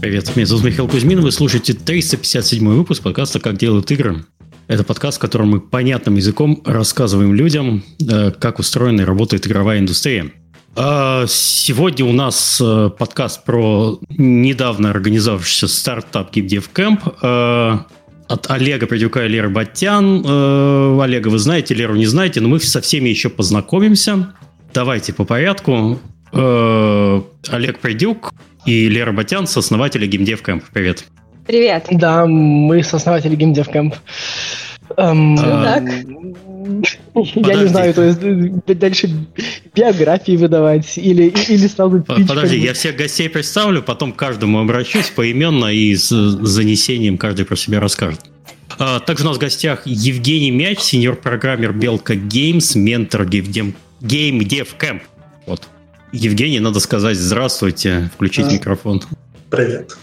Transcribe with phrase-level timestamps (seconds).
[0.00, 4.24] Привет, меня зовут Михаил Кузьмин, вы слушаете 357 выпуск подкаста «Как делают игры».
[4.68, 9.80] Это подкаст, в котором мы понятным языком рассказываем людям, э, как устроена и работает игровая
[9.80, 10.30] индустрия.
[10.76, 17.78] А сегодня у нас э, подкаст про недавно организовавшийся стартап GameDev Camp э,
[18.28, 20.24] от Олега Придюка и Леры Батян.
[21.00, 24.32] Олега вы знаете, Леру не знаете, но мы со всеми еще познакомимся.
[24.72, 25.98] Давайте по порядку.
[26.30, 28.32] Олег Придюк
[28.68, 30.62] и Лера Батян, сооснователи GameDev Camp.
[30.72, 31.04] Привет.
[31.46, 31.86] Привет.
[31.90, 33.94] Да, мы сооснователи GameDev Camp.
[34.96, 35.84] Эм, так.
[37.34, 39.10] Я не знаю, то есть э, дальше
[39.74, 45.94] биографии выдавать или, или сразу Подожди, я всех гостей представлю, потом каждому обращусь поименно и
[45.94, 48.20] с занесением каждый про себя расскажет.
[48.78, 55.00] А, также у нас в гостях Евгений Мяч, сеньор-программер Белка Games, ментор Game Dev Camp.
[55.46, 55.68] Вот.
[56.12, 59.02] Евгений, надо сказать здравствуйте, включить а, микрофон.
[59.50, 59.96] Привет.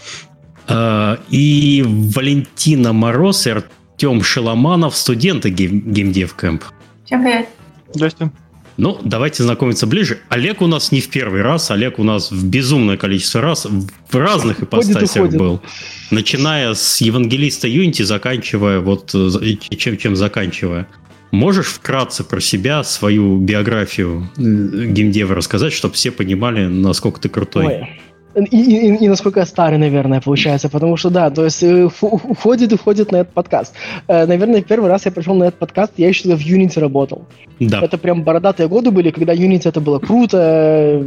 [0.68, 6.62] А, и Валентина Мороз и Артем Шеломанов, студенты Геймдев Кэмп.
[7.04, 7.48] Всем привет.
[7.92, 8.30] Здрасте.
[8.76, 10.18] Ну, давайте знакомиться ближе.
[10.28, 14.16] Олег у нас не в первый раз, Олег у нас в безумное количество раз в
[14.16, 15.62] разных ипостасях был.
[16.10, 20.86] Начиная с евангелиста Юнити, заканчивая вот э, чем, чем заканчивая.
[21.30, 27.66] Можешь вкратце про себя, свою биографию э, геймдева рассказать, чтобы все понимали, насколько ты крутой?
[27.66, 28.00] Ой.
[28.36, 32.70] И, и, и насколько я старый, наверное, получается, потому что, да, то есть э, уходит
[32.72, 33.74] и уходит на этот подкаст.
[34.08, 37.26] Э, наверное, первый раз я пришел на этот подкаст, я еще в Unity работал.
[37.60, 37.80] Да.
[37.80, 41.06] Это прям бородатые годы были, когда Unity это было круто,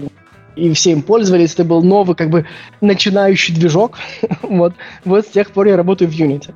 [0.56, 2.46] и все им пользовались, это был новый, как бы,
[2.82, 4.00] начинающий движок.
[4.42, 4.74] вот.
[5.06, 6.54] вот с тех пор я работаю в Unity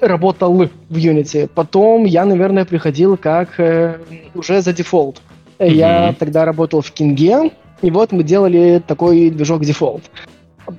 [0.00, 1.48] работал в Unity.
[1.54, 3.98] Потом я, наверное, приходил как э,
[4.34, 5.20] уже за Defold.
[5.58, 5.72] Mm-hmm.
[5.72, 7.50] Я тогда работал в Кинге,
[7.82, 10.02] и вот мы делали такой движок Defold.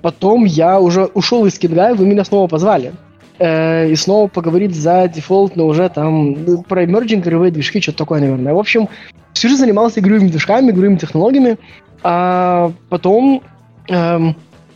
[0.02, 2.94] Потом я уже ушел из Кинга, и вы меня снова позвали.
[3.38, 8.00] Э, и снова поговорить за Defold, но уже там ну, про emerging игровые движки, что-то
[8.00, 8.53] такое, наверное.
[8.53, 8.90] В общем,
[9.34, 11.58] всю жизнь занимался игровыми движками, игровыми технологиями.
[12.02, 13.41] А потом
[13.90, 14.19] э,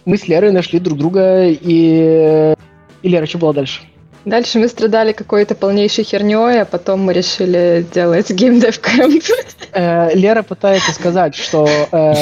[0.06, 2.54] мы с Лерой нашли друг друга, и...
[3.02, 3.82] И Лера, что было дальше?
[4.26, 9.24] Дальше мы страдали какой-то полнейшей херней, а потом мы решили делать геймдев кэмп.
[9.72, 12.14] Э, Лера пытается сказать, что э,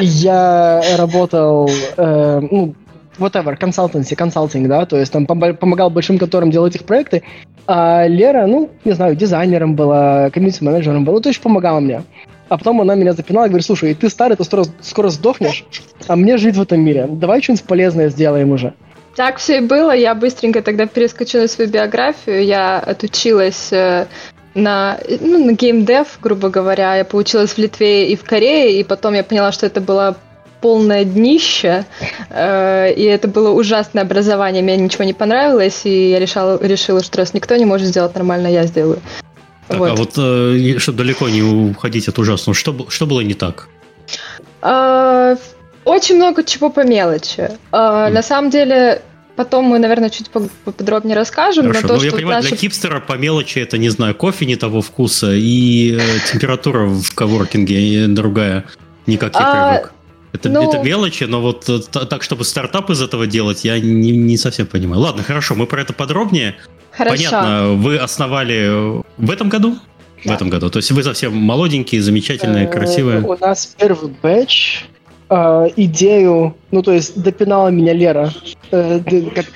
[0.00, 2.74] я работал, э, ну,
[3.18, 7.22] whatever, консалтинг, консалтинг, да, то есть там помогал большим конторам делать их проекты,
[7.66, 12.02] а Лера, ну, не знаю, дизайнером была, комьюнити-менеджером была, ну, то есть помогала мне.
[12.48, 15.64] А потом она меня запинала и говорит, слушай, ты старый, ты скоро, скоро сдохнешь,
[16.06, 17.06] а мне жить в этом мире.
[17.08, 18.74] Давай что-нибудь полезное сделаем уже.
[19.16, 19.94] Так все и было.
[19.94, 22.44] Я быстренько тогда перескочила свою биографию.
[22.44, 24.06] Я отучилась э,
[24.54, 26.96] на, ну, на геймдев, грубо говоря.
[26.96, 30.16] Я получилась в Литве и в Корее, и потом я поняла, что это было
[30.64, 31.84] полное днище,
[32.30, 37.18] э, и это было ужасное образование, мне ничего не понравилось, и я решала, решила, что
[37.18, 38.98] раз никто не может сделать нормально, я сделаю.
[39.68, 39.90] Так, вот.
[39.90, 43.68] А вот, э, чтобы далеко не уходить от ужасного, что, что было не так?
[44.62, 45.36] Э,
[45.84, 47.50] очень много чего по мелочи.
[47.72, 48.10] Mm.
[48.10, 49.02] На самом деле,
[49.36, 51.66] Потом мы, наверное, чуть поподробнее расскажем.
[51.66, 52.50] Хорошо, но то, ну, я понимаю, наши...
[52.50, 56.00] для хипстера по мелочи это, не знаю, кофе не того вкуса и э,
[56.30, 58.64] температура в коворкинге другая,
[59.06, 59.92] не как я а, привык.
[60.32, 60.68] Это, ну...
[60.68, 64.68] это мелочи, но вот э, так, чтобы стартап из этого делать, я не, не совсем
[64.68, 65.00] понимаю.
[65.00, 66.54] Ладно, хорошо, мы про это подробнее.
[66.92, 67.16] Хорошо.
[67.16, 69.78] Понятно, вы основали в этом году?
[70.24, 70.32] Да.
[70.32, 70.70] В этом году.
[70.70, 73.20] То есть вы совсем молоденькие, замечательные, красивые.
[73.20, 74.86] У нас первый бэч
[75.28, 78.30] э, идею, ну то есть допинала меня Лера,
[78.70, 79.00] э,
[79.34, 79.46] как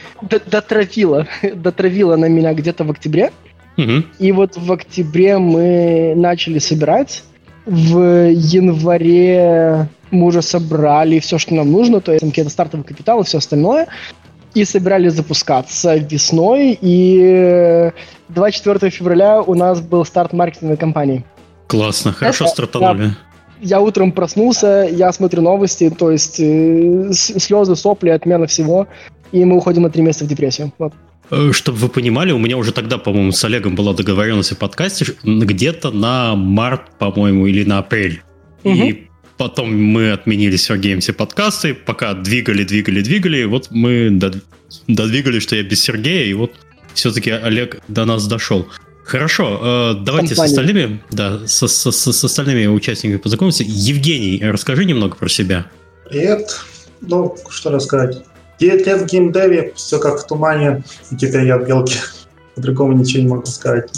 [0.47, 3.33] дотравила, дотравила на меня где-то в октябре.
[3.77, 4.05] Угу.
[4.19, 7.23] И вот в октябре мы начали собирать.
[7.65, 13.25] В январе мы уже собрали все, что нам нужно, то есть какие-то стартовый капитал и
[13.25, 13.87] все остальное.
[14.55, 16.77] И собирались запускаться весной.
[16.81, 17.91] И
[18.31, 21.25] 24 февраля у нас был старт маркетинговой кампании.
[21.67, 23.09] Классно, хорошо Это, стартанули.
[23.09, 23.15] Да,
[23.61, 28.89] я утром проснулся, я смотрю новости, то есть э, слезы, сопли, отмена всего,
[29.33, 30.73] и мы уходим на три месяца в депрессию.
[30.79, 30.93] Вот.
[31.31, 35.07] Э, чтобы вы понимали, у меня уже тогда, по-моему, с Олегом была договоренность о подкасте
[35.23, 38.23] где-то на март, по-моему, или на апрель.
[38.65, 38.75] Угу.
[38.75, 44.11] И потом мы отменили все подкасты, пока двигали, двигали, двигали, и вот мы
[44.87, 46.53] додвигали, что я без Сергея, и вот
[46.95, 48.67] все-таки Олег до нас дошел.
[49.09, 53.65] Хорошо, э, давайте с остальными, да, с, с, с, с остальными участниками познакомимся.
[53.67, 55.65] Евгений, расскажи немного про себя.
[56.11, 56.61] Привет.
[57.01, 58.23] Ну, что рассказать.
[58.61, 62.01] 9 лет в геймдеве, все как в тумане, и теперь я в белке.
[62.55, 63.91] По-другому ничего не могу сказать.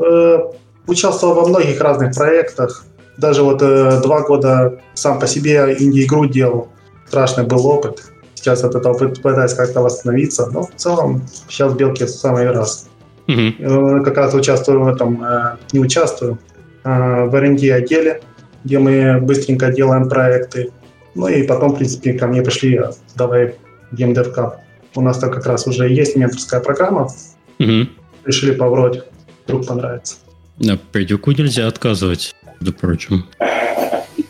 [0.00, 0.38] Э,
[0.86, 2.84] участвовал во многих разных проектах.
[3.16, 6.68] Даже вот э, два года сам по себе инди-игру делал.
[7.06, 8.04] Страшный был опыт.
[8.34, 10.44] Сейчас от этого пытаюсь как-то восстановиться.
[10.52, 12.86] Но в целом сейчас белки в самый раз.
[13.28, 14.04] Угу.
[14.04, 16.38] Как раз участвую в этом, э, не участвую,
[16.82, 18.22] а в R&D отделе,
[18.64, 20.70] где мы быстренько делаем проекты.
[21.14, 22.80] Ну и потом, в принципе, ко мне пришли,
[23.16, 23.54] давай
[23.92, 24.54] Game Dev Cup.
[24.94, 27.08] У нас там как раз уже есть менторская программа.
[27.58, 27.88] Угу.
[28.24, 29.02] Решили поврать,
[29.46, 30.16] вдруг понравится.
[30.58, 33.26] На Педюку нельзя отказывать, между прочим.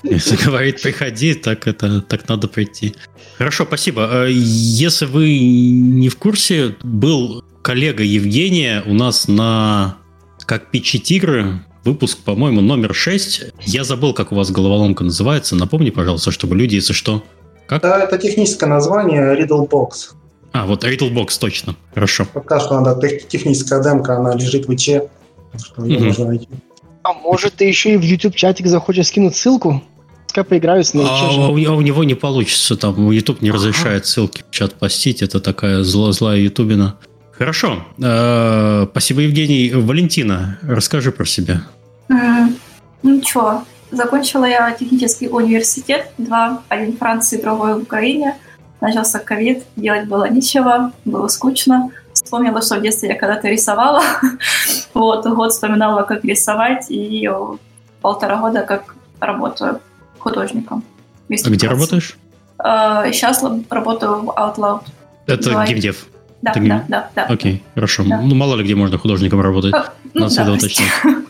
[0.02, 2.94] Если говорит приходи, так это так надо прийти.
[3.36, 4.26] Хорошо, спасибо.
[4.26, 9.98] Если вы не в курсе, был коллега Евгения у нас на
[10.46, 13.42] как пичи тигры выпуск, по-моему, номер 6.
[13.60, 15.54] Я забыл, как у вас головоломка называется.
[15.54, 17.22] Напомни, пожалуйста, чтобы люди, если что...
[17.66, 17.82] Как?
[17.82, 20.14] Да, это техническое название Riddle Box.
[20.52, 21.76] А, вот Riddle Box, точно.
[21.92, 22.26] Хорошо.
[22.32, 25.02] Пока что надо техническая демка, она лежит в ИЧ,
[25.62, 26.48] что ее можно найти.
[27.02, 29.82] А может, ты еще и в YouTube-чатик захочешь скинуть ссылку?
[30.24, 34.42] Пускай поиграют с а, а, у, у него не получится, там YouTube не разрешает ссылки
[34.48, 36.96] в чат постить, это такая зло, злая ютубина.
[37.38, 39.70] Хорошо, э, спасибо, Евгений.
[39.72, 41.62] Валентина, расскажи про себя.
[42.08, 42.58] Mm,
[43.04, 43.62] ничего,
[43.92, 48.34] закончила я технический университет, два, один в Франции, другой в Украине.
[48.80, 51.90] Начался ковид, делать было нечего, было скучно.
[52.12, 54.02] Вспомнила, что в детстве я когда-то рисовала.
[54.94, 57.30] вот, год вспоминала, как рисовать, и
[58.02, 59.80] полтора года как работаю
[60.18, 60.82] художником.
[61.30, 62.16] А где работаешь?
[62.58, 64.82] Сейчас э, работаю в Outloud.
[65.26, 66.08] Это геймдев?
[66.42, 67.24] Да, Это да, да, да.
[67.24, 68.04] Окей, хорошо.
[68.06, 68.20] Да.
[68.20, 69.74] Ну, мало ли где можно художником работать.
[69.74, 70.88] А, ну, Надо да, уточнить.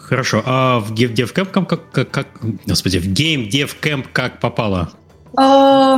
[0.00, 2.26] Хорошо, а в Dev Camp как, как, как,
[2.66, 4.90] господи, в Game Dev Camp как попало?
[5.38, 5.96] Э,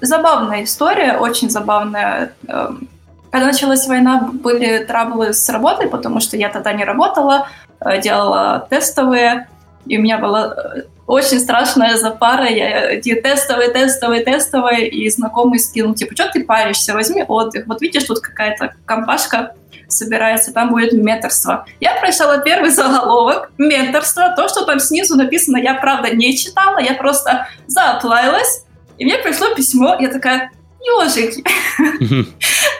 [0.00, 2.34] забавная история, очень забавная.
[2.48, 2.88] Эм,
[3.30, 7.48] когда началась война, были траблы с работой, потому что я тогда не работала,
[7.80, 9.48] э, делала тестовые,
[9.86, 12.46] и у меня была э, очень страшная запара.
[12.46, 17.66] Я эти тестовые, тестовые, тестовые, и знакомый скинул, типа, что ты паришься, возьми отдых.
[17.66, 19.54] Вот видишь, тут какая-то компашка
[19.88, 21.66] собирается, там будет менторство.
[21.80, 26.94] Я прочитала первый заголовок, менторство, то, что там снизу написано, я, правда, не читала, я
[26.94, 28.64] просто зааплавилась,
[28.96, 31.42] и мне пришло письмо, я такая, ежики.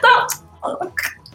[0.01, 0.27] Там,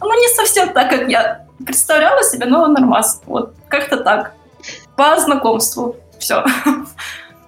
[0.00, 3.06] ну, не совсем так, как я представляла себе, но нормально.
[3.26, 4.32] Вот, как-то так.
[4.96, 5.96] По знакомству.
[6.18, 6.44] Все.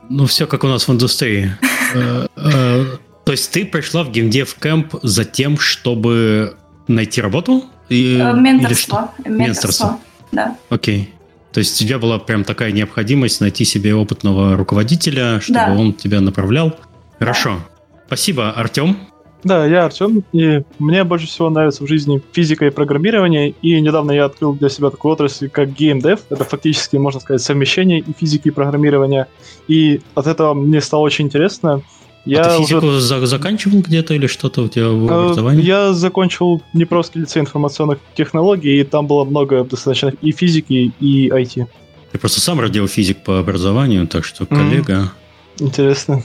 [0.09, 1.56] Ну, все как у нас в индустрии.
[1.94, 2.85] Э, э,
[3.25, 7.65] то есть ты пришла в геймдев кэмп за тем, чтобы найти работу?
[7.88, 9.15] Э, менторство.
[9.25, 9.99] Менторство.
[10.31, 10.59] Да.
[10.69, 11.15] Окей.
[11.53, 15.73] То есть у тебя была прям такая необходимость найти себе опытного руководителя, чтобы да.
[15.73, 16.79] он тебя направлял.
[17.19, 17.61] Хорошо.
[18.06, 18.99] Спасибо, Артем.
[19.44, 24.11] Да, я Артем, и мне больше всего нравится в жизни физика и программирование, и недавно
[24.11, 26.20] я открыл для себя такую отрасль, как Dev.
[26.29, 29.29] Это фактически, можно сказать, совмещение и физики, и программирования.
[29.69, 31.82] И от этого мне стало очень интересно.
[32.25, 33.26] Я а ты физику уже...
[33.26, 35.62] заканчивал где-то или что-то у тебя в э, образовании?
[35.62, 41.67] Я закончил Днепровский лицей информационных технологий, и там было много достаточно и физики, и IT.
[42.12, 45.12] Ты просто сам радиофизик по образованию, так что коллега.
[45.58, 45.64] Mm.
[45.67, 46.23] Интересно.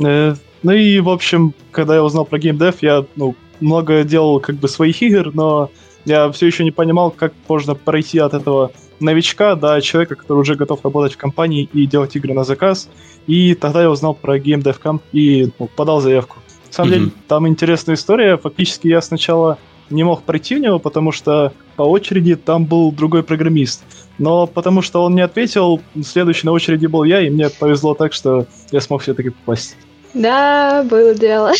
[0.00, 4.56] Э, ну и, в общем, когда я узнал про геймдев, я ну, много делал как
[4.56, 5.70] бы своих игр, но
[6.04, 10.54] я все еще не понимал, как можно пройти от этого новичка до человека, который уже
[10.54, 12.88] готов работать в компании и делать игры на заказ.
[13.26, 16.38] И тогда я узнал про Game Dev Camp и ну, подал заявку.
[16.68, 16.98] На самом mm-hmm.
[16.98, 18.36] деле, там интересная история.
[18.36, 19.58] Фактически я сначала
[19.90, 23.84] не мог пройти в него, потому что по очереди там был другой программист.
[24.18, 28.12] Но потому что он не ответил, следующий на очереди был я, и мне повезло так,
[28.12, 29.76] что я смог все-таки попасть.
[30.14, 31.52] Да, было дело.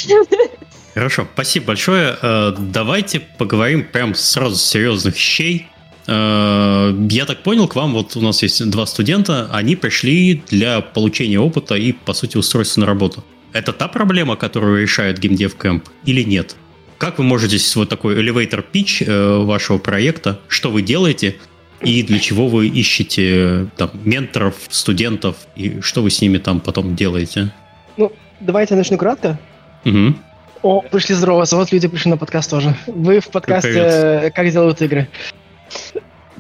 [0.94, 2.16] Хорошо, спасибо большое.
[2.21, 5.68] Э, давайте поговорим прям сразу с серьезных вещей.
[6.06, 10.80] Э, я так понял, к вам вот у нас есть два студента, они пришли для
[10.82, 13.25] получения опыта и, по сути, устройства на работу.
[13.54, 16.56] Это та проблема, которую решает GameDev Camp или нет?
[16.99, 21.37] Как вы можете вот такой elevator pitch э, вашего проекта, что вы делаете
[21.80, 26.94] и для чего вы ищете там, менторов, студентов и что вы с ними там потом
[26.94, 27.52] делаете?
[27.97, 29.38] Ну, давайте я начну кратко.
[29.84, 30.14] Угу.
[30.62, 32.75] О, пришли здорово, вот люди пришли на подкаст тоже.
[32.87, 34.34] Вы в подкасте Привет.
[34.34, 35.08] «Как делают игры».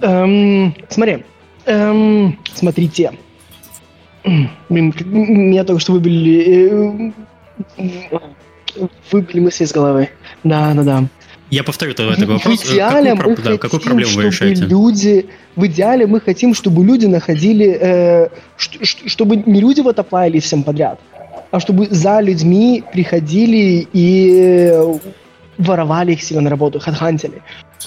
[0.00, 1.24] Эм, смотри,
[1.66, 3.12] эм, смотрите.
[4.68, 7.12] Блин, меня только что выбили...
[7.76, 7.90] Э,
[9.10, 10.08] выбили мысли из головы.
[10.44, 11.04] Да, да, да.
[11.50, 12.64] Я повторю тогда такой вопрос.
[12.64, 14.64] В идеале какую, мы да, хотим, какую проблему вы решаете?
[14.64, 20.62] Люди, в идеале мы хотим, чтобы люди находили, э, чтобы не люди вот оплавили всем
[20.62, 20.98] подряд,
[21.52, 24.72] а чтобы за людьми приходили и
[25.58, 27.42] воровали их себе на работу, хедхантили.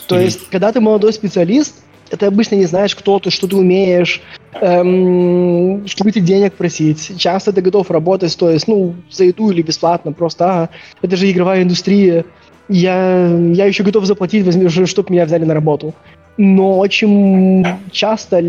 [0.07, 0.23] То mm-hmm.
[0.23, 1.75] есть, когда ты молодой специалист,
[2.09, 4.21] ты обычно не знаешь, кто ты, что ты умеешь,
[4.61, 7.13] эм, чтобы эти денег просить.
[7.17, 10.69] Часто ты готов работать, то есть, ну, за еду или бесплатно, просто, а,
[11.01, 12.23] это же игровая индустрия,
[12.69, 14.45] я, я еще готов заплатить,
[14.87, 15.93] чтобы меня взяли на работу.
[16.37, 18.43] Но очень часто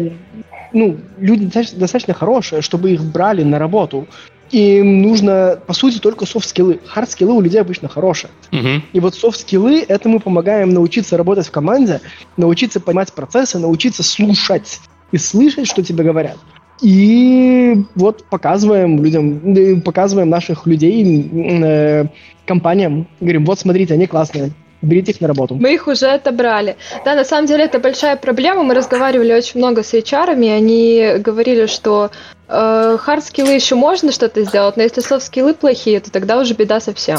[0.73, 4.07] ну, люди достаточно хорошие, чтобы их брали на работу.
[4.51, 6.81] Им нужно, по сути, только софт-скиллы.
[6.87, 8.31] Хард-скиллы у людей обычно хорошие.
[8.53, 8.81] Uh-huh.
[8.93, 12.01] И вот софт-скиллы, это мы помогаем научиться работать в команде,
[12.37, 16.37] научиться понимать процессы, научиться слушать и слышать, что тебе говорят.
[16.83, 21.31] И вот показываем людям, показываем наших людей
[21.63, 22.07] э,
[22.45, 24.53] компаниям, говорим, вот смотрите, они классные,
[24.87, 25.55] берите их на работу.
[25.55, 26.77] Мы их уже отобрали.
[27.05, 28.63] Да, на самом деле это большая проблема.
[28.63, 32.11] Мы разговаривали очень много с HR, и они говорили, что
[32.49, 37.19] э, хард-скиллы еще можно что-то сделать, но если софт-скиллы плохие, то тогда уже беда совсем.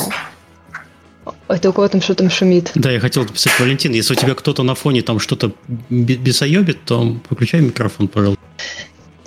[1.48, 2.72] Это у кого там что там шумит?
[2.76, 5.52] Да, я хотел написать, Валентин, если у тебя кто-то на фоне там что-то
[5.90, 8.42] бесоебит, то выключай микрофон, пожалуйста.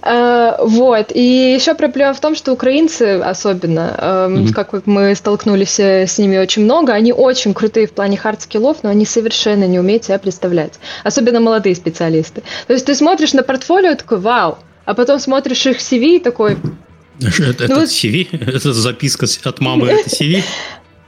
[0.02, 1.12] Uh, вот.
[1.14, 4.52] И еще проблема в том, что украинцы особенно, mm-hmm.
[4.52, 8.88] как мы столкнулись э, с ними очень много, они очень крутые в плане хард-скиллов, но
[8.88, 10.74] они совершенно не умеют себя представлять.
[11.04, 12.42] Особенно молодые специалисты.
[12.66, 16.56] То есть ты смотришь на портфолио такой, вау, а потом смотришь их CV и такой...
[17.20, 18.28] Это, ну, это CV?
[18.56, 20.42] Это записка от мамы, это CV?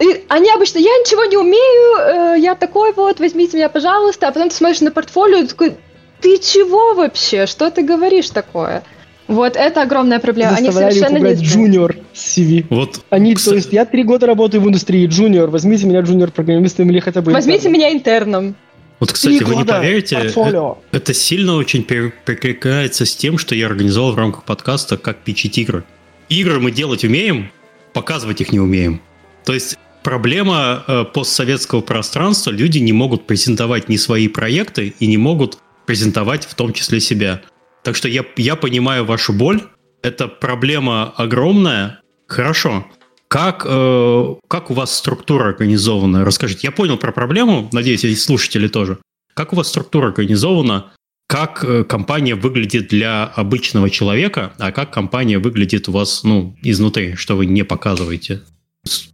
[0.00, 4.32] И они обычно, я ничего не умею, э, я такой вот, возьмите меня, пожалуйста, а
[4.32, 5.76] потом ты смотришь на портфолио и такой,
[6.22, 7.46] ты чего вообще?
[7.46, 8.82] Что ты говоришь такое?
[9.28, 10.56] Вот это огромная проблема.
[10.56, 12.66] Они совершенно не джуниор CV.
[12.70, 13.04] Вот.
[13.10, 13.50] Они, кстати...
[13.50, 17.32] то есть, я три года работаю в индустрии, джуниор, возьмите меня джуниор-программистом или хотя бы
[17.32, 17.72] Возьмите интерном.
[17.72, 18.54] меня интерном.
[19.00, 23.66] Вот, кстати, три вы не поверите, это, это сильно очень перекликается с тем, что я
[23.66, 25.84] организовал в рамках подкаста «Как пичить игры».
[26.28, 27.50] Игры мы делать умеем,
[27.94, 29.00] показывать их не умеем.
[29.44, 35.16] То есть проблема э, постсоветского пространства, люди не могут презентовать ни свои проекты и не
[35.16, 37.42] могут презентовать в том числе себя.
[37.82, 39.62] Так что я, я понимаю вашу боль.
[40.02, 42.00] Это проблема огромная.
[42.26, 42.86] Хорошо.
[43.28, 46.24] Как, э, как у вас структура организована?
[46.24, 46.60] Расскажите.
[46.64, 48.98] Я понял про проблему, надеюсь, и слушатели тоже.
[49.34, 50.92] Как у вас структура организована?
[51.28, 57.14] Как э, компания выглядит для обычного человека, а как компания выглядит у вас ну, изнутри,
[57.14, 58.42] что вы не показываете?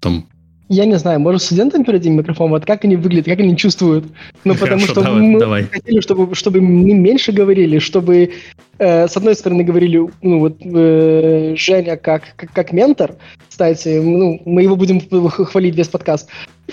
[0.01, 0.29] Там,
[0.69, 4.05] я не знаю, может, студентам передадим микрофон, вот как они выглядят, как они чувствуют.
[4.45, 5.63] Ну, Хорошо, потому что давай, мы давай.
[5.65, 8.31] хотели, чтобы, чтобы мы меньше говорили, чтобы,
[8.79, 13.17] э, с одной стороны, говорили, ну, вот, э, Женя как, как, как ментор,
[13.49, 16.29] кстати, ну, мы его будем хвалить весь подкаст,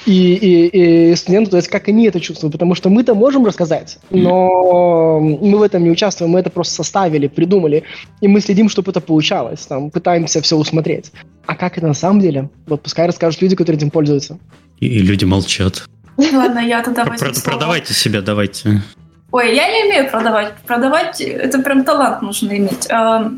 [0.05, 3.99] и, и, и студенты, то есть как они это чувствуют, потому что мы-то можем рассказать,
[4.09, 7.83] но мы в этом не участвуем, мы это просто составили, придумали,
[8.21, 11.11] и мы следим, чтобы это получалось, там, пытаемся все усмотреть.
[11.45, 12.49] А как это на самом деле?
[12.67, 14.39] Вот пускай расскажут люди, которые этим пользуются.
[14.79, 15.87] И, и люди молчат.
[16.17, 18.81] Ладно, я тогда возьму Продавайте себя, давайте.
[19.35, 20.53] Ой, я не умею продавать.
[20.65, 22.89] Продавать– это прям талант нужно иметь.
[22.89, 23.31] А,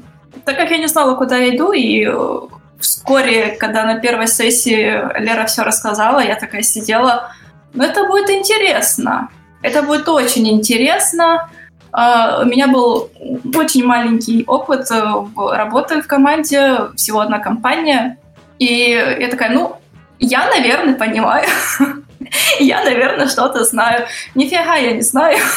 [0.45, 2.39] так как я не знала, куда я иду, и э,
[2.79, 7.31] вскоре, когда на первой сессии Лера все рассказала, я такая сидела,
[7.73, 9.29] ну это будет интересно.
[9.63, 11.49] Это будет очень интересно.
[11.91, 13.09] Uh, у меня был
[13.55, 18.19] очень маленький опыт uh, работы в команде, всего одна компания.
[18.59, 19.77] И я такая, ну,
[20.19, 21.47] я, наверное, понимаю.
[22.59, 24.07] я, наверное, что-то знаю.
[24.35, 25.37] Нифига я не знаю.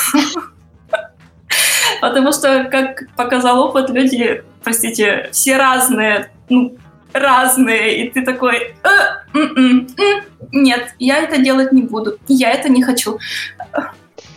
[2.00, 6.30] Потому что, как показал опыт, люди, простите, все разные.
[6.48, 6.76] Ну,
[7.12, 8.88] разные, и ты такой, э,
[9.34, 10.22] м -м -м,
[10.52, 13.18] нет, я это делать не буду, я это не хочу.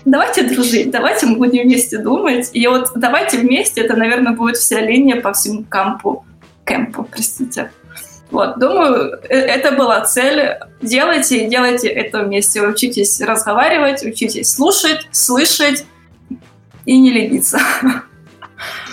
[0.05, 2.49] Давайте дружить, давайте мы будем вместе думать.
[2.53, 6.25] И вот давайте вместе, это, наверное, будет вся линия по всему кампу,
[6.65, 7.71] кемпу, простите.
[8.33, 10.57] Вот, думаю, э, это была цель.
[10.81, 12.61] Делайте, делайте это вместе.
[12.63, 15.85] Учитесь разговаривать, учитесь слушать, слышать
[16.85, 17.59] и не лениться.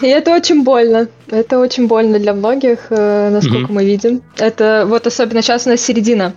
[0.03, 1.09] И это очень больно.
[1.29, 3.73] Это очень больно для многих, э, насколько mm-hmm.
[3.73, 4.23] мы видим.
[4.37, 6.35] Это вот особенно сейчас у нас середина.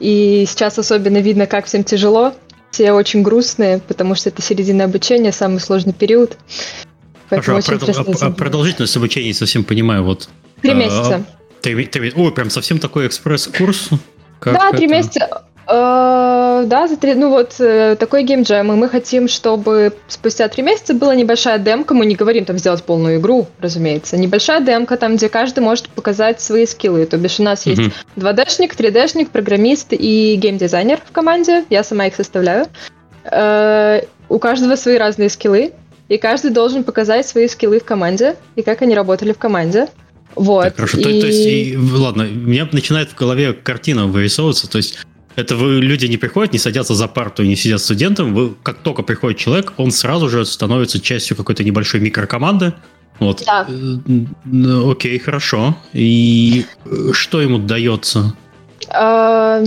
[0.00, 2.34] И сейчас особенно видно, как всем тяжело.
[2.72, 6.38] Все очень грустные, потому что это середина обучения, самый сложный период.
[7.28, 10.28] Поэтому Хорошо, а, продол- а, а продолжительность обучения, совсем понимаю, вот...
[10.60, 11.24] Три месяца.
[11.60, 13.90] Три, три, ой, прям совсем такой экспресс-курс?
[14.44, 15.44] да, три месяца.
[15.68, 20.62] Э, да, за три, ну вот э, такой геймджем, и мы хотим, чтобы спустя три
[20.62, 25.16] месяца была небольшая демка, мы не говорим там сделать полную игру, разумеется, небольшая демка там,
[25.16, 27.80] где каждый может показать свои скиллы, то бишь у нас есть
[28.16, 32.66] 2D-шник, 3D-шник, программист и геймдизайнер в команде, я сама их составляю.
[33.24, 35.72] Э, у каждого свои разные скиллы,
[36.08, 39.88] и каждый должен показать свои скиллы в команде, и как они работали в команде.
[40.34, 40.64] Вот.
[40.64, 41.02] Так, хорошо, и...
[41.02, 44.98] то, то есть, и, ладно, у меня начинает в голове картина вырисовываться, то есть
[45.36, 48.34] это вы, люди не приходят, не садятся за парту и не сидят студентом.
[48.34, 52.72] Вы, как только приходит человек, он сразу же становится частью какой-то небольшой микрокоманды,
[53.18, 53.42] Вот.
[53.46, 53.66] Да.
[53.68, 55.76] Э, окей, хорошо.
[55.92, 56.64] И
[57.12, 58.34] что ему дается?
[58.88, 59.62] А,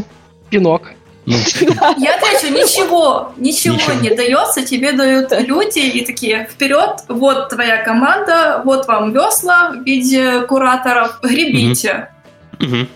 [0.49, 0.91] Пинок.
[1.29, 1.35] Ну.
[1.97, 7.83] Я отвечу, ничего, ничего, ничего не дается, тебе дают люди и такие, вперед, вот твоя
[7.83, 12.09] команда, вот вам весла в виде кураторов, гребите.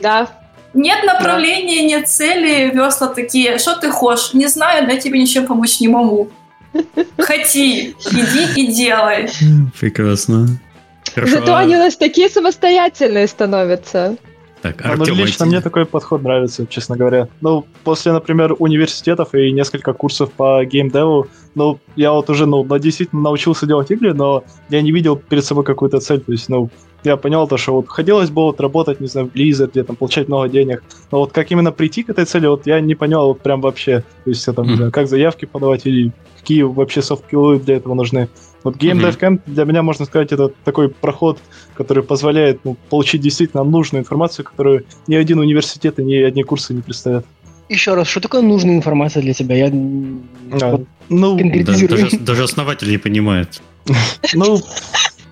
[0.01, 0.27] Да.
[0.73, 1.87] Нет направления, да.
[1.87, 6.31] нет цели, весла такие, что ты хочешь, не знаю, я тебе ничем помочь не могу.
[7.19, 9.29] Хоти, иди и делай.
[9.79, 10.47] Прекрасно.
[11.13, 11.35] Хорошо.
[11.35, 14.17] Зато они у нас такие самостоятельные становятся.
[14.63, 17.27] Так, а, ну, лично мне такой подход нравится, честно говоря.
[17.41, 23.24] Ну, после, например, университетов и несколько курсов по геймдеву, ну, я вот уже, ну, действительно
[23.24, 26.22] научился делать игры, но я не видел перед собой какую-то цель.
[26.22, 26.70] То есть, ну,
[27.03, 29.98] я понял то, что вот хотелось бы вот работать, не знаю, в Blizzard, где там
[29.98, 33.27] получать много денег, но вот как именно прийти к этой цели, вот я не понял
[33.27, 34.05] вот прям вообще.
[34.24, 38.29] То есть, я там, знаю, как заявки подавать или какие вообще софт-скиллы для этого нужны.
[38.63, 41.39] Вот Game Dev Camp для меня, можно сказать, это такой проход,
[41.75, 46.74] который позволяет ну, получить действительно нужную информацию, которую ни один университет и ни одни курсы
[46.74, 47.25] не представят.
[47.70, 49.55] Еще раз, что такое нужная информация для тебя?
[49.55, 53.62] Я а, вот, ну, даже, даже основатель не понимает.
[54.34, 54.62] Ну,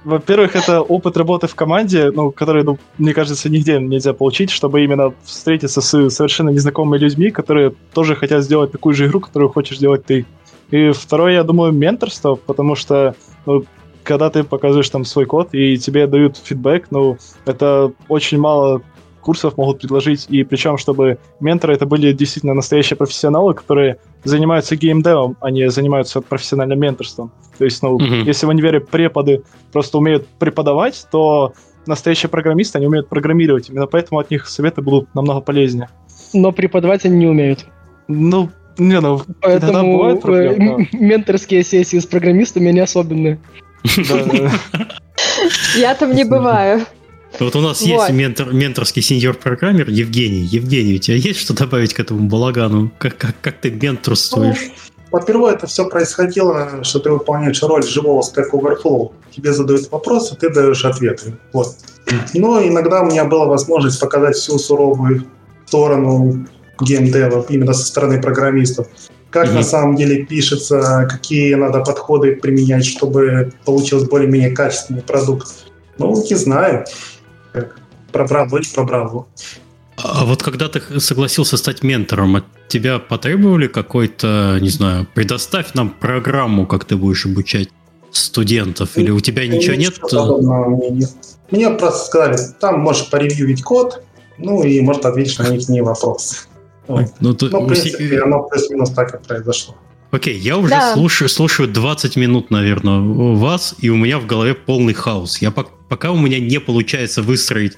[0.03, 4.83] во-первых, это опыт работы в команде, ну, который, ну, мне кажется, нигде нельзя получить, чтобы
[4.83, 9.77] именно встретиться с совершенно незнакомыми людьми, которые тоже хотят сделать такую же игру, которую хочешь
[9.77, 10.25] сделать ты.
[10.71, 13.65] И второе, я думаю, менторство, потому что ну,
[14.03, 18.81] когда ты показываешь там свой код и тебе дают фидбэк, ну, это очень мало
[19.21, 25.37] курсов могут предложить, и причем, чтобы менторы это были действительно настоящие профессионалы, которые занимаются геймдевом,
[25.41, 27.31] а не занимаются профессиональным менторством.
[27.57, 28.23] То есть, ну, mm-hmm.
[28.25, 31.53] если в универе преподы просто умеют преподавать, то
[31.85, 33.69] настоящие программисты, они умеют программировать.
[33.69, 35.89] Именно поэтому от них советы будут намного полезнее.
[36.33, 37.65] Но преподавать они не умеют.
[38.07, 40.87] Ну, не, ну, Поэтому бывает проблема.
[40.93, 43.39] менторские сессии с программистами не особенные.
[45.75, 46.85] Я там не бываю.
[47.39, 50.41] Вот у нас есть ментор, менторский сеньор-программер Евгений.
[50.41, 52.91] Евгений, у тебя есть что добавить к этому балагану?
[52.97, 54.57] Как, как, как ты менторствуешь?
[54.59, 54.73] Ну,
[55.11, 59.11] во-первых, это все происходило, что ты выполняешь роль живого Stack Overflow.
[59.35, 61.37] Тебе задают вопросы, ты даешь ответы.
[61.53, 61.75] Вот.
[62.33, 65.25] Но иногда у меня была возможность показать всю суровую
[65.65, 66.45] сторону
[66.81, 68.87] геймдева именно со стороны программистов.
[69.29, 69.53] Как mm-hmm.
[69.53, 75.47] на самом деле пишется, какие надо подходы применять, чтобы получился более-менее качественный продукт.
[75.97, 76.85] Ну, не знаю.
[78.11, 79.27] Про Браво или про Браво.
[79.97, 85.89] А вот когда ты согласился стать ментором, от тебя потребовали какой-то, не знаю, предоставь нам
[85.89, 87.69] программу, как ты будешь обучать
[88.11, 89.99] студентов, или у тебя ничего нет?
[90.11, 91.07] Мне,
[91.51, 94.03] мне просто сказали, там можешь поревьюить код,
[94.37, 96.37] ну и может ответить на них вопросы.
[97.19, 99.75] Ну, то, ну, в принципе, оно плюс-минус так и произошло.
[100.11, 100.93] Окей, я уже да.
[100.93, 105.41] слушаю, слушаю 20 минут, наверное, вас, и у меня в голове полный хаос.
[105.41, 107.77] Я пока у меня не получается выстроить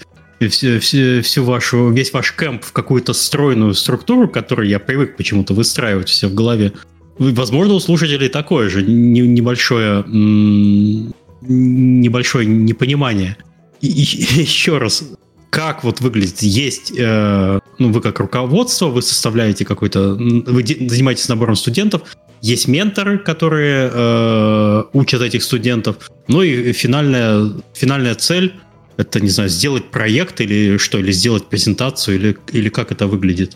[0.49, 5.53] всю, всю, всю вашу, весь ваш кэмп в какую-то стройную структуру, которую я привык почему-то
[5.53, 6.73] выстраивать все в голове.
[7.19, 10.03] Возможно, у слушателей такое же небольшое,
[11.41, 13.37] небольшое непонимание.
[13.81, 15.03] И, и, еще раз,
[15.53, 16.41] как вот выглядит?
[16.41, 22.01] Есть, э, ну, вы как руководство, вы составляете какой-то, вы занимаетесь набором студентов,
[22.41, 28.55] есть менторы, которые э, учат этих студентов, ну и финальная, финальная цель
[28.97, 33.55] это, не знаю, сделать проект или что, или сделать презентацию, или, или как это выглядит?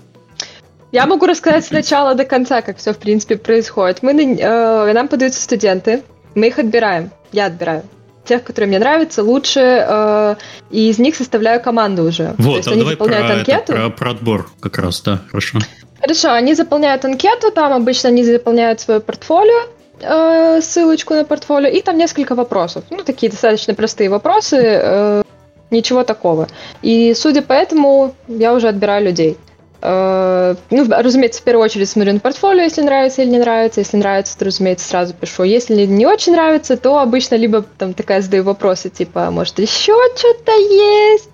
[0.91, 4.03] Я могу рассказать с начала до конца, как все, в принципе, происходит.
[4.03, 6.03] Мы, э, нам подаются студенты,
[6.35, 7.83] мы их отбираем, я отбираю
[8.27, 10.35] тех, которые мне нравятся, лучше, э,
[10.69, 12.35] и из них составляю команду уже.
[12.37, 13.73] Вот, То есть они заполняют про анкету.
[13.73, 15.59] Это, про, про отбор как раз, да, хорошо.
[15.99, 19.67] Хорошо, они заполняют анкету, там обычно они заполняют свое портфолио,
[20.01, 22.83] э, ссылочку на портфолио, и там несколько вопросов.
[22.89, 25.23] Ну, такие достаточно простые вопросы, э,
[25.71, 26.47] ничего такого.
[26.81, 29.37] И судя по этому, я уже отбираю людей.
[29.81, 33.81] Э, ну, разумеется, в первую очередь смотрю на портфолио, если нравится или не нравится.
[33.81, 35.43] Если нравится, то, разумеется, сразу пишу.
[35.43, 39.93] Если не очень нравится, то обычно либо там такая задаю вопросы, типа, «А может, еще
[40.15, 41.29] что-то есть?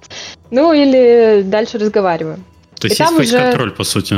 [0.51, 2.38] Ну, или дальше разговариваю.
[2.79, 3.75] То есть И есть фейс-контроль, уже...
[3.75, 4.15] по сути.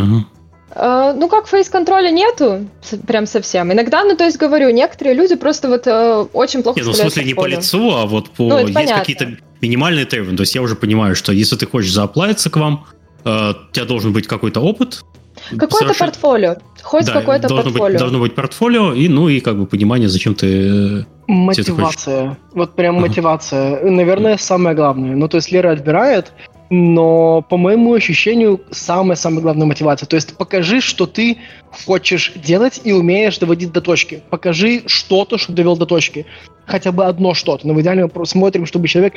[0.76, 2.68] Uh, ну, как фейс-контроля нету,
[3.08, 3.72] прям совсем.
[3.72, 6.96] Иногда, ну, то есть, говорю, некоторые люди просто вот uh, очень плохо Нет, ну, в
[6.98, 8.44] смысле, не по лицу, а вот по...
[8.44, 10.36] Ну, есть какие-то минимальные требования.
[10.36, 12.88] То есть, я уже понимаю, что если ты хочешь зааплавиться к вам,
[13.26, 15.04] Э, у тебя должен быть какой-то опыт.
[15.52, 16.12] Какое-то совершенно...
[16.12, 16.56] портфолио.
[16.82, 17.90] Хоть да, какое-то должно портфолио.
[17.90, 21.00] Быть, должно быть портфолио, и, ну и как бы понимание, зачем ты...
[21.00, 22.38] Э, мотивация.
[22.54, 23.08] Вот прям ага.
[23.08, 23.84] мотивация.
[23.84, 25.16] Наверное, самое главное.
[25.16, 26.32] Ну, то есть Лера отбирает,
[26.70, 30.08] но, по моему ощущению, самая-самая главная мотивация.
[30.08, 31.38] То есть покажи, что ты
[31.86, 34.24] хочешь делать и умеешь доводить до точки.
[34.30, 36.26] Покажи что-то, что довел до точки.
[36.66, 39.16] хотя бы одно что-то, но в идеале мы смотрим, чтобы человек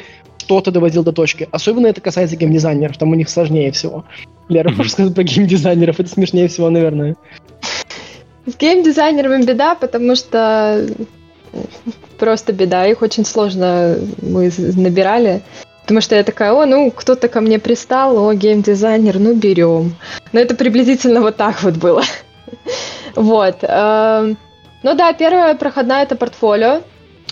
[0.49, 1.47] что-то доводил до точки.
[1.53, 4.07] Особенно это касается геймдизайнеров, там у них сложнее всего.
[4.49, 6.01] Лера, можешь сказать про геймдизайнеров?
[6.01, 7.17] Это смешнее всего, наверное.
[8.47, 10.87] С геймдизайнерами беда, потому что
[12.19, 12.87] просто беда.
[12.87, 15.43] Их очень сложно мы набирали.
[15.83, 19.97] Потому что я такая, о, ну, кто-то ко мне пристал, о, геймдизайнер, ну, берем.
[20.33, 22.03] Но это приблизительно вот так вот было.
[23.15, 23.57] Вот.
[23.63, 24.39] Эм,
[24.83, 26.83] ну да, первая проходная это портфолио.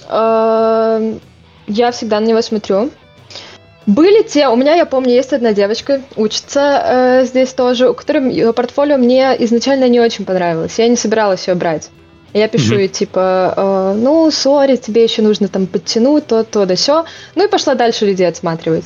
[0.08, 1.20] Эм,
[1.68, 2.90] я всегда на него смотрю.
[3.86, 8.32] Были те, у меня, я помню, есть одна девочка, учится э, здесь тоже, у которой
[8.32, 10.78] ее портфолио мне изначально не очень понравилось.
[10.78, 11.90] Я не собиралась ее брать.
[12.32, 12.80] Я пишу mm-hmm.
[12.80, 17.04] ей типа, э, ну, сори, тебе еще нужно там подтянуть то, то, да все.
[17.36, 18.84] Ну и пошла дальше людей отсматривать.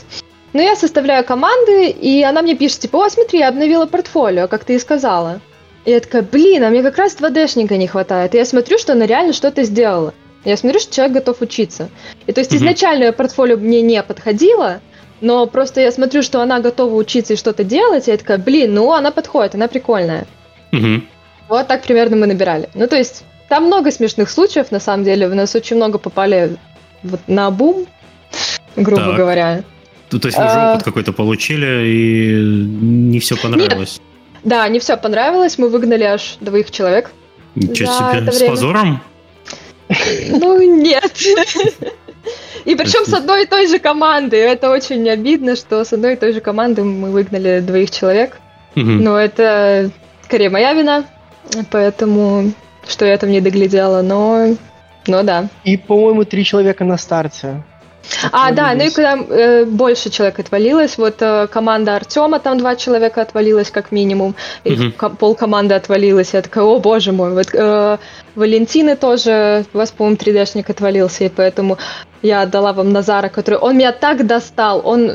[0.53, 4.65] Ну, я составляю команды, и она мне пишет, типа, о, смотри, я обновила портфолио, как
[4.65, 5.41] ты и сказала.
[5.87, 8.35] И я такая, блин, а мне как раз 2D-шника не хватает.
[8.35, 10.13] И я смотрю, что она реально что-то сделала.
[10.45, 11.89] Я смотрю, что человек готов учиться.
[12.27, 12.57] И то есть mm-hmm.
[12.57, 14.81] изначально портфолио мне не подходило,
[15.21, 18.75] но просто я смотрю, что она готова учиться и что-то делать, и я такая, блин,
[18.75, 20.27] ну она подходит, она прикольная.
[20.73, 21.03] Mm-hmm.
[21.49, 22.69] Вот так примерно мы набирали.
[22.75, 25.29] Ну, то есть, там много смешных случаев, на самом деле.
[25.29, 26.57] У нас очень много попали
[27.03, 27.87] вот на бум,
[28.77, 29.17] грубо так.
[29.17, 29.65] говоря.
[30.13, 30.75] Ну, то есть уже а...
[30.75, 32.35] опыт какой-то получили, и
[32.81, 33.99] не все понравилось?
[33.99, 34.43] Нет.
[34.45, 35.59] Да, не все понравилось.
[35.59, 37.11] Мы выгнали аж двоих человек.
[37.55, 39.03] Ничего себе, с позором?
[40.29, 41.13] Ну, нет.
[42.65, 44.37] И причем с одной и той же команды.
[44.37, 48.39] Это очень обидно, что с одной и той же команды мы выгнали двоих человек.
[48.75, 49.91] Но это
[50.25, 51.05] скорее моя вина.
[51.71, 52.53] Поэтому,
[52.87, 54.57] что я там не доглядела, но...
[55.07, 55.49] Но да.
[55.65, 57.63] И, по-моему, три человека на старте.
[58.33, 62.77] А, да, ну и когда э, больше человек отвалилось, вот э, команда Артема, там два
[62.77, 65.17] человека отвалилось как минимум, и mm-hmm.
[65.17, 67.99] пол команды отвалилось, я такая, о боже мой, вот э,
[68.35, 71.79] Валентины тоже, у вас, по-моему, 3D-шник отвалился, и поэтому
[72.23, 75.13] я отдала вам Назара, который, он меня так достал, он...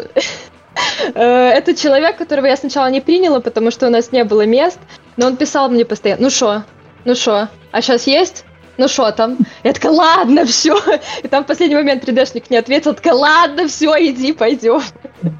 [1.13, 4.77] Э, это человек, которого я сначала не приняла, потому что у нас не было мест,
[5.15, 6.63] но он писал мне постоянно, ну что,
[7.05, 8.43] ну что, а сейчас есть?
[8.77, 9.37] ну что там?
[9.63, 10.77] Я такая, ладно, все.
[11.23, 14.81] И там в последний момент 3D-шник не ответил, такая, ладно, все, иди, пойдем.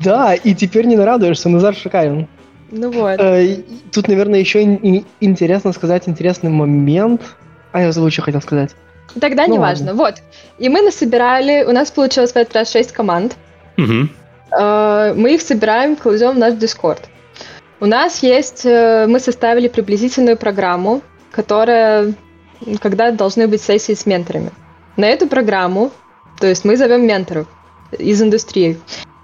[0.03, 2.27] Да, и теперь не нарадуешься, Назар шикарен.
[2.71, 3.19] Ну вот.
[3.19, 3.57] Э,
[3.91, 7.21] тут, наверное, еще интересно сказать интересный момент.
[7.71, 8.75] А я забыл, что хотел сказать.
[9.19, 9.87] Тогда ну, неважно.
[9.87, 10.03] Ладно.
[10.03, 10.15] Вот.
[10.57, 13.35] И мы насобирали, у нас получилось в этот раз 6 команд.
[13.77, 14.09] Угу.
[14.51, 16.99] Мы их собираем, кладем в наш Discord.
[17.81, 21.01] У нас есть, э, мы составили приблизительную программу,
[21.31, 22.13] которая
[22.79, 24.51] когда должны быть сессии с менторами.
[24.95, 25.91] На эту программу,
[26.39, 27.47] то есть мы зовем менторов
[27.91, 28.79] из индустрии.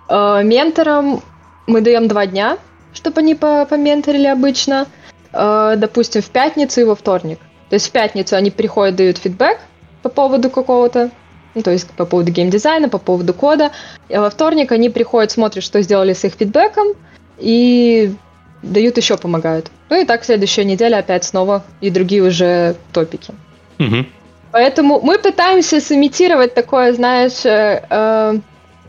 [0.10, 1.21] Э, менторам
[1.65, 2.58] мы даем два дня,
[2.93, 4.88] чтобы они поменторили обычно.
[5.34, 7.39] Допустим, в пятницу и во вторник.
[7.69, 9.60] То есть в пятницу они приходят, дают фидбэк
[10.02, 11.12] по поводу какого-то,
[11.56, 13.72] ну, то есть по поводу геймдизайна, по поводу кода.
[14.10, 16.90] А во вторник они приходят, смотрят, что сделали с их фидбэком,
[17.38, 18.14] и
[18.62, 19.72] дают еще помогают.
[19.90, 23.34] Ну и так следующая неделя опять снова и другие уже топики.
[23.80, 24.06] Угу.
[24.52, 28.40] Поэтому мы пытаемся сымитировать такое, знаешь, э, э,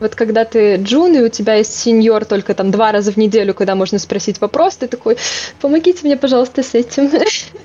[0.03, 3.53] вот когда ты джун, и у тебя есть сеньор только там два раза в неделю,
[3.53, 5.17] когда можно спросить вопрос, ты такой,
[5.59, 7.09] помогите мне, пожалуйста, с этим.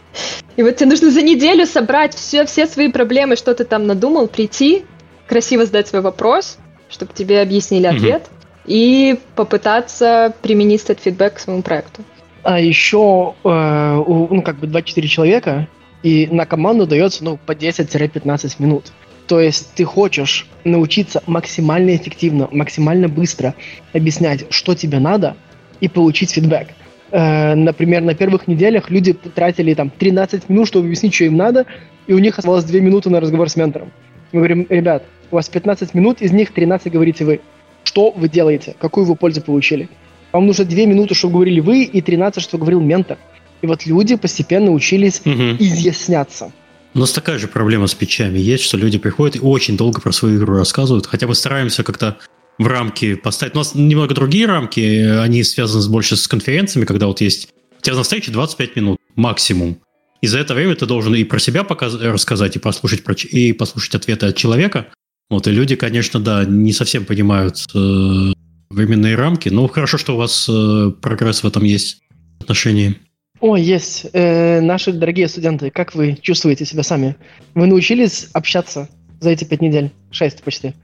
[0.57, 4.27] И вот тебе нужно за неделю собрать все, все свои проблемы, что ты там надумал,
[4.27, 4.85] прийти,
[5.27, 8.23] красиво задать свой вопрос, чтобы тебе объяснили ответ.
[8.23, 12.03] Угу и попытаться применить этот фидбэк к своему проекту.
[12.43, 15.69] А еще, э, ну, как бы 24 человека,
[16.03, 18.93] и на команду дается, ну, по 10-15 минут.
[19.29, 23.55] То есть ты хочешь научиться максимально эффективно, максимально быстро
[23.93, 25.37] объяснять, что тебе надо,
[25.81, 26.69] и получить фидбэк.
[27.11, 31.67] Э, например, на первых неделях люди тратили там 13 минут, чтобы объяснить, что им надо,
[32.07, 33.93] и у них оставалось 2 минуты на разговор с ментором.
[34.33, 37.41] Мы говорим, ребят, у вас 15 минут, из них 13 говорите вы
[37.89, 39.89] что вы делаете, какую вы пользу получили.
[40.33, 43.17] Вам нужно 2 минуты, чтобы говорили вы, и 13, что говорил ментор.
[43.63, 45.57] И вот люди постепенно учились угу.
[45.59, 46.53] изъясняться.
[46.95, 50.13] У нас такая же проблема с печами есть, что люди приходят и очень долго про
[50.13, 51.07] свою игру рассказывают.
[51.07, 52.19] Хотя мы стараемся как-то
[52.59, 53.55] в рамки поставить.
[53.55, 57.49] У нас немного другие рамки, они связаны больше с конференциями, когда вот есть...
[57.79, 59.81] У тебя на встрече 25 минут максимум.
[60.21, 61.95] И за это время ты должен и про себя показ...
[61.95, 63.15] рассказать, и послушать, про...
[63.15, 64.89] и послушать ответы от человека.
[65.31, 68.33] Вот, и люди, конечно, да, не совсем понимают э,
[68.71, 72.01] временные рамки, но хорошо, что у вас э, прогресс в этом есть
[72.41, 72.97] отношении.
[73.41, 74.07] О, есть.
[74.13, 77.17] Э, наши дорогие студенты, как вы чувствуете себя сами?
[77.55, 78.89] Вы научились общаться
[79.21, 79.93] за эти пять недель?
[80.11, 80.75] Шесть почти.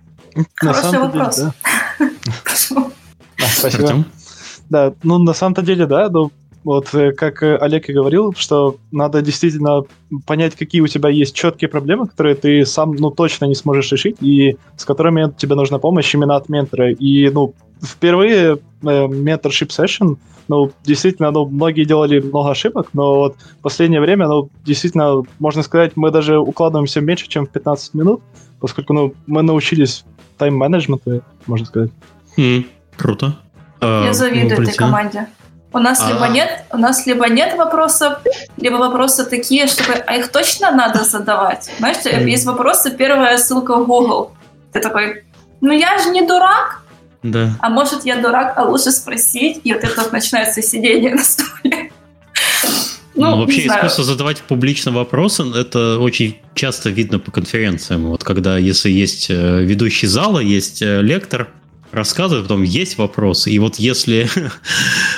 [0.56, 1.36] Хороший на самом вопрос.
[1.36, 1.52] Деле,
[3.38, 3.46] да.
[3.46, 4.04] спасибо.
[4.70, 6.30] Да, ну на самом-то деле, да, но
[6.64, 9.82] вот как Олег и говорил, что надо действительно
[10.26, 14.16] понять, какие у тебя есть четкие проблемы, которые ты сам, ну, точно не сможешь решить,
[14.20, 16.90] и с которыми тебе нужна помощь именно от ментора.
[16.92, 20.16] И, ну, впервые э, mentorship session,
[20.48, 25.62] ну, действительно, ну, многие делали много ошибок, но вот в последнее время, ну, действительно, можно
[25.62, 28.22] сказать, мы даже укладываемся меньше, чем в 15 минут,
[28.60, 30.04] поскольку, ну, мы научились
[30.38, 31.90] тайм-менеджменту, можно сказать.
[32.36, 32.64] Mm,
[32.96, 33.36] круто.
[33.80, 35.28] Я а, завидую этой команде.
[35.74, 36.12] У нас А-а-а.
[36.12, 38.18] либо нет, у нас либо нет вопросов,
[38.56, 41.68] либо вопросы такие, чтобы, а их точно надо задавать.
[41.78, 44.32] Знаешь, есть вопросы, первая ссылка в Google.
[44.72, 45.24] Ты такой,
[45.60, 46.84] ну я же не дурак,
[47.24, 47.56] да.
[47.60, 51.90] А может, я дурак, а лучше спросить, и вот это вот начинается сидение на стуле.
[53.16, 58.06] Ну, ну вообще искусство задавать публично вопросы, это очень часто видно по конференциям.
[58.06, 61.48] Вот когда, если есть э, ведущий зала, есть э, лектор,
[61.94, 63.50] рассказывает, потом есть вопросы.
[63.50, 64.28] И вот если...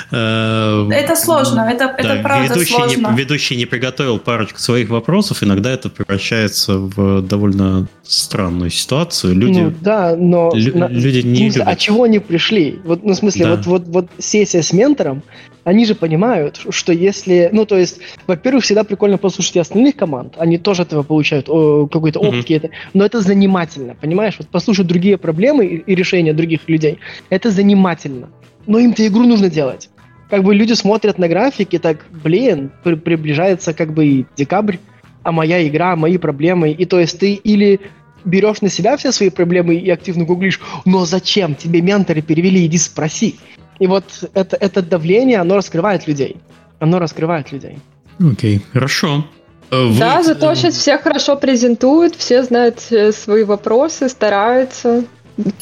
[0.09, 3.09] Э, это сложно, это, да, это правда ведущий сложно.
[3.09, 9.35] Не, ведущий не приготовил парочку своих вопросов, иногда это превращается в довольно странную ситуацию.
[9.35, 11.63] Люди, ну, да, но лю, на, люди не любят.
[11.65, 12.79] А чего они пришли?
[12.85, 13.55] Вот, ну, в смысле, да.
[13.55, 15.23] вот, вот, вот сессия с ментором,
[15.67, 17.49] они же понимают, что если...
[17.51, 20.35] Ну, то есть, во-первых, всегда прикольно послушать остальных команд.
[20.37, 21.47] Они тоже этого получают,
[21.91, 22.49] какой-то опыт.
[22.49, 22.71] Mm-hmm.
[22.93, 24.35] Но это занимательно, понимаешь?
[24.39, 26.99] Вот послушать другие проблемы и, и решения других людей.
[27.29, 28.29] Это занимательно.
[28.65, 29.89] Но им-то игру нужно делать.
[30.29, 34.77] Как бы люди смотрят на графики, так, блин, при- приближается как бы и декабрь,
[35.23, 36.71] а моя игра, мои проблемы.
[36.71, 37.81] И то есть ты или
[38.23, 41.55] берешь на себя все свои проблемы и активно гуглишь, но зачем?
[41.55, 43.35] Тебе менторы перевели, иди спроси.
[43.79, 46.37] И вот это, это давление, оно раскрывает людей.
[46.79, 47.77] Оно раскрывает людей.
[48.19, 49.25] Окей, okay, хорошо.
[49.71, 49.99] Э, вы...
[49.99, 55.03] Да, зато сейчас все хорошо презентуют, все знают э, свои вопросы, стараются.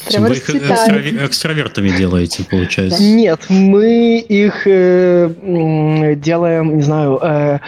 [0.07, 1.25] Прямо вы их экстра...
[1.25, 3.03] экстравертами делаете, получается?
[3.03, 7.59] Нет, мы их э, делаем, не знаю, э,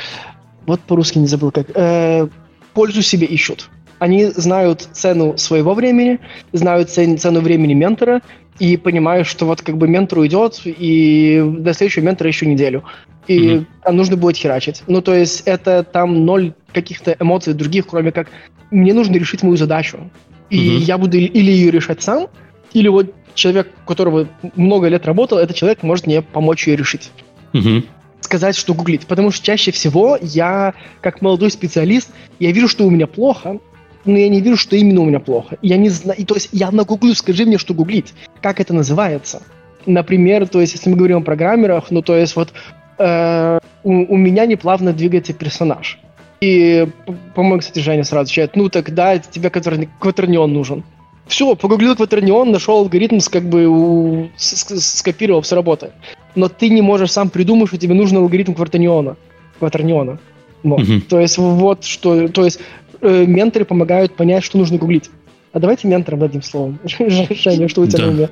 [0.66, 2.28] вот по-русски не забыл как, э,
[2.74, 3.70] пользу себе ищут.
[4.00, 6.20] Они знают цену своего времени,
[6.54, 8.22] знают цену времени ментора,
[8.60, 12.84] и понимаю, что вот как бы ментор уйдет, и до следующего ментора еще неделю.
[13.28, 13.66] И mm-hmm.
[13.84, 14.84] там нужно будет херачить.
[14.88, 18.30] Ну, то есть это там ноль каких-то эмоций других, кроме как
[18.72, 20.10] мне нужно решить мою задачу.
[20.50, 20.78] И mm-hmm.
[20.80, 22.28] я буду или ее решать сам,
[22.74, 27.12] или вот человек, у которого много лет работал, этот человек может мне помочь ее решить.
[27.54, 27.86] Mm-hmm.
[28.22, 29.06] Сказать, что гуглить.
[29.06, 33.60] Потому что чаще всего я, как молодой специалист, я вижу, что у меня плохо,
[34.08, 35.58] но я не вижу, что именно у меня плохо.
[35.62, 39.42] Я не знаю, то есть я нагуглю, скажи мне, что гуглить, как это называется.
[39.86, 42.54] Например, то есть если мы говорим о программерах, ну то есть вот
[42.98, 46.00] э, у, у меня неплавно двигается персонаж.
[46.40, 46.88] И,
[47.34, 50.84] по-моему, кстати, Женя сразу отвечает, ну тогда тебе кватерни, кватернион нужен.
[51.28, 55.94] Все, погуглил кватернион, нашел алгоритм, как бы у, скопировал, все работает.
[56.36, 59.18] Но ты не можешь сам придумать, что тебе нужен алгоритм кватерниона.
[59.60, 60.20] Кватерниона.
[60.64, 60.82] Вот.
[60.82, 61.02] Mm-hmm.
[61.02, 62.60] То есть вот что, то есть
[63.02, 65.10] э, менторы помогают понять, что нужно гуглить.
[65.54, 66.80] А давайте менторам дадим словом.
[66.84, 68.30] Женя, что у тебя на уме?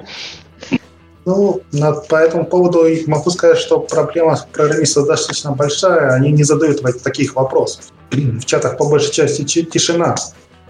[1.25, 6.11] Ну, на, по этому поводу могу сказать, что проблема программистов достаточно большая.
[6.11, 7.85] Они не задают таких вопросов.
[8.11, 10.15] В чатах по большей части тишина.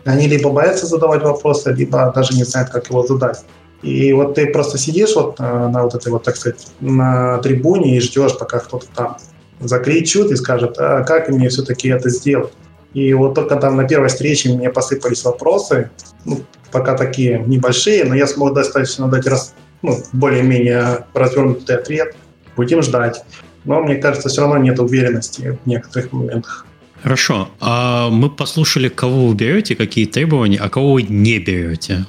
[0.05, 3.43] Они либо боятся задавать вопросы, либо даже не знают, как его задать.
[3.81, 7.97] И вот ты просто сидишь вот э, на вот этой вот, так сказать, на трибуне
[7.97, 9.17] и ждешь, пока кто-то там
[9.59, 12.53] закричит и скажет, а как мне все-таки это сделать.
[12.95, 15.91] И вот только там на первой встрече мне посыпались вопросы,
[16.23, 22.15] ну, пока такие небольшие, но я смог достаточно дать раз, ну, более-менее развернутый ответ.
[22.55, 23.21] Будем ждать.
[23.65, 26.65] Но мне кажется, все равно нет уверенности в некоторых моментах.
[27.03, 27.49] Хорошо.
[27.59, 32.05] А мы послушали, кого вы берете, какие требования, а кого вы не берете.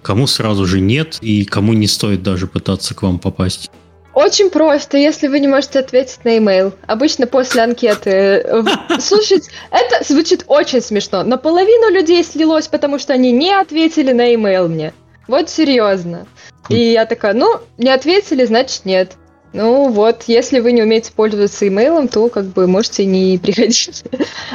[0.00, 3.70] Кому сразу же нет и кому не стоит даже пытаться к вам попасть.
[4.14, 6.74] Очень просто, если вы не можете ответить на e-mail.
[6.86, 8.10] Обычно после анкеты.
[8.10, 8.62] Э,
[9.00, 11.22] слушайте, это звучит очень смешно.
[11.22, 14.92] Наполовину людей слилось, потому что они не ответили на e-mail мне.
[15.28, 16.26] Вот серьезно.
[16.68, 19.12] И я такая, ну, не ответили, значит нет.
[19.52, 24.04] Ну вот, если вы не умеете пользоваться имейлом, то как бы можете не приходить.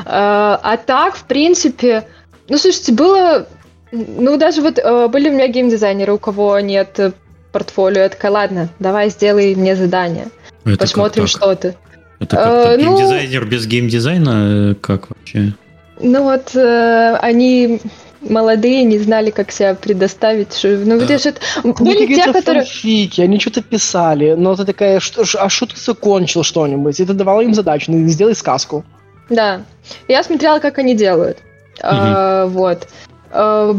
[0.05, 2.07] А, а так, в принципе,
[2.47, 3.47] ну слушайте, было,
[3.91, 6.99] ну даже вот э, были у меня геймдизайнеры, у кого нет
[7.57, 8.03] портфолио.
[8.03, 10.27] Я такая, ладно, давай сделай мне задание.
[10.65, 11.75] Это Посмотрим, что ты.
[12.19, 14.71] Это как э, ну, геймдизайнер без геймдизайна?
[14.71, 15.53] Э, как вообще?
[15.99, 17.81] Ну вот, э, они
[18.21, 20.53] молодые, не знали, как себя предоставить.
[20.53, 22.63] Что, ну, видишь, это, были те, которые...
[22.63, 26.99] Фанфики, они что-то писали, но ты такая, что, а что ты закончил что-нибудь?
[26.99, 28.83] И ты давала им задачу, ну, сделай сказку.
[29.29, 29.61] Да.
[30.07, 31.37] Я смотрела, как они делают.
[31.79, 31.83] Угу.
[31.83, 32.87] А, вот.
[33.31, 33.75] А,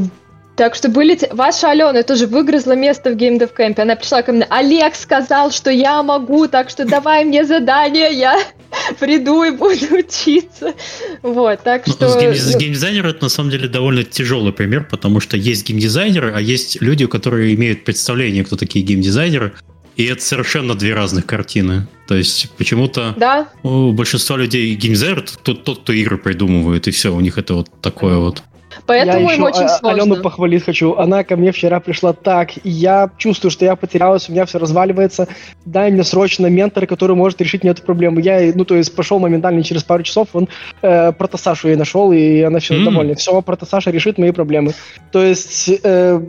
[0.58, 1.16] Так что были...
[1.30, 3.80] Ваша Алена тоже выгрызла место в Dev Camp.
[3.80, 4.44] Она пришла ко мне.
[4.50, 8.40] Олег сказал, что я могу, так что давай мне задание, я
[8.98, 10.74] приду и буду учиться.
[11.22, 12.08] Вот, так ну, что...
[12.08, 16.32] С, гейм, с геймдизайнером это на самом деле довольно тяжелый пример, потому что есть геймдизайнеры,
[16.34, 19.52] а есть люди, которые имеют представление, кто такие геймдизайнеры,
[19.94, 21.86] и это совершенно две разных картины.
[22.08, 23.48] То есть почему-то да.
[23.62, 27.68] у большинства людей геймдизайнер тот, тот, кто игры придумывает, и все, у них это вот
[27.80, 28.42] такое вот.
[28.86, 29.90] Поэтому я им очень сложно.
[29.90, 30.94] Алену похвалить хочу.
[30.94, 34.58] Она ко мне вчера пришла так, и я чувствую, что я потерялась, у меня все
[34.58, 35.28] разваливается.
[35.64, 38.20] Дай мне срочно ментор, который может решить мне эту проблему.
[38.20, 40.48] Я, ну, то есть, пошел моментально через пару часов, он
[40.82, 42.84] э, протосашу ей нашел, и она все mm.
[42.84, 43.14] довольна.
[43.14, 44.72] Все, протосаша решит мои проблемы.
[45.12, 46.20] То есть, э,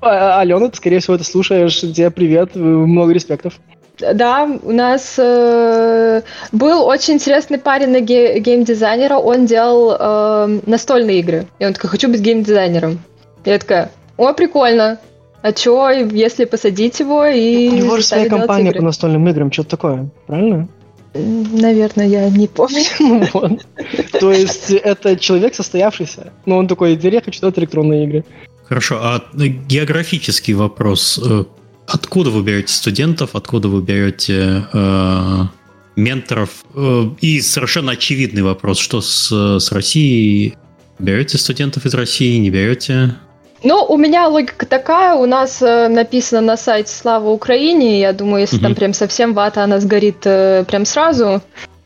[0.00, 1.80] а, Алена, ты, скорее всего, это слушаешь.
[1.80, 3.54] Тебе привет, много респектов.
[3.98, 9.16] Да, у нас э, был очень интересный парень на ге- геймдизайнера.
[9.16, 11.46] Он делал э, настольные игры.
[11.58, 13.00] И он такой, хочу быть геймдизайнером.
[13.44, 14.98] Я такая, о, прикольно.
[15.42, 17.68] А чё, если посадить его и...
[17.68, 18.80] У него же своя компания игры?
[18.80, 20.68] по настольным играм, что-то такое, правильно?
[21.14, 22.82] Наверное, я не помню.
[22.98, 23.58] Ну
[24.20, 28.24] То есть это человек состоявшийся, но он такой, теперь я хочу делать электронные игры.
[28.64, 31.20] Хорошо, а географический вопрос.
[31.86, 35.42] Откуда вы берете студентов, откуда вы берете э,
[35.94, 36.64] менторов?
[36.74, 40.56] Э, и совершенно очевидный вопрос, что с, с Россией?
[40.98, 43.14] Берете студентов из России, не берете?
[43.62, 48.42] Ну, у меня логика такая, у нас э, написано на сайте «Слава Украине», я думаю,
[48.42, 48.64] если угу.
[48.64, 51.42] там прям совсем вата, она сгорит э, прям сразу,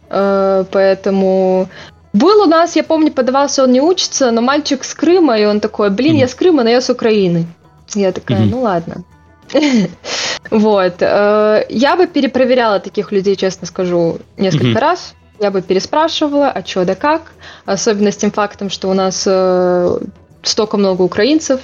[0.08, 1.68] э, поэтому...
[2.12, 5.60] Был у нас, я помню, подавался, он не учится, но мальчик с Крыма, и он
[5.60, 6.20] такой, блин, угу.
[6.20, 7.46] я с Крыма, но я с Украины.
[7.94, 8.50] Я такая, угу.
[8.50, 9.04] ну ладно.
[10.50, 10.94] Вот.
[11.00, 15.14] Э, я бы перепроверяла таких людей, честно скажу, несколько раз.
[15.38, 17.32] Я бы переспрашивала, а что да как.
[17.64, 19.98] Особенно с тем фактом, что у нас э,
[20.42, 21.60] столько много украинцев,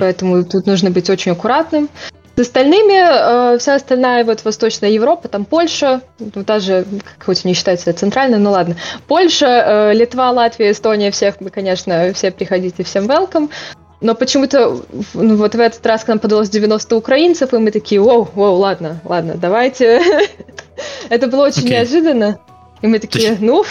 [0.00, 1.88] поэтому тут нужно быть очень аккуратным.
[2.36, 6.84] С остальными, э, вся остальная вот Восточная Европа, там Польша, ну, даже,
[7.24, 8.76] хоть не считается центральной, ну ладно,
[9.08, 13.48] Польша, э, Литва, Латвия, Эстония, всех мы, конечно, все приходите, всем welcome.
[14.00, 14.82] Но почему-то
[15.14, 18.56] ну, вот в этот раз к нам подалось 90 украинцев, и мы такие, воу, воу,
[18.56, 20.00] ладно, ладно, давайте.
[21.08, 21.70] Это было очень okay.
[21.70, 22.38] неожиданно.
[22.82, 23.40] И мы такие, есть...
[23.40, 23.64] ну...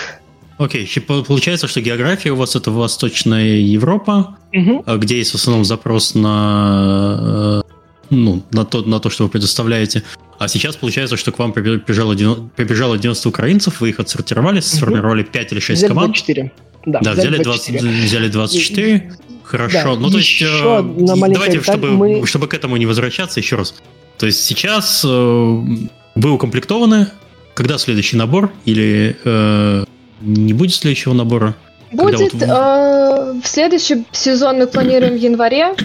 [0.57, 1.23] Окей, okay.
[1.25, 4.97] получается, что география у вас это Восточная Европа, uh-huh.
[4.97, 7.69] где есть в основном запрос на, э,
[8.09, 10.03] ну, на, то, на то, что вы предоставляете.
[10.39, 12.15] А сейчас получается, что к вам прибежало,
[12.55, 16.13] прибежало 90 украинцев, вы их отсортировали, сформировали 5 или 6 команд.
[16.13, 16.51] 24.
[16.85, 17.79] Да, да взяли, 24.
[17.81, 19.13] 20, взяли 24.
[19.45, 19.95] Хорошо.
[19.95, 22.25] Да, ну, то есть, э, давайте, чтобы, мы...
[22.25, 23.75] чтобы к этому не возвращаться, еще раз.
[24.17, 27.07] То есть сейчас э, вы укомплектованы.
[27.53, 28.51] Когда следующий набор?
[28.65, 29.85] Или э,
[30.21, 31.55] не будет следующего набора?
[31.91, 32.33] Будет.
[32.33, 32.41] Вот...
[32.41, 35.75] Э, в следующий сезон мы планируем в январе.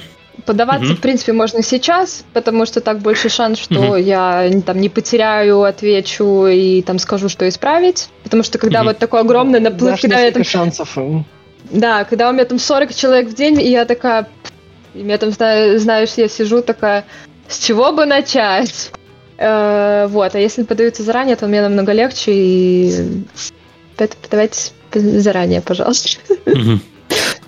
[0.46, 5.62] Подаваться, в принципе, можно сейчас, потому что так больше шанс, что я там не потеряю,
[5.64, 8.09] отвечу и там скажу, что исправить.
[8.25, 10.42] Потому что когда вот такой огромный наплыв, когда я там...
[10.42, 10.96] шансов.
[11.71, 14.29] Да, когда у меня там 40 человек в день, и я такая...
[14.95, 17.05] И меня там, знаешь, я сижу такая,
[17.49, 18.91] с чего бы начать?
[19.39, 23.25] Э, вот, а если подаются заранее, то мне намного легче, и
[24.31, 26.19] давайте заранее, пожалуйста.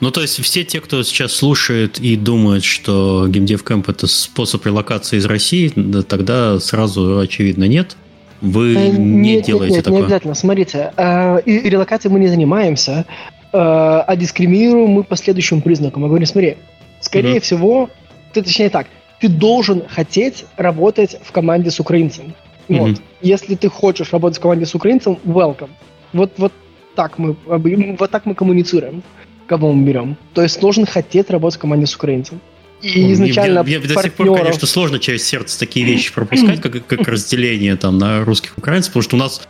[0.00, 4.66] Ну, то есть все те, кто сейчас слушает и думает, что геймдев кэмп это способ
[4.66, 5.68] релокации из России,
[6.02, 7.96] тогда сразу очевидно нет.
[8.40, 10.00] Вы э, не нет, делаете нет, такое.
[10.00, 10.34] Не обязательно.
[10.34, 13.06] Смотрите, э, и релокацией мы не занимаемся,
[13.52, 16.02] а дискриминируем мы по следующим признакам.
[16.02, 16.56] Мы говорим, смотри,
[17.00, 17.40] скорее угу.
[17.40, 17.90] всего,
[18.32, 18.86] ты точнее так,
[19.20, 22.34] ты должен хотеть работать в команде с украинцем.
[22.68, 23.02] Вот.
[23.20, 25.70] Если ты хочешь работать в команде с украинцем, welcome.
[26.12, 26.52] Вот, вот
[26.94, 29.02] так мы, вот так мы коммуницируем
[29.46, 30.16] кого мы берем.
[30.32, 32.40] То есть должен хотеть работать в команде с украинцем.
[32.80, 36.60] И изначально я, я, я до сих пор, конечно, сложно через сердце такие вещи пропускать,
[36.60, 39.42] как, как разделение там на русских и украинцев, потому что у нас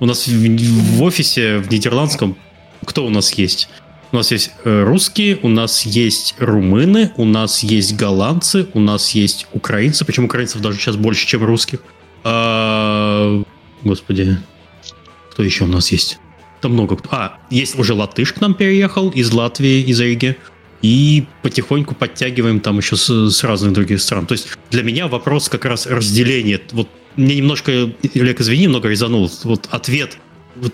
[0.00, 2.36] у нас в, в офисе в нидерландском
[2.90, 3.68] кто у нас есть?
[4.10, 9.12] У нас есть э, русские, у нас есть румыны, у нас есть голландцы, у нас
[9.12, 11.78] есть украинцы, причем украинцев даже сейчас больше, чем русских.
[12.24, 13.42] А,
[13.84, 14.38] господи,
[15.30, 16.18] кто еще у нас есть?
[16.60, 17.08] Там много кто.
[17.12, 20.36] А, есть уже латыш к нам переехал из Латвии, из Риги.
[20.82, 24.26] И потихоньку подтягиваем там еще с, с разных других стран.
[24.26, 26.58] То есть для меня вопрос как раз разделения.
[26.72, 29.30] Вот мне немножко, Олег, извини, немного резанул.
[29.44, 30.16] Вот ответ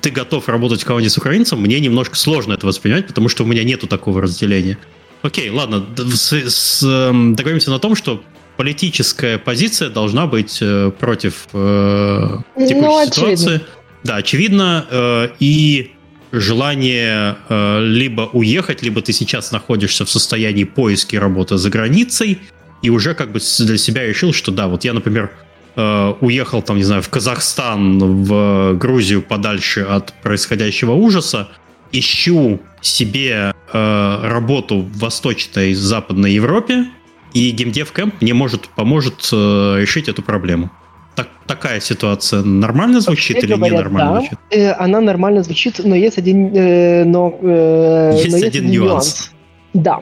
[0.00, 3.46] ты готов работать в команде с украинцем, мне немножко сложно это воспринимать, потому что у
[3.46, 4.78] меня нету такого разделения.
[5.22, 8.22] Окей, ладно, с, с, эм, договоримся на том, что
[8.56, 13.46] политическая позиция должна быть э, против э, текущей ну, ситуации.
[13.46, 13.62] Очевидно.
[14.04, 14.86] Да, очевидно.
[14.90, 15.92] Э, и
[16.32, 22.38] желание э, либо уехать, либо ты сейчас находишься в состоянии поиски работы за границей,
[22.82, 25.32] и уже как бы для себя решил, что да, вот я, например,
[25.76, 31.48] э, уехал там, не знаю, в Казахстан, в Грузию подальше от происходящего ужаса,
[31.92, 36.86] ищу себе э, работу в Восточной и Западной Европе,
[37.34, 40.70] и геймдев кэмп мне может поможет э, решить эту проблему.
[41.14, 44.38] Так, такая ситуация нормально звучит Вообще или говоря, ненормально да, звучит?
[44.50, 48.92] Э, она нормально звучит, но есть один, э, но, э, есть но есть один нюанс.
[48.92, 49.32] нюанс.
[49.72, 50.00] Да.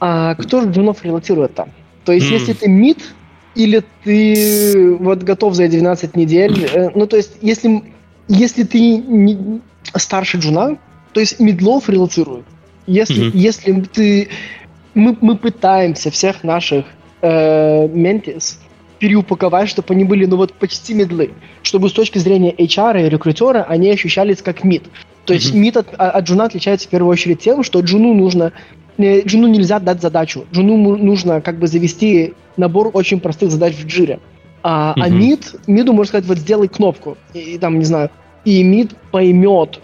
[0.00, 1.70] А кто же джунов релатирует там?
[2.04, 2.32] То есть, mm.
[2.32, 2.98] если ты мид,
[3.54, 7.82] или ты вот готов за 12 недель, э, ну, то есть, если,
[8.28, 9.60] если ты не,
[9.94, 10.78] старше джуна,
[11.12, 12.46] то есть медлов релацируют.
[12.86, 13.36] Если, mm-hmm.
[13.36, 14.28] если ты...
[14.94, 16.84] Мы, мы пытаемся всех наших
[17.22, 18.60] э, ментис
[18.98, 21.32] переупаковать, чтобы они были, ну вот, почти медлы.
[21.62, 24.84] Чтобы с точки зрения HR и рекрутера они ощущались как мид.
[25.24, 25.58] То есть mm-hmm.
[25.58, 28.52] мид от, от джуна отличается в первую очередь тем, что джуну нужно
[28.98, 30.46] Джуну нельзя дать задачу.
[30.52, 34.20] Джуну нужно как бы завести набор очень простых задач в джире.
[34.62, 35.02] А, mm-hmm.
[35.02, 38.10] а мид, миду можно сказать, вот сделай кнопку, и, и там, не знаю,
[38.44, 39.80] и мид поймет,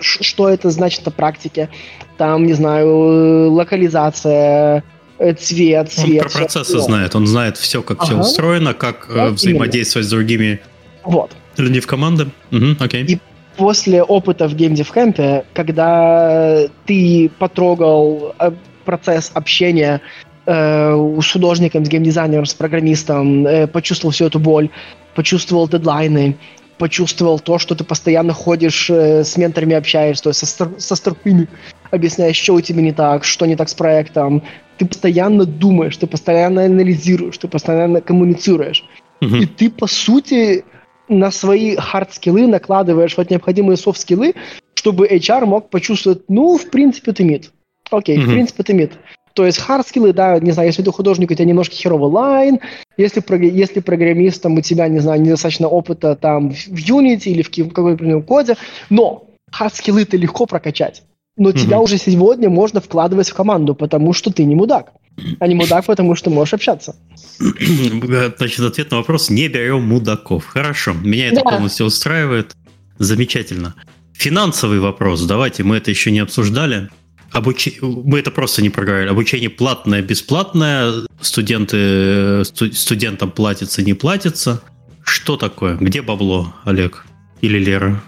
[0.00, 1.68] что это значит на практике.
[2.16, 4.82] Там, не знаю, локализация,
[5.18, 6.22] э, цвет, цвет.
[6.22, 8.06] Он про процессы знает, он знает все, как ага.
[8.06, 10.08] все устроено, как да, взаимодействовать именно.
[10.08, 10.60] с другими
[11.04, 11.32] вот.
[11.58, 12.28] людьми в команде.
[12.50, 13.04] Угу, окей.
[13.04, 13.18] И
[13.56, 18.52] после опыта в Camp, когда ты потрогал э,
[18.84, 20.00] процесс общения
[20.46, 24.68] э, с художником, с геймдизайнером, с программистом, э, почувствовал всю эту боль,
[25.14, 26.36] почувствовал дедлайны,
[26.78, 30.96] почувствовал то, что ты постоянно ходишь э, с менторами общаешься, то есть со, стар- со
[30.96, 31.48] старпыми
[31.90, 34.42] объясняешь, что у тебя не так, что не так с проектом.
[34.78, 38.84] Ты постоянно думаешь, ты постоянно анализируешь, ты постоянно коммуницируешь.
[39.22, 39.42] Mm-hmm.
[39.42, 40.64] И ты, по сути,
[41.08, 44.34] на свои хард-скиллы накладываешь вот необходимые софт-скиллы,
[44.74, 47.50] чтобы HR мог почувствовать, ну, в принципе, ты mid.
[47.90, 48.22] Окей, mm-hmm.
[48.22, 48.92] в принципе, ты mid.
[49.34, 52.60] То есть хардскиллы, да, не знаю, если ты художник, у тебя немножко херовый line,
[52.96, 57.50] если, если программист, там, у тебя, не знаю, недостаточно опыта там в Unity или в
[57.50, 58.56] каком-то коде,
[58.90, 61.02] но хардскиллы ты легко прокачать.
[61.36, 61.58] Но mm-hmm.
[61.58, 64.92] тебя уже сегодня можно вкладывать в команду, потому что ты не мудак.
[65.38, 66.96] А не мудак, потому что можешь общаться.
[67.38, 70.46] Значит, ответ на вопрос не берем мудаков.
[70.46, 71.50] Хорошо, меня это да.
[71.50, 72.54] полностью устраивает.
[72.98, 73.74] Замечательно.
[74.12, 75.22] Финансовый вопрос.
[75.22, 76.90] Давайте, мы это еще не обсуждали.
[77.32, 77.68] Обуч...
[77.80, 79.08] Мы это просто не проговорили.
[79.08, 80.92] Обучение платное, бесплатное.
[81.20, 82.44] Студенты...
[82.44, 84.62] Студентам платится, не платится.
[85.04, 85.76] Что такое?
[85.76, 87.04] Где бабло, Олег?
[87.40, 88.02] Или Лера?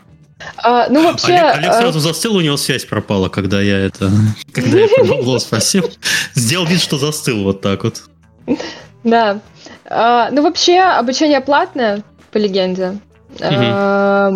[0.57, 1.33] А, ну, вообще...
[1.35, 4.11] Олег, Олег а, сразу застыл, у него связь пропала, когда я это...
[4.53, 5.91] Когда я про спросил.
[6.35, 8.03] Сделал вид, что застыл вот так вот.
[9.05, 9.41] Да.
[9.85, 12.99] А, ну, вообще, обучение платное, по легенде.
[13.41, 14.31] А,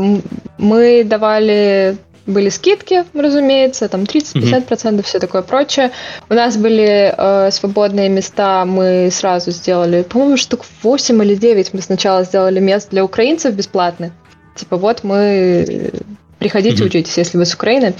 [0.59, 5.03] мы давали были скидки, разумеется, там 30-50%, mm-hmm.
[5.03, 5.91] все такое прочее.
[6.29, 11.83] У нас были э, свободные места, мы сразу сделали, по-моему, штук 8 или 9 мы
[11.83, 14.13] сначала сделали мест для украинцев бесплатных.
[14.61, 15.91] Типа вот мы...
[16.39, 16.87] Приходите, mm-hmm.
[16.87, 17.95] учитесь, если вы с Украины.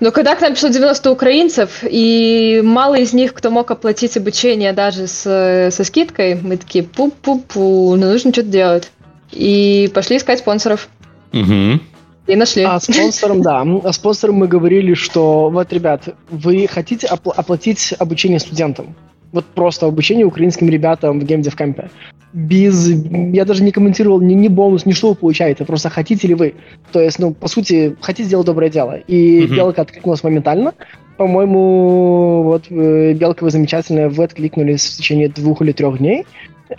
[0.00, 4.72] Но когда к нам пришло 90 украинцев, и мало из них, кто мог оплатить обучение
[4.72, 8.90] даже с, со скидкой, мы такие, пу-пу-пу, ну нужно что-то делать.
[9.32, 10.88] И пошли искать спонсоров.
[11.32, 11.80] Угу.
[12.28, 12.62] И нашли.
[12.62, 13.64] А спонсором, да.
[13.84, 18.94] А спонсором мы говорили, что вот, ребят, вы хотите опл- оплатить обучение студентам?
[19.32, 21.90] Вот просто обучение украинским ребятам в геймдев-кампе.
[22.32, 22.88] Без...
[22.88, 25.64] Я даже не комментировал ни, ни бонус, ни что вы получаете.
[25.64, 26.54] Просто хотите ли вы?
[26.92, 28.96] То есть, ну, по сути, хотите сделать доброе дело.
[29.06, 29.54] И mm-hmm.
[29.54, 30.74] Белка откликнулась моментально.
[31.16, 36.26] По-моему, вот э, Белка вы замечательная, вы откликнулись в течение двух или трех дней.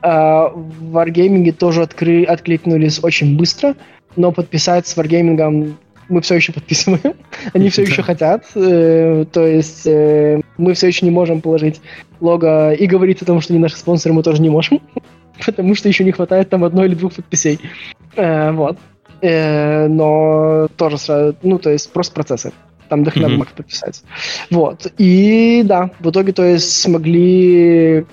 [0.01, 2.23] А в Wargaming тоже откры...
[2.23, 3.75] откликнулись очень быстро
[4.15, 5.75] но подписать с Wargaming
[6.09, 7.13] мы все еще подписываем,
[7.53, 11.81] они все еще хотят, э, то есть э, мы все еще не можем положить
[12.19, 14.81] лого и говорить о том, что они наши спонсоры, мы тоже не можем,
[15.45, 17.59] потому что еще не хватает там одной или двух подписей.
[18.15, 18.77] Э, вот.
[19.21, 22.53] Э, но тоже сразу, ну, то есть просто процессы.
[22.87, 23.31] Там дохрена mm-hmm.
[23.33, 24.03] бумаг подписать.
[24.49, 24.91] Вот.
[24.97, 28.05] И да, в итоге, то есть, смогли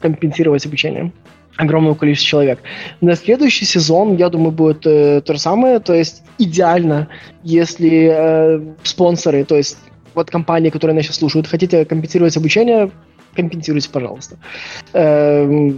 [0.00, 1.12] компенсировать обучение
[1.58, 2.60] огромного количества человек.
[3.00, 7.08] На следующий сезон, я думаю, будет э, то же самое, то есть идеально,
[7.42, 9.76] если э, спонсоры, то есть
[10.14, 12.90] вот компании, которые нас сейчас слушают, хотите компенсировать обучение,
[13.34, 14.36] компенсируйте, пожалуйста.
[14.92, 15.72] Э,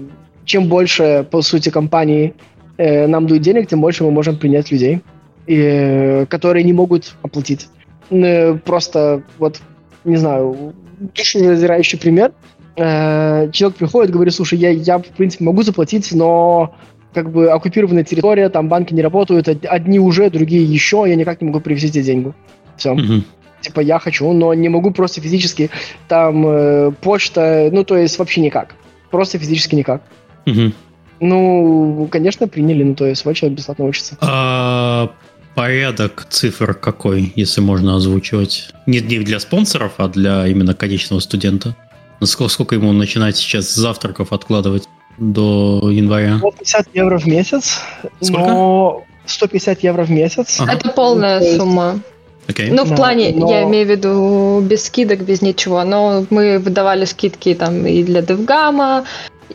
[0.45, 2.35] чем больше, по сути, компании
[2.79, 5.01] э, нам дают денег, тем больше мы можем принять людей,
[5.47, 7.69] э, которые не могут оплатить.
[8.11, 9.61] Э, просто вот,
[10.05, 12.33] не знаю, душераздирающий пример–
[12.77, 16.75] э, человек приходит, говорит, слушай, я, я, в принципе, могу заплатить, но
[17.13, 21.49] как бы оккупированная территория, там банки не работают, одни уже, другие еще, я никак не
[21.49, 22.33] могу привезти тебе деньги.
[22.77, 22.93] Все.
[22.93, 23.23] Угу.
[23.61, 25.71] Типа я хочу, но не могу просто физически.
[26.09, 28.75] Там э, почта, ну то есть вообще никак.
[29.11, 30.03] Просто физически никак.
[30.47, 30.73] Угу.
[31.21, 34.17] Ну, конечно, приняли, ну то есть человек бесплатно учится.
[34.21, 35.11] А
[35.55, 38.71] порядок цифр какой, если можно озвучивать?
[38.87, 41.77] Не, не для спонсоров, а для именно конечного студента.
[42.23, 44.89] Сколько, сколько ему начинать сейчас завтраков откладывать
[45.19, 46.39] до января?
[46.39, 47.81] 150 евро в месяц.
[48.21, 48.47] Сколько?
[48.47, 50.61] Но 150 евро в месяц.
[50.61, 50.73] Ага.
[50.73, 52.01] Это полная сумма.
[52.47, 52.69] Okay.
[52.73, 53.51] Ну, в да, плане, но...
[53.51, 55.85] я имею в виду без скидок, без ничего.
[55.85, 59.05] Но мы выдавали скидки там и для Девгама,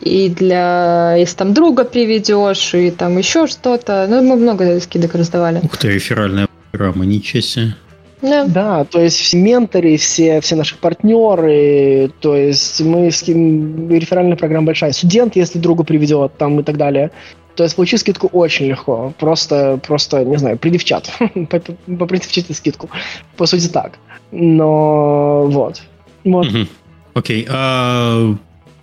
[0.00, 4.06] и для, если там друга приведешь, и там еще что-то.
[4.08, 5.60] Ну, мы много скидок раздавали.
[5.62, 7.74] Ух ты, реферальная программа, ничего себе.
[8.22, 8.44] Да.
[8.44, 14.36] да, то есть все менторы, все, все наши партнеры, то есть мы с кем реферальная
[14.36, 14.92] программа большая.
[14.92, 17.10] Студент, если друга приведет, там и так далее.
[17.56, 19.14] То есть получить скидку очень легко.
[19.18, 21.10] Просто, просто не знаю, приди в чат.
[21.98, 22.90] Попроси в чате скидку.
[23.36, 23.98] По сути так.
[24.30, 25.82] Но вот.
[26.24, 26.46] Вот.
[27.14, 27.46] Окей.
[27.48, 28.34] А,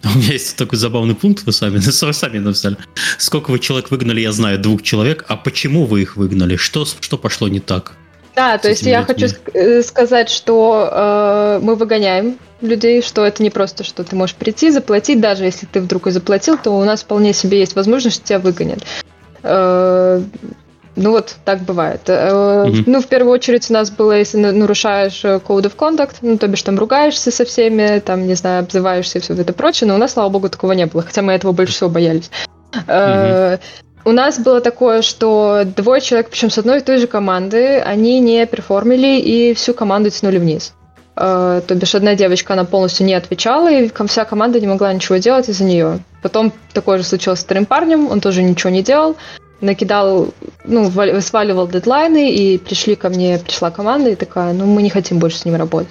[0.15, 2.77] у меня есть такой забавный пункт, вы сами, вы сами написали.
[3.17, 5.25] Сколько вы человек выгнали, я знаю, двух человек.
[5.27, 6.57] А почему вы их выгнали?
[6.57, 7.93] Что, что пошло не так?
[8.35, 9.13] Да, то есть я людьми?
[9.13, 14.35] хочу э, сказать, что э, мы выгоняем людей, что это не просто, что ты можешь
[14.35, 18.17] прийти, заплатить, даже если ты вдруг и заплатил, то у нас вполне себе есть возможность,
[18.17, 18.79] что тебя выгонят.
[19.43, 20.21] Э,
[20.95, 22.01] ну вот, так бывает.
[22.05, 22.83] Mm-hmm.
[22.85, 26.47] Ну, в первую очередь у нас было, если нарушаешь э, Code of Conduct, ну, то
[26.47, 29.97] бишь там ругаешься со всеми, там, не знаю, обзываешься и все это прочее, но у
[29.97, 32.29] нас, слава богу, такого не было, хотя мы этого больше всего боялись.
[32.87, 33.59] Mm-hmm.
[34.05, 38.19] У нас было такое, что двое человек, причем с одной и той же команды, они
[38.19, 40.73] не перформили и всю команду тянули вниз.
[41.15, 45.47] То бишь одна девочка, она полностью не отвечала, и вся команда не могла ничего делать
[45.47, 45.99] из-за нее.
[46.21, 49.15] Потом такое же случилось с вторым парнем, он тоже ничего не делал,
[49.63, 50.29] накидал,
[50.65, 50.91] ну,
[51.21, 55.37] сваливал дедлайны, и пришли ко мне, пришла команда и такая, ну, мы не хотим больше
[55.37, 55.89] с ним работать.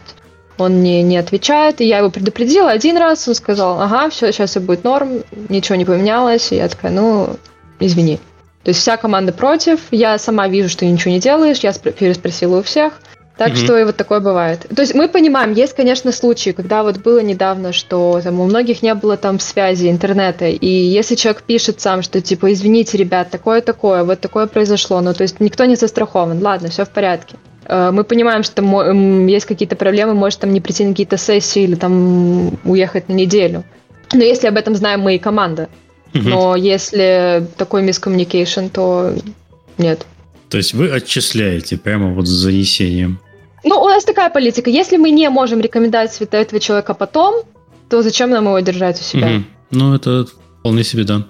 [0.59, 4.51] Он не, не отвечает, и я его предупредила один раз, он сказал, ага, все, сейчас
[4.51, 7.37] все будет норм, ничего не поменялось, и я такая, ну,
[7.81, 8.19] извини.
[8.63, 12.63] То есть вся команда против, я сама вижу, что ничего не делаешь, я переспросила у
[12.63, 13.01] всех.
[13.37, 13.65] Так mm-hmm.
[13.65, 14.67] что и вот такое бывает.
[14.75, 18.83] То есть мы понимаем, есть, конечно, случаи, когда вот было недавно, что там у многих
[18.83, 24.05] не было там связи интернета, и если человек пишет сам, что типа, извините, ребят, такое-такое,
[24.05, 27.37] вот такое произошло, ну то есть никто не застрахован, ладно, все в порядке.
[27.65, 31.63] Э, мы понимаем, что там есть какие-то проблемы, может там не прийти на какие-то сессии
[31.63, 33.65] или там уехать на неделю.
[34.13, 35.69] Но если об этом знаем мы и команда,
[36.13, 39.15] но если такой мискоммуникейшн, то
[39.79, 40.07] нет.
[40.53, 43.19] То есть вы отчисляете прямо вот с занесением?
[43.65, 44.69] Ну, у нас такая политика.
[44.69, 47.45] Если мы не можем рекомендовать этого человека потом,
[47.89, 49.29] то зачем нам его держать у себя?
[49.29, 49.45] Угу.
[49.71, 50.27] Ну, это
[50.59, 51.27] вполне себе да.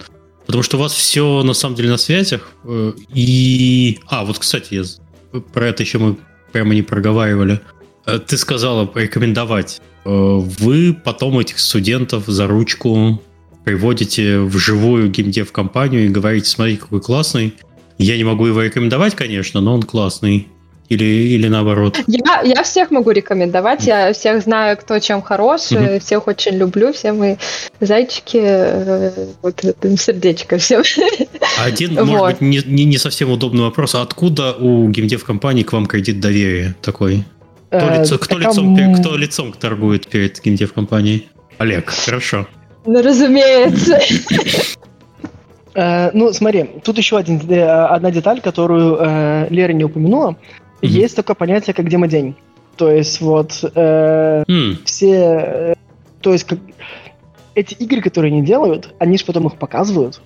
[0.46, 2.50] Потому что у вас все на самом деле на связях.
[2.64, 4.00] Э, и...
[4.08, 5.40] А, вот, кстати, я...
[5.52, 6.16] про это еще мы
[6.50, 7.60] прямо не проговаривали.
[8.06, 9.80] Э, ты сказала рекомендовать.
[10.04, 13.22] Э, вы потом этих студентов за ручку
[13.62, 17.54] приводите в живую геймдев-компанию и говорите, смотри, какой классный.
[18.02, 20.48] Я не могу его рекомендовать, конечно, но он классный.
[20.88, 21.98] Или, или наоборот?
[22.06, 26.00] Я, я всех могу рекомендовать, я всех знаю, кто чем хорош, угу.
[26.00, 27.38] всех очень люблю, все мы
[27.80, 29.64] зайчики, э, вот
[29.98, 30.82] сердечко всем.
[31.64, 32.06] Один, вот.
[32.06, 36.20] может быть, не, не, не совсем удобный вопрос, а откуда у геймдев-компании к вам кредит
[36.20, 37.24] доверия такой?
[37.68, 41.28] Кто, э, лицо, кто, лицом, кто лицом торгует перед геймдев-компанией?
[41.56, 42.46] Олег, хорошо.
[42.84, 43.98] Ну, разумеется.
[45.74, 50.36] Э, ну, смотри, тут еще один, э, одна деталь, которую э, Лера не упомянула.
[50.80, 52.34] Есть такое понятие, как демодень.
[52.76, 54.76] То есть вот хм.
[54.84, 55.76] все...
[56.20, 56.58] То есть как,
[57.54, 60.20] эти игры, которые они делают, они же потом их показывают.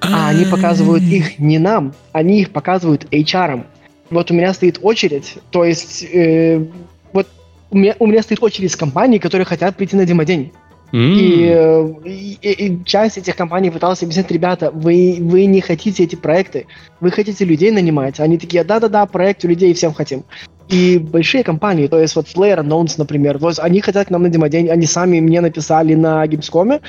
[0.00, 3.64] А они показывают их не нам, они их показывают HR.
[4.10, 6.64] Вот у меня стоит очередь, то есть э,
[7.12, 7.26] вот
[7.70, 10.52] у меня, у меня стоит очередь с компаний, которые хотят прийти на демодень.
[10.92, 12.02] Mm.
[12.04, 16.66] И, и, и часть этих компаний пыталась объяснить, ребята, вы, вы не хотите эти проекты,
[17.00, 18.20] вы хотите людей нанимать.
[18.20, 20.24] Они такие, да-да-да, проект у людей всем хотим.
[20.68, 24.22] И большие компании, то есть вот Player Unknowns, например, то есть они хотят к нам
[24.22, 26.80] на демодень, они сами мне написали на Gamescom,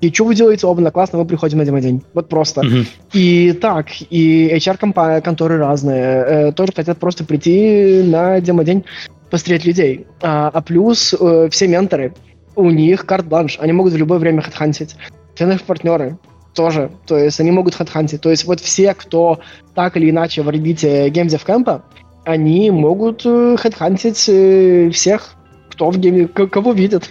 [0.00, 0.66] и что вы делаете?
[0.66, 2.02] Оба, классно, мы приходим на демодень.
[2.12, 2.60] Вот просто.
[2.60, 2.86] Mm-hmm.
[3.14, 8.84] И так, и HR-компании, конторы разные, э, тоже хотят просто прийти на демодень,
[9.30, 10.06] посмотреть людей.
[10.20, 12.12] А, а плюс э, все менторы,
[12.56, 14.96] у них карт-бланш, они могут в любое время хедхантить.
[15.34, 16.18] Все наши партнеры
[16.54, 18.20] тоже, то есть они могут хедхантить.
[18.20, 19.40] То есть вот все, кто
[19.74, 21.84] так или иначе в орбите геймдев кемпа,
[22.24, 25.34] они могут хедхантить э, всех,
[25.70, 27.10] кто в гейме, кого видят.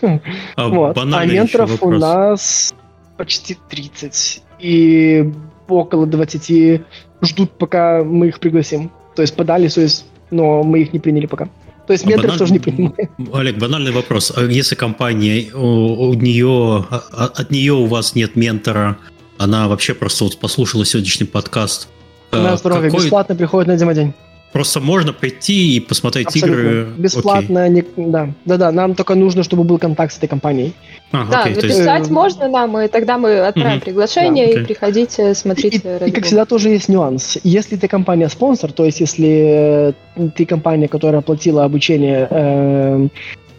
[0.56, 0.98] А, вот.
[0.98, 2.74] а менторов у нас
[3.18, 4.44] почти 30.
[4.60, 5.32] И
[5.68, 6.82] около 20
[7.22, 8.92] ждут, пока мы их пригласим.
[9.16, 11.50] То есть подали, то есть, но мы их не приняли пока.
[11.88, 12.40] То есть менторов Баналь...
[12.40, 13.10] тоже не принимаем.
[13.34, 14.32] Олег, банальный вопрос.
[14.36, 18.98] А если компания, у, у нее, а, а, от нее у вас нет ментора,
[19.38, 21.90] она вообще просто вот послушала сегодняшний подкаст.
[22.32, 23.04] На здоровье, какой...
[23.04, 24.14] бесплатно приходит на день.
[24.54, 26.62] Просто можно прийти и посмотреть Абсолютно.
[26.62, 26.94] игры.
[26.98, 28.30] Бесплатно, не, да.
[28.46, 30.74] Да-да, нам только нужно, чтобы был контакт с этой компанией.
[31.14, 32.12] А, да, окей, написать есть...
[32.12, 33.86] можно нам, и тогда мы отправим угу.
[33.86, 35.78] приглашение, да, и приходите, смотрите.
[35.78, 37.38] И, и, и, как всегда, тоже есть нюанс.
[37.44, 43.08] Если ты компания-спонсор, то есть если э, ты компания, которая оплатила обучение э,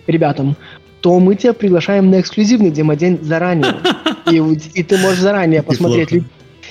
[0.09, 0.57] ребятам,
[1.01, 3.75] то мы тебя приглашаем на эксклюзивный демодень заранее.
[4.31, 6.25] И, и ты можешь заранее посмотреть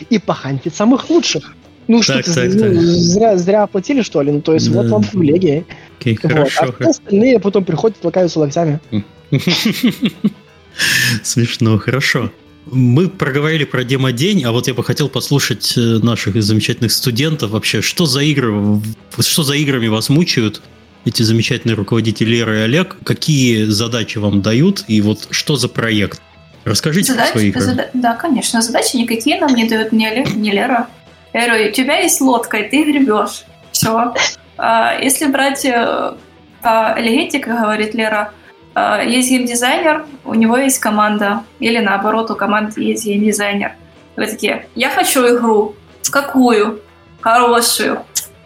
[0.10, 1.56] и похантить самых лучших.
[1.88, 4.32] Ну что так, ты, ну, Зря, зря оплатили, что ли?
[4.32, 4.82] Ну, то есть, да.
[4.82, 5.64] вот вам привилегии.
[6.00, 6.32] Окей, вот.
[6.32, 6.74] хорошо.
[6.80, 8.80] А остальные потом приходят, толкаются локтями.
[11.24, 12.32] Смешно, хорошо.
[12.66, 17.82] Мы проговорили про демо-день, а вот я бы хотел послушать э, наших замечательных студентов вообще,
[17.82, 18.82] что за игры,
[19.20, 20.62] что за играми вас мучают
[21.06, 26.22] эти замечательные руководители Лера и Олег, какие задачи вам дают и вот что за проект?
[26.64, 27.62] Расскажите задачи, свои игры.
[27.62, 30.88] Зада- да, конечно, задачи никакие нам не дают ни Олег, ни Лера.
[31.34, 33.44] Я говорю, у тебя есть лодка, и ты гребешь.
[33.74, 34.14] Все.
[34.58, 36.14] А, если брать э,
[36.62, 38.32] по элегетика, говорит Лера,
[38.76, 41.44] есть геймдизайнер, у него есть команда.
[41.60, 43.74] Или наоборот, у команды есть геймдизайнер.
[44.16, 45.76] Вы такие, я хочу игру.
[46.12, 46.82] Какую?
[47.22, 48.04] Хорошую.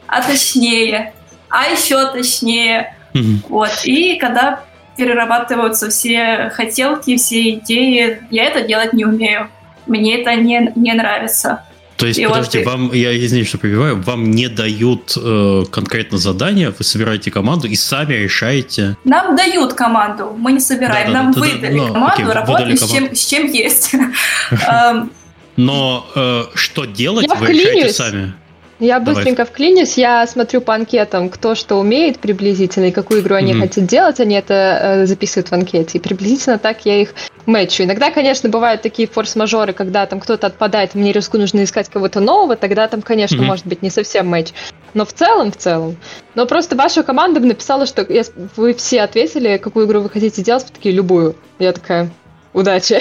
[0.07, 1.13] А точнее.
[1.49, 2.95] А еще точнее.
[3.13, 3.45] Mm-hmm.
[3.49, 3.71] Вот.
[3.85, 4.63] И когда
[4.97, 9.49] перерабатываются все хотелки, все идеи, я это делать не умею.
[9.85, 11.63] Мне это не, не нравится.
[11.97, 12.71] То есть, и подождите, вот...
[12.71, 17.75] вам, я извиняюсь, что прибиваю, вам не дают э, конкретно задания, вы собираете команду и
[17.75, 18.95] сами решаете.
[19.03, 22.77] Нам дают команду, мы не собираем, да, да, нам да, выдали да, команду, окей, работаем
[22.77, 23.95] с чем, с чем есть.
[24.51, 25.11] Эм,
[25.55, 28.33] Но э, что делать, вы решаете сами.
[28.79, 29.51] Я быстренько Давай.
[29.51, 33.59] вклинюсь, я смотрю по анкетам, кто что умеет приблизительно и какую игру они mm-hmm.
[33.59, 37.15] хотят делать, они это э, записывают в анкете, и приблизительно так я их
[37.47, 37.83] мэтчу.
[37.83, 42.55] Иногда, конечно, бывают такие форс-мажоры, когда там кто-то отпадает, мне риску нужно искать кого-то нового,
[42.55, 43.45] тогда там, конечно, mm-hmm.
[43.45, 44.49] может быть не совсем матч.
[44.93, 45.97] Но в целом, в целом.
[46.35, 48.23] Но просто ваша команда бы написала, что я,
[48.55, 51.35] вы все ответили, какую игру вы хотите делать, вы такие, любую.
[51.57, 52.11] Я такая,
[52.53, 52.99] удачи.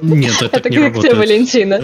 [0.00, 1.12] Нет, это, это не как работает.
[1.12, 1.80] тебе, Валентина.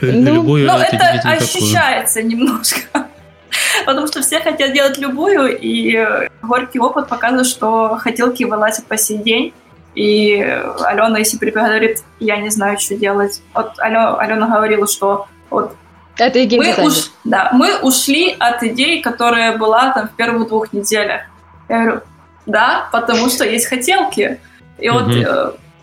[0.00, 2.80] Ну, Любую но это ощущается немножко.
[3.86, 6.06] Потому что все хотят делать любую, и
[6.42, 9.54] горький опыт показывает, что хотелки вылазят по сей день.
[9.94, 10.36] И
[10.80, 13.40] Алена, если прибегает, говорит, я не знаю, что делать.
[13.54, 15.74] Вот Алена, Алена говорила, что вот
[16.18, 20.72] это и мы, уш, да, мы ушли от идеи, которая была там в первых двух
[20.72, 21.22] неделях.
[21.68, 22.00] Я говорю,
[22.46, 24.40] да, потому что есть хотелки.
[24.78, 25.08] И вот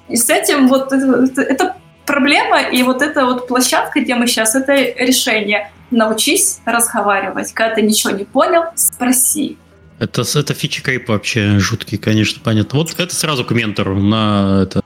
[0.09, 1.75] и с этим вот это, это
[2.05, 5.71] проблема, и вот эта вот площадка, где мы сейчас, это решение.
[5.91, 7.53] Научись разговаривать.
[7.53, 9.57] Когда ты ничего не понял, спроси.
[9.99, 12.79] Это, это фичи кайп вообще жуткий, конечно, понятно.
[12.79, 14.81] Вот это сразу к ментору на это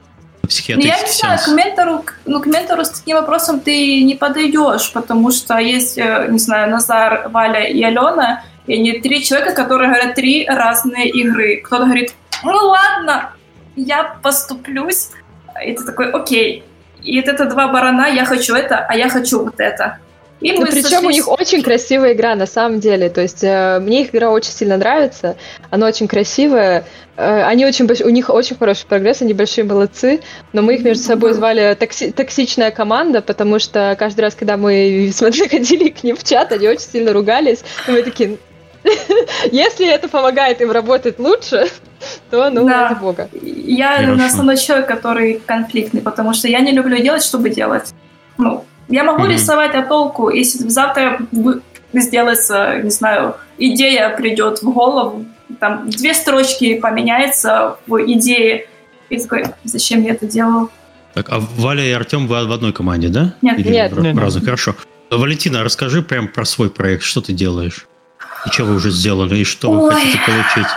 [0.47, 4.91] психиатрический Я не знаю, к ментору, ну, к ментору с таким вопросом ты не подойдешь,
[4.91, 9.89] потому что есть, э, не знаю, Назар, Валя и Алена, и они три человека, которые
[9.89, 11.61] говорят три разные игры.
[11.63, 12.13] Кто-то говорит,
[12.43, 13.32] ну ладно,
[13.78, 15.12] я поступлюсь.
[15.66, 16.64] И ты такой, окей.
[17.04, 20.00] И вот это два барана, я хочу это, а я хочу вот это.
[20.40, 21.04] И ну, причем сошлись...
[21.04, 23.10] у них очень красивая игра на самом деле.
[23.10, 25.36] То есть э, мне их игра очень сильно нравится.
[25.72, 26.86] Она очень красивая.
[27.16, 30.22] Э, они очень у них очень хороший прогресс, они большие молодцы.
[30.54, 32.12] Но мы их между собой звали токси...
[32.12, 36.68] токсичная команда, потому что каждый раз, когда мы смотрели, ходили к ним в чат, они
[36.68, 37.64] очень сильно ругались.
[37.88, 38.38] И мы такие,
[39.52, 41.68] если это помогает им работать лучше,
[42.30, 42.90] то, ну, да.
[42.90, 43.30] ради бога.
[43.42, 44.24] Я Хорошо.
[44.26, 47.94] основной человек, который конфликтный, потому что я не люблю делать, чтобы делать.
[48.38, 49.34] Ну, я могу mm-hmm.
[49.34, 51.20] рисовать, а толку, если завтра
[51.94, 55.26] сделается, не знаю, идея придет в голову,
[55.60, 58.68] там две строчки поменяется в идее,
[59.10, 60.70] и такой, зачем я это делал?
[61.14, 63.34] Так, а Валя и Артем вы в одной команде, да?
[63.42, 63.98] Нет, Или нет.
[63.98, 64.18] нет.
[64.18, 64.76] Разных, хорошо.
[65.10, 67.88] Валентина, расскажи прям про свой проект, что ты делаешь?
[68.46, 69.78] И что вы уже сделали, и что Ой.
[69.78, 70.72] вы хотите получить?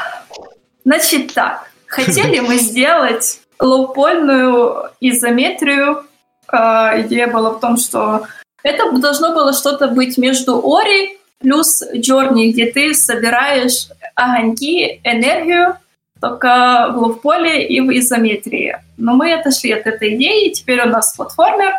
[0.85, 6.05] Значит так, хотели мы сделать лоупольную изометрию.
[6.49, 8.27] А, идея была в том, что
[8.63, 15.77] это должно было что-то быть между Ори плюс Джорни, где ты собираешь огоньки, энергию,
[16.21, 18.77] только в лоуполе и в изометрии.
[18.99, 21.73] Но мы отошли от этой идеи, теперь у нас платформер,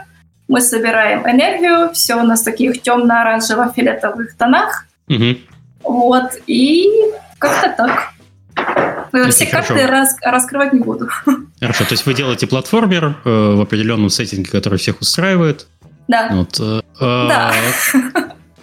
[0.48, 4.86] мы собираем энергию, все у нас в таких темно-оранжево-фиолетовых тонах.
[5.08, 5.38] Угу.
[5.84, 6.90] Вот, и
[7.38, 8.14] как-то так.
[9.12, 11.10] Ну, все карты рас, раскрывать не буду.
[11.60, 15.68] Хорошо, то есть вы делаете платформер э, в определенном сеттинге, который всех устраивает.
[16.08, 16.30] Да.
[16.32, 17.54] Вот, э, да.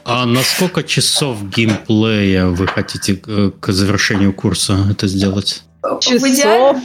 [0.05, 5.63] А на сколько часов геймплея вы хотите к завершению курса это сделать?
[6.01, 6.79] Часов?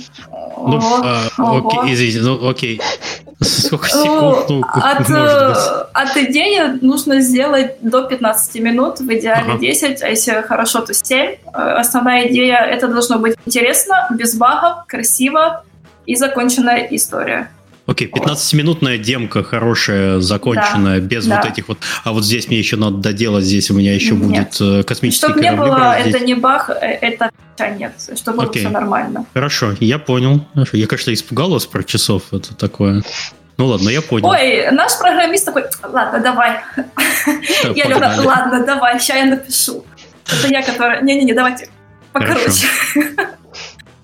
[0.57, 2.81] Ну, а, окей, извините, ну окей.
[3.43, 4.49] Сколько секунд?
[4.49, 5.53] Ну, от, э,
[5.93, 9.59] от идеи нужно сделать до 15 минут, в идеале ага.
[9.59, 11.17] 10, а если хорошо, то 7.
[11.17, 15.63] Э, основная идея– это должно быть интересно, без багов, красиво
[16.05, 17.49] и законченная история.
[17.85, 21.37] Окей, 15-минутная демка хорошая, законченная, да, без да.
[21.37, 21.79] вот этих вот...
[22.05, 24.23] А вот здесь мне еще надо доделать, здесь у меня еще Нет.
[24.23, 27.29] будет э, космический Чтобы не было, это не баг, это
[27.77, 28.61] нет, чтобы Окей.
[28.61, 29.25] все нормально.
[29.33, 30.45] Хорошо, я понял.
[30.53, 30.77] Хорошо.
[30.77, 33.03] Я, конечно, испугал вас про часов, это такое...
[33.57, 34.29] Ну ладно, я понял.
[34.29, 36.61] Ой, наш программист такой, ладно, давай.
[37.75, 39.85] Я говорю, ладно, давай, сейчас я напишу.
[40.25, 41.01] Это я, которая...
[41.01, 41.67] Не-не-не, давайте
[42.13, 42.67] покороче.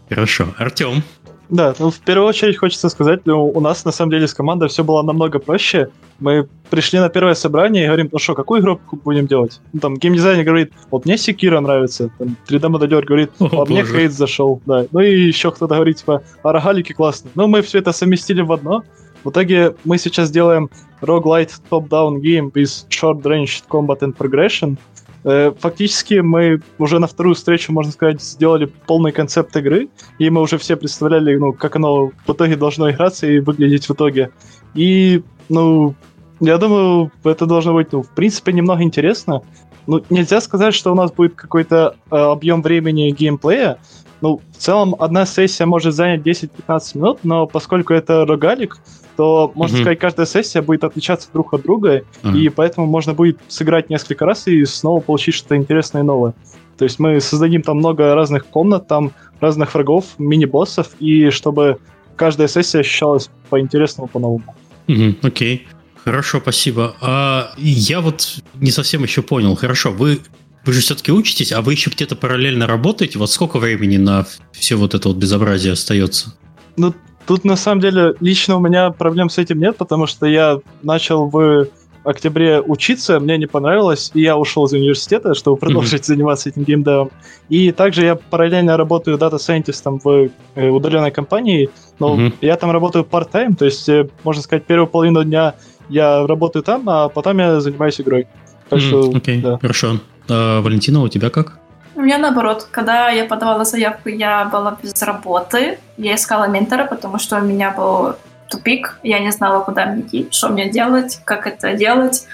[0.09, 0.53] Хорошо.
[0.57, 1.03] Артем,
[1.49, 4.69] да, ну в первую очередь хочется сказать, ну, у нас на самом деле с командой
[4.69, 5.89] все было намного проще.
[6.19, 9.59] Мы пришли на первое собрание и говорим, ну что, какую игру будем делать?
[9.73, 14.61] Ну, там геймдизайнер говорит, вот мне Секира нравится, там 3D-модельер говорит, а мне Хейт зашел,
[14.65, 14.85] да.
[14.91, 17.31] Ну и еще кто-то говорит, типа, а рогалики классно.
[17.33, 18.83] Ну мы все это совместили в одно.
[19.23, 20.69] В итоге мы сейчас делаем
[21.01, 24.77] roguelite top-down game with short-range combat and progression.
[25.23, 30.41] Э, фактически мы уже на вторую встречу, можно сказать, сделали полный концепт игры, и мы
[30.41, 34.31] уже все представляли, ну, как оно в итоге должно играться и выглядеть в итоге.
[34.75, 35.95] И, ну,
[36.39, 39.41] я думаю, это должно быть, ну, в принципе, немного интересно.
[39.87, 43.79] Ну, нельзя сказать, что у нас будет какой-то э, объем времени геймплея.
[44.21, 48.77] Ну, в целом, одна сессия может занять 10-15 минут, но поскольку это рогалик,
[49.15, 49.81] то, можно mm-hmm.
[49.81, 52.37] сказать, каждая сессия будет отличаться друг от друга, mm-hmm.
[52.37, 56.33] и поэтому можно будет сыграть несколько раз и снова получить что-то интересное и новое.
[56.77, 61.79] То есть мы создадим там много разных комнат, там разных врагов, мини-боссов, и чтобы
[62.15, 64.55] каждая сессия ощущалась по-интересному, по-новому.
[64.87, 64.97] Окей.
[64.97, 65.21] Mm-hmm.
[65.21, 65.61] Okay.
[66.03, 66.95] Хорошо, спасибо.
[67.01, 69.55] А я вот не совсем еще понял.
[69.55, 70.19] Хорошо, вы
[70.65, 73.19] вы же все-таки учитесь, а вы еще где-то параллельно работаете?
[73.19, 76.33] Вот сколько времени на все вот это вот безобразие остается?
[76.77, 76.93] Ну,
[77.29, 81.29] Тут на самом деле лично у меня проблем с этим нет, потому что я начал
[81.29, 81.67] в
[82.03, 86.05] октябре учиться, мне не понравилось, и я ушел из университета, чтобы продолжить mm-hmm.
[86.05, 87.11] заниматься этим геймдевом.
[87.49, 92.33] И также я параллельно работаю дата-сайентистом в э, удаленной компании, но mm-hmm.
[92.41, 95.53] я там работаю part-time, то есть, э, можно сказать, первую половину дня
[95.87, 98.25] я работаю там, а потом я занимаюсь игрой.
[98.69, 98.87] Так mm-hmm.
[98.87, 99.41] что, okay.
[99.41, 99.59] да.
[99.59, 99.99] Хорошо.
[100.29, 101.53] А, Валентина, у тебя как?
[101.95, 105.79] У меня наоборот, когда я подавала заявку, я была без работы.
[105.97, 108.15] Я искала ментора, потому что у меня был
[108.49, 108.99] тупик.
[109.03, 112.25] Я не знала, куда мне идти, что мне делать, как это делать.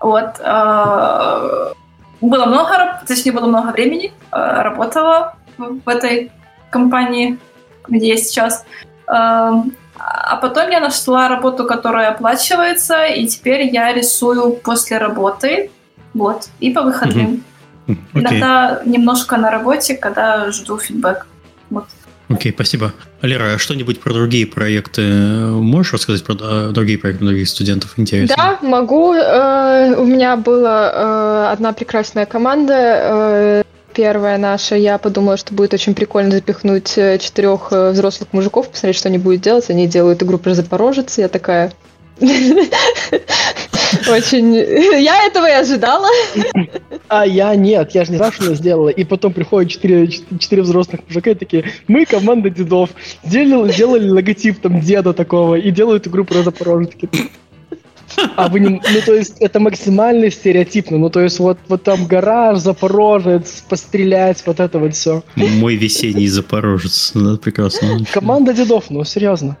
[0.00, 0.40] Вот.
[0.40, 1.72] Э,
[2.20, 4.12] было много, точнее, было много времени.
[4.32, 6.32] Э, работала в этой
[6.70, 7.38] компании,
[7.88, 8.64] где я сейчас.
[9.06, 9.52] Э,
[9.96, 15.70] а потом я нашла работу, которая оплачивается, и теперь я рисую после работы.
[16.14, 16.48] Вот.
[16.60, 17.42] И по выходным.
[17.86, 17.96] Okay.
[18.14, 21.26] Иногда немножко на работе, когда жду фидбэк.
[21.70, 21.86] Вот.
[22.28, 22.92] Окей, okay, спасибо.
[23.20, 27.94] Лера, а что-нибудь про другие проекты можешь рассказать про а, другие проекты других студентов?
[27.98, 28.34] Интересно.
[28.36, 29.12] Да, могу.
[29.12, 32.74] Э, у меня была э, одна прекрасная команда.
[32.74, 33.62] Э,
[33.92, 34.76] первая наша.
[34.76, 39.68] Я подумала, что будет очень прикольно запихнуть четырех взрослых мужиков, посмотреть, что они будут делать.
[39.68, 41.18] Они делают игру про Запорожец.
[41.18, 41.72] Я такая...
[44.08, 44.54] Очень...
[44.54, 46.08] Я этого и ожидала.
[47.08, 48.88] А я нет, я же не знал, что она сделала.
[48.88, 52.90] И потом приходят четыре, четыре взрослых мужика и такие, мы команда дедов.
[53.24, 56.90] Сделали, сделали логотип там деда такого и делают игру про Запорожец.
[58.36, 58.68] А вы не...
[58.68, 60.98] Ну, то есть, это максимально стереотипно.
[60.98, 65.22] Ну, то есть, вот, вот там гараж, Запорожец, пострелять, вот это вот все.
[65.36, 67.12] Мой весенний Запорожец.
[67.14, 68.04] Ну, прекрасно.
[68.12, 69.56] Команда дедов, ну, серьезно.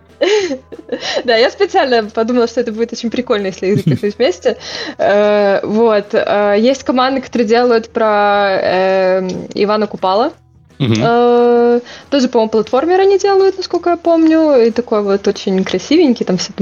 [1.24, 4.56] Да, я специально подумала, что это будет очень прикольно, если их запихнуть вместе.
[4.98, 6.14] Э, вот.
[6.14, 10.32] Э, есть команды, которые делают про э, Ивана Купала.
[10.78, 14.66] Тоже, по-моему, платформер они делают, насколько я помню.
[14.66, 16.52] И такой вот очень красивенький, там все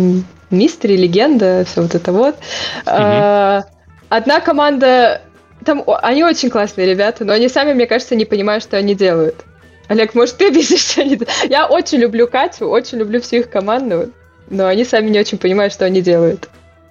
[0.50, 2.36] мистери, легенда, все вот это вот.
[2.84, 5.22] Одна команда
[5.64, 9.44] там они очень классные ребята, но они сами, мне кажется, не понимают, что они делают.
[9.88, 11.02] Олег, может, ты объяснишь, что.
[11.48, 14.10] Я очень люблю Катю, очень люблю всю их команду,
[14.48, 16.48] но они сами не очень понимают, что они делают.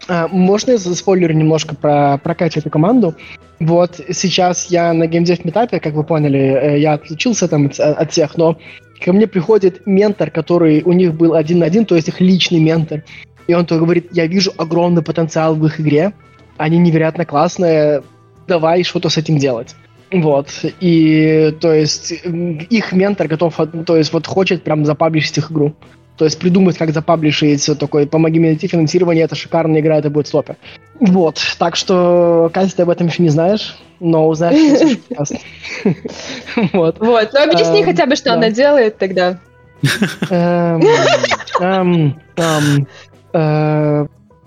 [0.07, 3.15] А, можно я заспойлерю немножко про, про Катю эту команду?
[3.59, 8.11] Вот сейчас я на геймдев метапе, как вы поняли, э, я отлучился там от, от
[8.11, 8.57] всех, но
[9.03, 12.59] ко мне приходит ментор, который у них был один на один, то есть их личный
[12.59, 13.03] ментор.
[13.47, 16.13] И он то говорит, я вижу огромный потенциал в их игре,
[16.57, 18.03] они невероятно классные,
[18.47, 19.75] давай что-то с этим делать.
[20.11, 20.49] Вот.
[20.79, 25.73] И, то есть, их ментор готов, то есть, вот хочет прям запаблишить их игру.
[26.17, 30.27] То есть придумать, как запаблишить такой, помоги мне найти финансирование, это шикарная игра, это будет
[30.27, 30.55] супер.
[30.99, 34.99] Вот, так что, Катя, ты об этом еще не знаешь, но узнаешь
[36.73, 36.99] Вот.
[36.99, 39.39] Вот, ну объясни эм, хотя бы, что она делает тогда.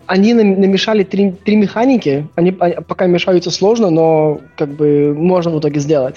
[0.07, 2.27] Они намешали три, три механики.
[2.35, 6.17] Они пока мешаются сложно, но как бы можно в итоге сделать.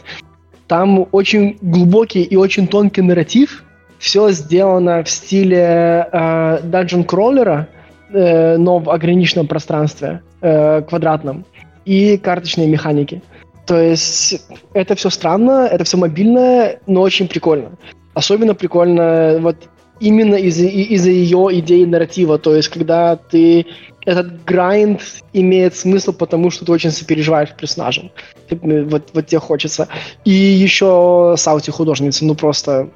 [0.68, 3.64] Там очень глубокий и очень тонкий нарратив.
[4.00, 7.66] Все сделано в стиле э, Dungeon Crawler,
[8.12, 11.46] э, но в ограниченном пространстве, э, квадратном,
[11.86, 13.24] и карточные механики.
[13.66, 17.72] То есть это все странно, это все мобильное, но очень прикольно.
[18.14, 19.56] Особенно прикольно вот
[20.00, 22.38] именно из-за из ее идеи нарратива.
[22.38, 23.66] То есть, когда ты
[24.06, 25.02] этот грайнд
[25.34, 28.12] имеет смысл, потому что ты очень сопереживаешь персонажам.
[28.50, 29.90] Вот, вот тебе хочется.
[30.24, 32.90] И еще Саути художница, ну просто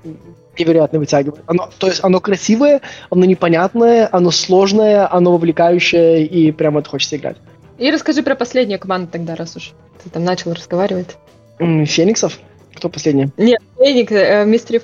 [0.57, 1.41] невероятно вытягивает.
[1.47, 7.17] Оно, то есть оно красивое, оно непонятное, оно сложное, оно вовлекающее, и прямо это хочется
[7.17, 7.37] играть.
[7.77, 9.73] И расскажи про последнюю команду тогда, раз уж
[10.03, 11.17] ты там начал разговаривать.
[11.59, 12.39] Фениксов?
[12.75, 13.29] Кто последний?
[13.37, 14.81] Нет, Феникс, э, Mystery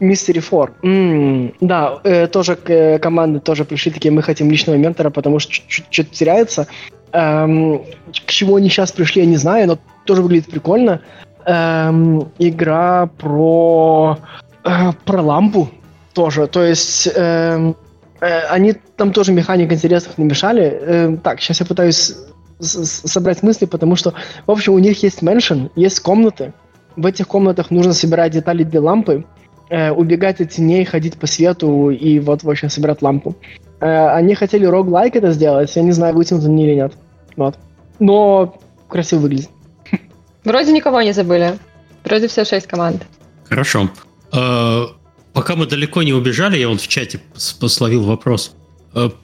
[0.00, 0.72] Four.
[0.82, 5.52] Mm, да, э, тоже э, команды тоже пришли такие, мы хотим личного ментора, потому что
[5.52, 6.66] что-то теряется.
[7.12, 11.00] Эм, к чему они сейчас пришли, я не знаю, но тоже выглядит прикольно.
[11.44, 14.18] Эм, игра про,
[14.64, 15.68] э, про лампу
[16.14, 16.46] тоже.
[16.46, 17.76] То есть эм,
[18.20, 20.78] э, они там тоже механик интересных намешали.
[20.80, 22.14] Э, так, сейчас я пытаюсь
[22.60, 24.14] собрать мысли, потому что,
[24.46, 26.52] в общем, у них есть меншин, есть комнаты.
[26.96, 29.24] В этих комнатах нужно собирать детали для лампы
[29.72, 33.34] э, убегать от теней, ходить по свету и вот, в общем, собирать лампу.
[33.80, 36.92] Э, они хотели роглайк это сделать, я не знаю, вытянут они или нет.
[37.36, 37.56] Вот.
[37.98, 38.58] Но
[38.88, 39.48] красиво выглядит.
[40.44, 41.58] Вроде никого не забыли.
[42.04, 43.02] Вроде все шесть команд.
[43.48, 43.88] Хорошо.
[44.32, 44.84] Э,
[45.32, 47.20] пока мы далеко не убежали, я вот в чате
[47.58, 48.54] пословил вопрос.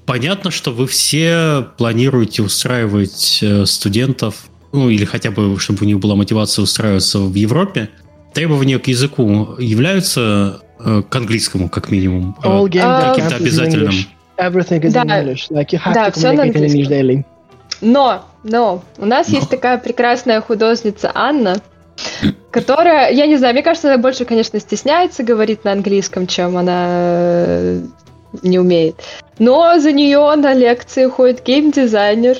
[0.06, 6.14] Понятно, что вы все планируете устраивать студентов, ну или хотя бы, чтобы у них была
[6.14, 7.90] мотивация устраиваться в Европе
[8.32, 13.94] требования к языку являются э, к английскому, как минимум, э, uh, каким-то обязательным?
[14.38, 15.02] Everything is да.
[15.02, 15.50] in English.
[15.50, 17.24] Like you have да, to communicate in English daily.
[17.80, 19.36] Но, но, у нас но.
[19.36, 21.60] есть такая прекрасная художница Анна,
[22.50, 26.86] которая, я не знаю, мне кажется, она больше, конечно, стесняется говорить на английском, чем она
[26.88, 27.82] э,
[28.42, 28.96] не умеет.
[29.38, 32.38] Но за нее на лекции ходит геймдизайнер,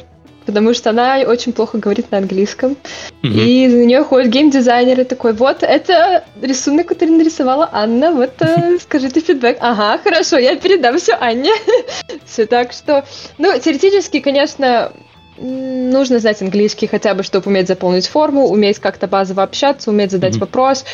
[0.49, 2.75] потому что она очень плохо говорит на английском.
[3.23, 3.45] Mm-hmm.
[3.45, 8.79] И за нее ходит геймдизайнер и такой, вот, это рисунок, который нарисовала Анна, вот, э,
[8.81, 9.59] скажите фидбэк.
[9.61, 11.53] Ага, хорошо, я передам все Анне.
[12.25, 13.05] все так что,
[13.37, 14.93] ну, теоретически, конечно,
[15.37, 20.37] нужно знать английский хотя бы, чтобы уметь заполнить форму, уметь как-то базово общаться, уметь задать
[20.37, 20.41] mm-hmm.
[20.41, 20.87] вопрос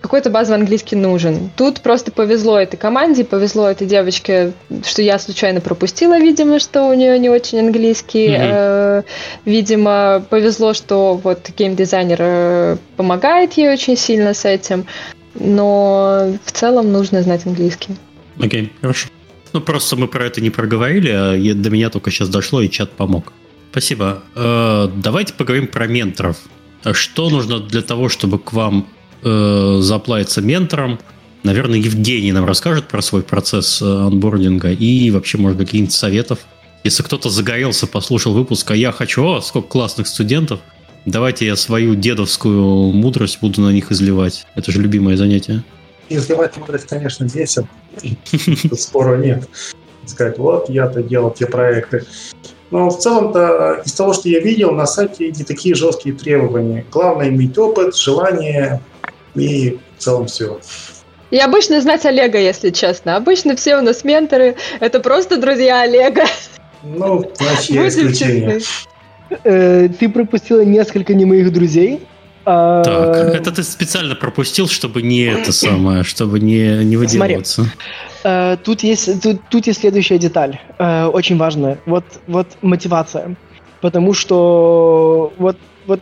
[0.00, 1.50] какой-то базовый английский нужен.
[1.56, 4.52] Тут просто повезло этой команде, повезло этой девочке,
[4.84, 8.28] что я случайно пропустила, видимо, что у нее не очень английский.
[8.28, 9.04] Mm-hmm.
[9.44, 14.86] Видимо, повезло, что вот геймдизайнер э, помогает ей очень сильно с этим.
[15.34, 17.96] Но в целом нужно знать английский.
[18.40, 19.08] Окей, okay, хорошо.
[19.52, 22.90] Ну, просто мы про это не проговорили, а до меня только сейчас дошло, и чат
[22.92, 23.32] помог.
[23.70, 24.22] Спасибо.
[24.34, 26.36] Э, давайте поговорим про менторов.
[26.92, 28.86] Что нужно для того, чтобы к вам
[29.22, 30.98] э, заплатится ментором.
[31.42, 36.40] Наверное, Евгений нам расскажет про свой процесс э, анбординга и вообще, может, каких-нибудь советов.
[36.84, 40.60] Если кто-то загорелся, послушал выпуск, а я хочу, о, сколько классных студентов,
[41.06, 44.46] давайте я свою дедовскую мудрость буду на них изливать.
[44.54, 45.64] Это же любимое занятие.
[46.08, 47.26] Изливать мудрость, конечно.
[48.70, 49.48] Тут спора нет.
[50.06, 52.04] Сказать, вот, я-то делал те проекты.
[52.70, 56.84] Но в целом-то из того, что я видел, на сайте не такие жесткие требования.
[56.90, 58.80] Главное иметь опыт, желание
[59.34, 60.60] и в целом все.
[61.30, 63.16] И обычно знать Олега, если честно.
[63.16, 66.24] Обычно все у нас менторы, это просто друзья Олега.
[66.82, 68.60] Ну, значит, я исключение.
[69.44, 72.00] Э, ты пропустила несколько не моих друзей.
[72.44, 77.62] А, так, это ты специально пропустил, чтобы не это самое, чтобы не, не выделываться.
[77.62, 77.78] Смотри,
[78.24, 81.78] э, тут, есть, тут, тут есть следующая деталь, э, очень важная.
[81.84, 83.36] Вот, вот мотивация.
[83.82, 86.00] Потому что вот, вот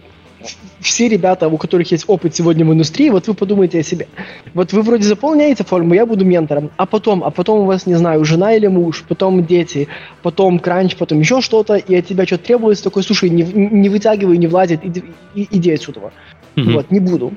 [0.86, 4.06] все ребята, у которых есть опыт сегодня в индустрии, вот вы подумайте о себе.
[4.54, 7.94] Вот вы вроде заполняете форму, я буду ментором, а потом, а потом у вас, не
[7.94, 9.88] знаю, жена или муж, потом дети,
[10.22, 14.38] потом кранч, потом еще что-то, и от тебя что-то требуется, такой, слушай, не, не вытягивай,
[14.38, 16.12] не влазит, иди, иди отсюда.
[16.56, 16.72] Mm-hmm.
[16.72, 17.32] Вот, не буду.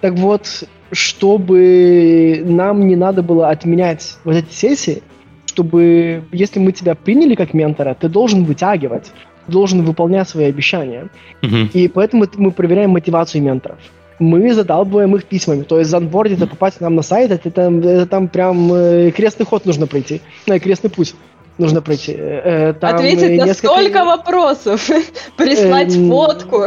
[0.00, 5.02] Так вот, чтобы нам не надо было отменять вот эти сессии,
[5.46, 9.12] чтобы, если мы тебя приняли как ментора, ты должен вытягивать
[9.48, 11.08] должен выполнять свои обещания.
[11.42, 11.70] Uh-huh.
[11.72, 13.78] И поэтому мы проверяем мотивацию менторов.
[14.18, 15.62] мы задалбываем их письмами.
[15.62, 19.46] То есть занбордить, это попасть нам на сайт, это, там, это там прям э, крестный
[19.46, 21.14] ход нужно пройти, э, крестный путь
[21.56, 22.14] нужно пройти.
[22.16, 23.68] Э, там Ответить на несколько...
[23.68, 24.88] столько вопросов,
[25.36, 26.10] прислать эм...
[26.10, 26.64] фотку,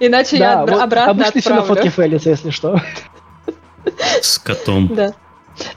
[0.00, 1.40] иначе да, я вот обратно обычно отправлю.
[1.40, 2.80] все на фотке фейлится, если что.
[4.20, 4.88] С котом.
[4.94, 5.14] Да.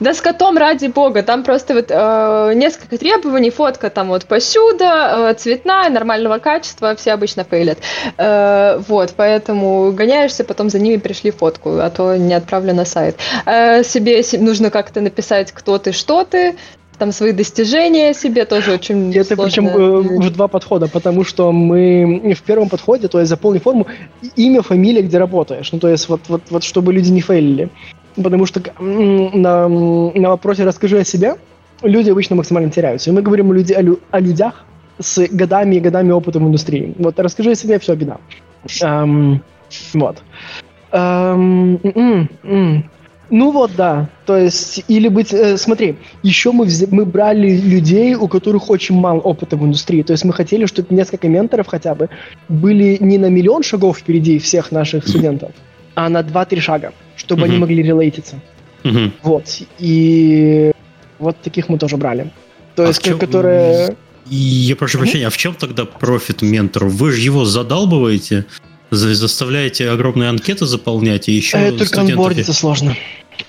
[0.00, 5.30] Да с котом ради бога, там просто вот э, несколько требований, фотка там вот посюда,
[5.30, 7.78] э, цветная, нормального качества, все обычно фейлят.
[8.16, 13.16] Э, вот, поэтому гоняешься, потом за ними пришли фотку, а то не отправлю на сайт.
[13.46, 16.56] Э, себе нужно как-то написать, кто ты, что ты,
[17.00, 19.44] там свои достижения себе тоже очень Это сложно.
[19.44, 23.86] причем э, в два подхода, потому что мы в первом подходе, то есть заполни форму,
[24.36, 25.72] имя, фамилия, где работаешь.
[25.72, 27.70] Ну, то есть вот, вот, вот чтобы люди не фейлили.
[28.16, 31.36] Потому что на, на вопросе «расскажи о себе»
[31.82, 33.10] люди обычно максимально теряются.
[33.10, 34.64] И мы говорим о, люди, о, лю, о людях
[34.98, 36.94] с годами и годами опыта в индустрии.
[36.98, 38.18] Вот «расскажи о себе»— все, беда.
[38.82, 39.42] Эм,
[39.94, 40.22] вот.
[40.92, 42.90] Эм, м-м, м-м.
[43.30, 44.08] Ну вот, да.
[44.26, 45.32] То есть, или быть...
[45.32, 46.86] Э, смотри, еще мы, вз...
[46.90, 50.02] мы брали людей, у которых очень мало опыта в индустрии.
[50.02, 52.08] То есть мы хотели, чтобы несколько менторов хотя бы
[52.48, 55.52] были не на миллион шагов впереди всех наших студентов,
[55.94, 57.44] а на 2-3 шага, чтобы mm-hmm.
[57.44, 58.40] они могли релейтиться.
[58.84, 59.12] Mm-hmm.
[59.22, 59.44] Вот.
[59.78, 60.72] И
[61.18, 62.30] вот таких мы тоже брали.
[62.74, 63.18] То а есть, чем...
[63.18, 63.96] которые...
[64.26, 66.88] Я прошу прощения, а в чем тогда профит ментору?
[66.88, 68.46] Вы же его задалбываете,
[68.90, 72.94] заставляете огромные анкеты заполнять, и еще э, Только анбордиться сложно.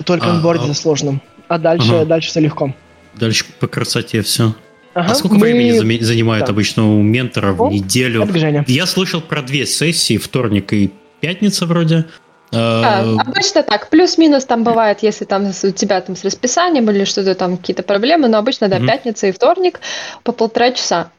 [0.06, 0.76] Только а, онбордиться а...
[0.76, 1.22] сложно.
[1.48, 2.06] А дальше, ага.
[2.06, 2.74] дальше все легко.
[3.16, 4.56] Дальше по красоте все.
[4.94, 5.42] Ага, а сколько мы...
[5.42, 6.52] времени занимает да.
[6.52, 8.28] обычно у ментора в неделю?
[8.68, 12.06] Я слышал про две сессии, вторник и пятница вроде.
[12.54, 17.06] А, а обычно так, плюс-минус там бывает, если там у тебя там с расписанием или
[17.06, 18.88] что-то там какие-то проблемы, но обычно, да, угу.
[18.88, 19.80] пятница и вторник
[20.24, 21.12] по полтора часа.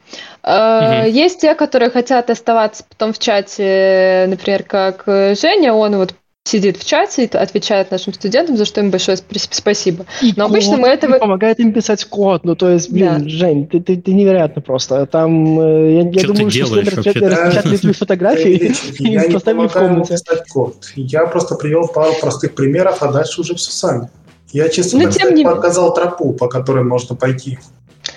[0.42, 1.08] Угу.
[1.08, 6.14] Есть те, которые хотят оставаться потом в чате, например, как Женя, он вот
[6.44, 9.16] сидит в чате и отвечает нашим студентам, за что им большое
[9.50, 10.06] спасибо.
[10.20, 11.18] И Но код, обычно мы этого...
[11.18, 12.44] помогает им писать код.
[12.44, 13.28] Ну, то есть, блин, да.
[13.28, 15.06] Жень, ты, ты, ты невероятно просто.
[15.06, 20.14] Там, э, я, я думаю, что следует распечатали твои фотографии и поставили в комнате.
[20.14, 20.76] писать код.
[20.96, 24.10] Я просто привел пару простых примеров, а дальше уже все сами.
[24.50, 25.44] Я честно Но, тем не...
[25.44, 27.58] показал тропу, по которой можно пойти.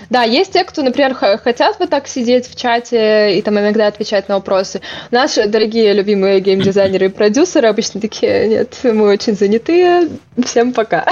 [0.10, 4.28] Да, есть те, кто, например, хотят вот так сидеть в чате и там иногда отвечать
[4.30, 4.82] на вопросы.
[5.12, 10.10] Наши дорогие любимые геймдизайнеры и продюсеры обычно такие, нет, мы очень занятые,
[10.44, 11.06] всем пока.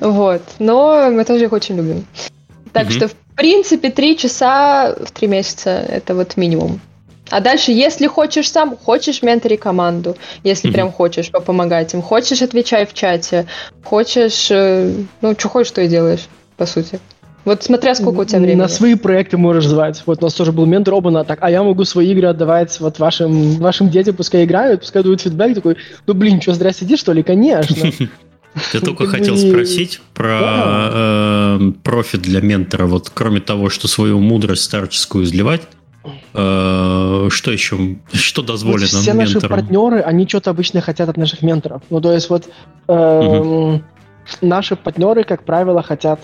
[0.00, 2.06] Вот, но мы тоже их очень любим.
[2.72, 6.80] Так что, в принципе, три часа в три месяца– это вот минимум.
[7.30, 10.72] А дальше, если хочешь сам, хочешь ментори команду, если mm-hmm.
[10.72, 13.46] прям хочешь помогать им, хочешь отвечай в чате,
[13.82, 17.00] хочешь, э, ну, что хочешь, то и делаешь, по сути.
[17.46, 18.56] Вот смотря сколько у тебя времени.
[18.56, 20.02] На свои проекты можешь звать.
[20.04, 22.98] Вот у нас тоже был ментор Обана, так, а я могу свои игры отдавать вот
[22.98, 25.76] вашим, вашим детям, пускай играют, пускай дают фидбэк, такой,
[26.08, 27.22] ну блин, что, зря сидишь, что ли?
[27.22, 27.76] Конечно.
[28.72, 32.86] Я только хотел спросить про э, профит для ментора.
[32.86, 35.62] Вот кроме того, что свою мудрость старческую изливать,
[36.34, 41.82] э, что еще, что дозволено Все наши партнеры, они что-то обычно хотят от наших менторов.
[41.90, 42.48] Ну, то есть вот
[42.88, 43.84] эм,
[44.40, 46.18] наши партнеры, как правило, хотят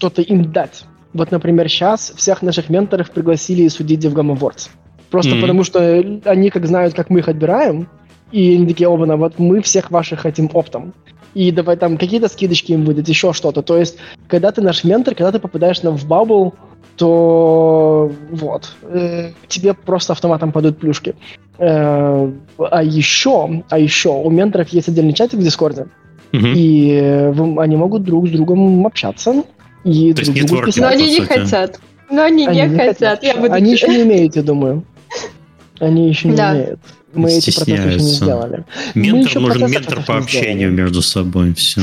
[0.00, 0.84] что-то им дать.
[1.12, 4.70] Вот, например, сейчас всех наших менторов пригласили судить в Gamma Awards.
[5.10, 5.40] Просто mm-hmm.
[5.40, 7.88] потому что они как знают, как мы их отбираем,
[8.32, 10.94] и они такие, оба, вот мы всех ваших хотим оптом.
[11.34, 13.62] И давай там какие-то скидочки им будет, еще что-то.
[13.62, 16.54] То есть, когда ты наш ментор, когда ты попадаешь нам в бабл,
[16.96, 21.14] то вот, э, тебе просто автоматом падают плюшки.
[21.58, 25.86] Э, а еще, а еще у менторов есть отдельный чатик в Дискорде,
[26.32, 26.52] mm-hmm.
[26.54, 29.44] и э, они могут друг с другом общаться,
[29.84, 31.80] и То есть нетворкинг, Но они не хотят.
[32.10, 32.98] Но они, они не, не хотят.
[32.98, 33.22] хотят.
[33.22, 33.52] Я буду...
[33.52, 34.84] Они еще не умеют, я думаю.
[35.78, 36.50] Они еще не да.
[36.52, 36.80] умеют.
[37.12, 38.64] Мы эти процессы еще не сделали.
[38.94, 41.54] Ментор нужен ментор по общению между собой.
[41.54, 41.80] Все.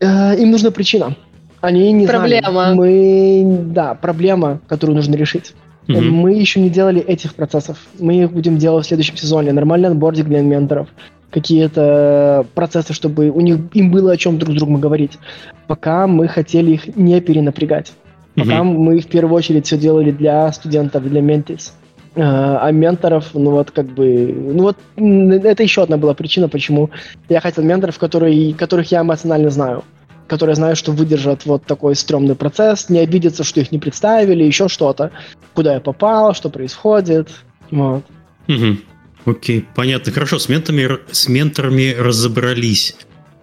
[0.00, 1.16] Э, им нужна причина.
[1.60, 2.50] Они не проблема.
[2.50, 2.76] знали.
[2.76, 5.54] Мы, да, проблема, которую нужно решить.
[5.88, 6.00] Угу.
[6.00, 7.78] Мы еще не делали этих процессов.
[7.98, 9.52] Мы их будем делать в следующем сезоне.
[9.52, 10.88] Нормальный анбординг для менторов
[11.30, 15.18] какие-то процессы, чтобы у них им было о чем друг с другом говорить.
[15.66, 17.92] Пока мы хотели их не перенапрягать.
[18.34, 18.64] Пока mm-hmm.
[18.64, 21.74] мы в первую очередь все делали для студентов, для ментис.
[22.14, 26.90] А, а менторов, ну вот как бы, ну вот это еще одна была причина, почему
[27.28, 29.84] я хотел менторов, которые, которых я эмоционально знаю,
[30.26, 34.68] которые знают, что выдержат вот такой стрёмный процесс, не обидятся, что их не представили, еще
[34.68, 35.12] что-то,
[35.54, 37.28] куда я попал, что происходит,
[37.70, 38.02] вот.
[38.48, 38.78] Угу.
[39.24, 40.12] Окей, понятно.
[40.12, 42.96] Хорошо, с менторами, с менторами разобрались.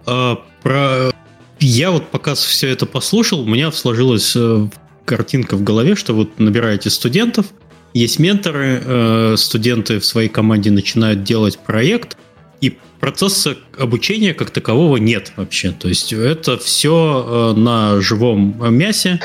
[0.06, 1.12] А, про...
[1.60, 4.68] Я вот пока все это послушал, у меня сложилась э,
[5.06, 7.46] картинка в голове, что вот набираете студентов,
[7.94, 12.18] есть менторы, э, студенты в своей команде начинают делать проект,
[12.60, 15.72] и процесса обучения как такового нет вообще.
[15.72, 19.20] То есть это все э, на живом мясе.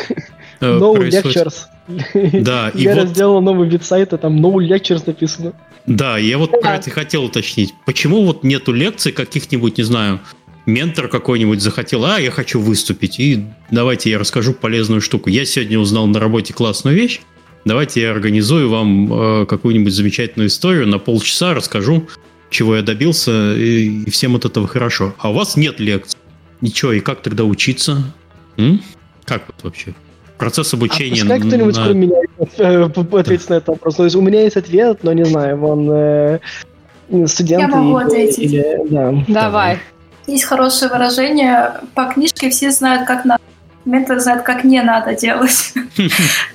[0.61, 1.55] No lectures.
[2.43, 3.09] Да, и Я вот...
[3.09, 5.53] сделал новый вид сайта, там no lectures написано.
[5.87, 7.75] Да, я вот про это хотел уточнить.
[7.87, 10.21] Почему вот нету лекций каких-нибудь, не знаю,
[10.67, 15.31] ментор какой-нибудь захотел, а, я хочу выступить, и давайте я расскажу полезную штуку.
[15.31, 17.21] Я сегодня узнал на работе классную вещь,
[17.65, 22.09] давайте я организую вам э, какую-нибудь замечательную историю, на полчаса расскажу,
[22.51, 25.15] чего я добился, и, и всем от этого хорошо.
[25.19, 26.19] А у вас нет лекций.
[26.61, 28.13] Ничего, и как тогда учиться?
[28.57, 28.83] М?
[29.25, 29.95] Как вот вообще?
[30.41, 31.23] Процесс обучения...
[31.23, 31.85] А кто-нибудь на...
[31.85, 32.17] кроме меня
[32.57, 33.97] э, ответит на этот вопрос?
[33.97, 36.39] То есть у меня есть ответ, но не знаю, вон э,
[37.27, 37.61] студенты...
[37.61, 38.39] Я могу ответить.
[38.39, 39.13] Или, да.
[39.29, 39.81] Давай.
[40.27, 41.75] Есть хорошее выражение.
[41.95, 43.43] По книжке все знают, как надо.
[43.85, 45.75] Ментор знает, как не надо делать.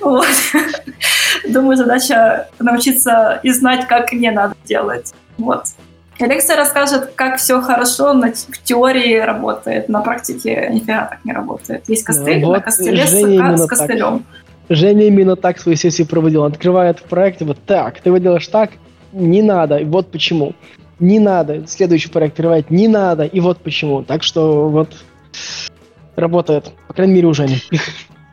[1.48, 5.14] Думаю, задача научиться и знать, как не надо делать.
[5.38, 5.62] Вот.
[6.18, 11.84] Лекция расскажет, как все хорошо на, в теории работает, на практике нифига так не работает.
[11.88, 14.18] Есть костыль, вот на костыле с, с костылем.
[14.20, 14.76] Так.
[14.76, 16.42] Женя именно так свою сессию проводил.
[16.42, 18.00] Он открывает в проекте вот так.
[18.00, 18.70] Ты его делаешь так,
[19.12, 19.76] не надо.
[19.76, 20.54] И вот почему
[20.98, 21.66] не надо.
[21.66, 24.02] Следующий проект открывать не надо, и вот почему.
[24.02, 24.94] Так что вот
[26.16, 26.72] работает.
[26.88, 27.60] По крайней мере, уже не.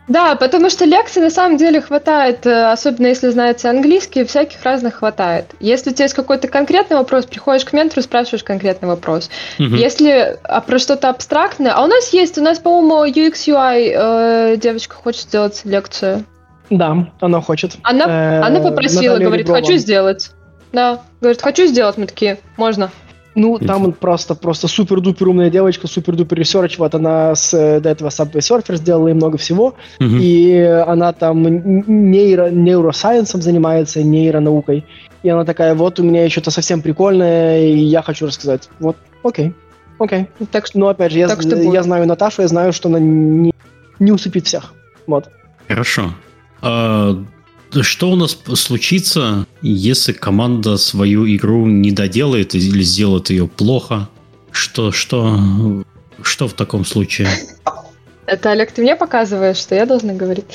[0.08, 4.96] Да, потому что лекций на самом деле хватает, э, особенно если знаете английский, всяких разных
[4.96, 5.46] хватает.
[5.62, 9.30] Если у тебя есть какой-то конкретный вопрос, приходишь к ментору, спрашиваешь конкретный вопрос.
[9.60, 9.76] Угу.
[9.76, 14.58] Если а про что-то абстрактное, а у нас есть, у нас, по-моему, UX UI э,
[14.58, 16.26] девочка хочет сделать лекцию.
[16.70, 17.76] Да, она хочет.
[17.84, 19.62] Она, э, она попросила, Наталья говорит, Реброва.
[19.62, 20.32] хочу сделать.
[20.74, 22.92] Да, говорит, хочу сделать, мы такие, можно.
[23.36, 26.78] Ну, там он просто, просто супер-дупер умная девочка, супер-дупер research.
[26.78, 29.76] Вот она с, э, до этого Subway Surfer сделала и много всего.
[30.00, 30.20] Uh-huh.
[30.20, 34.86] И она там нейро, нейросайенсом занимается, нейронаукой.
[35.24, 38.70] И она такая, вот у меня что-то совсем прикольное, и я хочу рассказать.
[38.80, 39.54] Вот, окей,
[39.98, 40.28] окей.
[40.52, 43.00] Так что, ну, опять же, я, так что я знаю Наташу, я знаю, что она
[43.00, 43.54] не,
[44.00, 44.74] не усыпит всех.
[45.08, 45.30] Вот.
[45.68, 46.14] Хорошо.
[46.62, 47.18] А,
[47.82, 54.10] что у нас случится, если команда свою игру не доделает или сделает ее плохо?
[54.52, 55.84] Что, что,
[56.22, 57.30] что в таком случае?
[58.26, 60.46] Это, Олег, ты мне показываешь, что я должна говорить?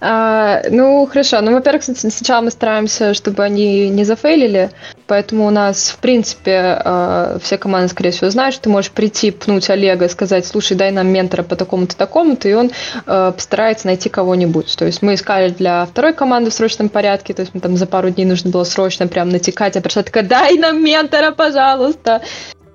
[0.00, 1.40] А, ну, хорошо.
[1.40, 4.70] Ну, во-первых, сначала мы стараемся, чтобы они не зафейлили,
[5.06, 9.30] поэтому у нас, в принципе, а, все команды, скорее всего, знают, что ты можешь прийти,
[9.30, 12.72] пнуть Олега, сказать, слушай, дай нам ментора по такому-то, такому-то, и он
[13.06, 14.74] а, постарается найти кого-нибудь.
[14.76, 17.86] То есть мы искали для второй команды в срочном порядке, то есть мы там за
[17.86, 22.20] пару дней нужно было срочно прям натекать, а пришла такая, дай нам ментора, пожалуйста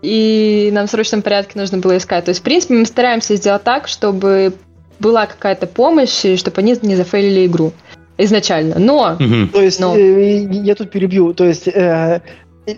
[0.02, 2.26] и нам в срочном порядке нужно было искать.
[2.26, 4.54] То есть, в принципе, мы стараемся сделать так, чтобы
[5.00, 7.74] была какая-то помощь, и чтобы они не зафейлили игру
[8.18, 8.80] изначально.
[8.80, 9.18] Но...
[9.20, 9.52] Угу.
[9.54, 9.96] То есть, но...
[9.96, 11.34] Э, я тут перебью.
[11.34, 12.22] То есть, э,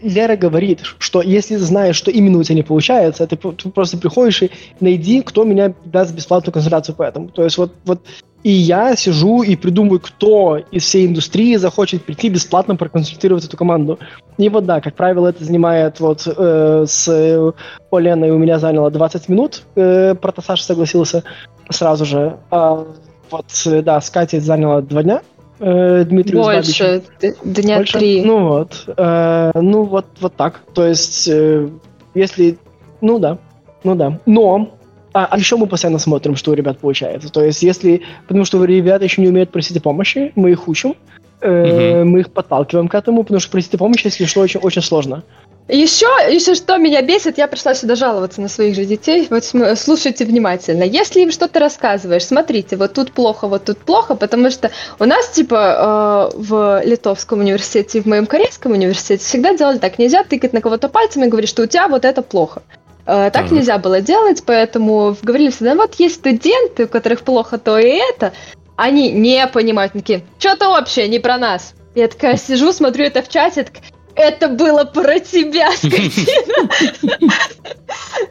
[0.03, 4.43] Лера говорит, что если знаешь, что именно у тебя не получается, ты, ты просто приходишь
[4.43, 7.29] и найди, кто меня даст бесплатную консультацию по этому.
[7.29, 8.01] То есть вот, вот
[8.43, 13.99] и я сижу и придумываю, кто из всей индустрии захочет прийти бесплатно проконсультировать эту команду.
[14.37, 17.53] И вот да, как правило, это занимает вот э, с
[17.91, 21.23] Оленой у меня заняло 20 минут, э, про Саша согласился
[21.69, 22.37] сразу же.
[22.49, 22.85] А
[23.29, 23.45] вот,
[23.83, 25.21] да, с Катей заняло два дня,
[25.59, 27.03] э, Дмитрию Больше,
[27.43, 27.97] дня Больше?
[27.97, 28.23] три.
[28.23, 30.61] Ну вот, э, ну вот, вот так.
[30.73, 31.69] То есть, э,
[32.13, 32.57] если,
[33.01, 33.37] ну да,
[33.83, 34.19] ну да.
[34.25, 34.69] Но
[35.13, 37.29] а, а еще мы постоянно смотрим, что у ребят получается.
[37.29, 38.03] То есть, если...
[38.27, 40.95] Потому что ребята еще не умеют просить о помощи, мы их учим,
[41.41, 42.09] э, угу.
[42.09, 45.23] мы их подталкиваем к этому, потому что просить о помощи, если что, очень, очень сложно.
[45.69, 49.27] Еще, еще что меня бесит, я пришла сюда жаловаться на своих же детей.
[49.29, 49.45] Вот
[49.77, 50.81] слушайте внимательно.
[50.81, 55.29] Если им что-то рассказываешь, смотрите, вот тут плохо, вот тут плохо, потому что у нас,
[55.29, 59.99] типа, э, в Литовском университете и в моем корейском университете всегда делали так.
[59.99, 62.63] Нельзя тыкать на кого-то пальцем и говорить, что у тебя вот это плохо.
[63.05, 67.59] Э, так, так нельзя было делать, поэтому говорили всегда, вот есть студенты, у которых плохо
[67.59, 68.33] то и это,
[68.75, 71.75] они не понимают, такие, что-то общее, не про нас.
[71.93, 73.83] Я такая сижу, смотрю это в чате, так,
[74.15, 76.69] это было про тебя, скотина.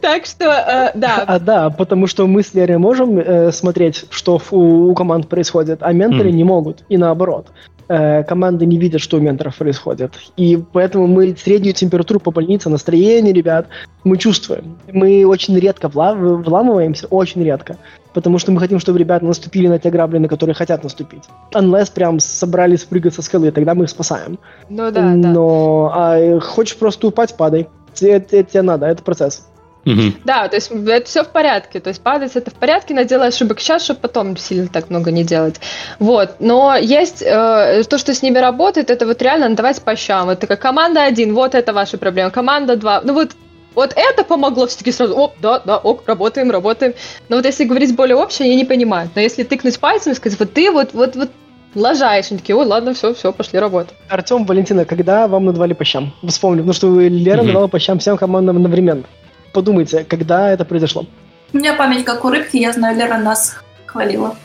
[0.00, 1.24] Так что, э, да.
[1.26, 5.92] А да, потому что мы с Лерой можем э, смотреть, что у команд происходит, а
[5.92, 7.48] менторы не могут, и наоборот.
[7.88, 10.12] Э, команды не видят, что у менторов происходит.
[10.36, 13.66] И поэтому мы среднюю температуру по больнице, настроение ребят,
[14.04, 14.76] мы чувствуем.
[14.92, 17.78] Мы очень редко влам- вламываемся, очень редко.
[18.12, 21.24] Потому что мы хотим, чтобы ребята наступили на те грабли, на которые хотят наступить.
[21.52, 24.38] Unless прям собрались прыгать со скалы, тогда мы их спасаем.
[24.68, 26.16] Ну да, Но да.
[26.16, 27.68] А, хочешь просто упасть, падай.
[28.00, 29.46] Это, это тебе надо, это процесс.
[29.86, 30.12] Угу.
[30.24, 31.80] Да, то есть это все в порядке.
[31.80, 35.10] То есть падать это в порядке, но делай ошибок сейчас, чтобы потом сильно так много
[35.10, 35.60] не делать.
[35.98, 36.36] Вот.
[36.40, 40.26] Но есть э, то, что с ними работает, это вот реально давать по щам.
[40.26, 42.30] Вот такая команда один, вот это ваша проблема.
[42.30, 43.00] Команда два.
[43.02, 43.30] Ну вот
[43.74, 46.94] вот это помогло, все-таки сразу, оп, да, да, ок, работаем, работаем.
[47.28, 49.10] Но вот если говорить более общее, я не понимаю.
[49.14, 51.30] Но если тыкнуть пальцем и сказать, вот ты вот, вот, вот
[51.74, 53.94] лажаешь, они такие, ой, ладно, все, все, пошли работать.
[54.08, 56.12] Артем, Валентина, когда вам надавали по щам?
[56.26, 57.46] Вспомню, потому что Лера mm-hmm.
[57.46, 59.04] надавала по щам всем командам одновременно.
[59.52, 61.06] Подумайте, когда это произошло?
[61.52, 64.36] У меня память как у рыбки, я знаю, Лера нас хвалила.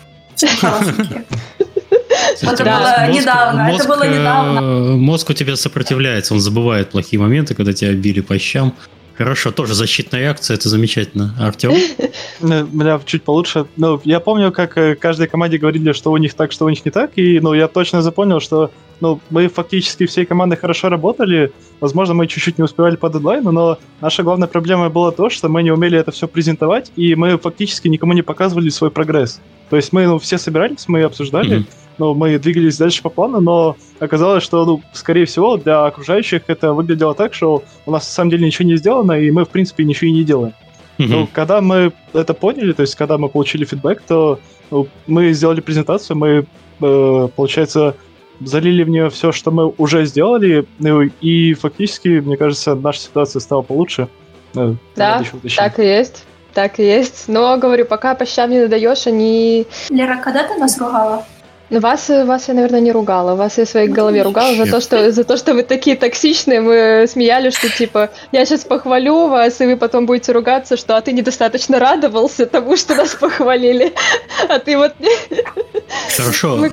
[2.41, 4.61] Это было недавно, это было недавно.
[4.95, 8.73] Мозг у тебя сопротивляется, он забывает плохие моменты, когда тебя били по щам.
[9.15, 11.35] Хорошо, тоже защитная реакция, это замечательно.
[11.39, 11.71] Артем?
[12.41, 13.65] У меня чуть получше.
[13.75, 16.83] Ну, я помню, как э, каждой команде говорили, что у них так, что у них
[16.83, 18.71] не так, и ну, я точно запомнил, что
[19.01, 21.51] ну, мы фактически всей командой хорошо работали.
[21.79, 25.61] Возможно, мы чуть-чуть не успевали по дедлайну, но наша главная проблема была то, что мы
[25.61, 29.41] не умели это все презентовать, и мы фактически никому не показывали свой прогресс.
[29.69, 33.39] То есть мы ну, все собирались, мы обсуждали, mm-hmm ну, мы двигались дальше по плану,
[33.39, 38.11] но оказалось, что, ну, скорее всего, для окружающих это выглядело так, что у нас на
[38.11, 40.53] самом деле ничего не сделано, и мы, в принципе, ничего и не делаем.
[40.97, 41.07] Mm-hmm.
[41.07, 44.39] Ну, когда мы это поняли, то есть когда мы получили фидбэк, то
[44.69, 46.45] ну, мы сделали презентацию, мы,
[46.81, 47.95] э, получается,
[48.39, 53.39] залили в нее все, что мы уже сделали, ну, и фактически, мне кажется, наша ситуация
[53.39, 54.07] стала получше.
[54.55, 55.23] Э, да,
[55.55, 56.25] так и есть.
[56.53, 57.25] Так и есть.
[57.27, 59.65] Но, говорю, пока по щам не надаешь, они...
[59.89, 61.25] Лера, когда ты нас ругала?
[61.69, 63.35] Ну, вас, вас я, наверное, не ругала.
[63.35, 66.61] Вас я в своей голове ругала за то, что, за то, что вы такие токсичные.
[66.61, 71.01] Мы смеялись, что, типа, я сейчас похвалю вас, и вы потом будете ругаться, что а
[71.01, 73.93] ты недостаточно радовался тому, что нас похвалили.
[74.49, 74.93] А ты вот...
[76.17, 76.57] Хорошо.
[76.57, 76.69] Мы,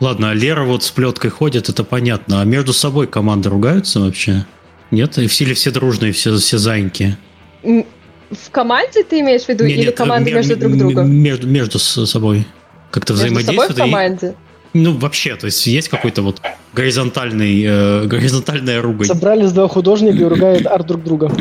[0.00, 2.40] Ладно, а Лера вот с плеткой ходит, это понятно.
[2.40, 4.46] А между собой команды ругаются вообще?
[4.90, 5.16] Нет?
[5.18, 7.16] И все все дружные, все, все зайки?
[7.62, 9.64] В команде ты имеешь в виду?
[9.64, 11.14] Не, или нет, команды между друг другом?
[11.14, 12.46] Между, между собой
[12.92, 13.72] как-то взаимодействуют.
[13.72, 14.36] в команде?
[14.72, 16.40] И, ну, вообще, то есть есть какой-то вот
[16.72, 19.08] горизонтальный, э, горизонтальная ругань.
[19.08, 21.32] Собрались два художника и ругают арт друг друга.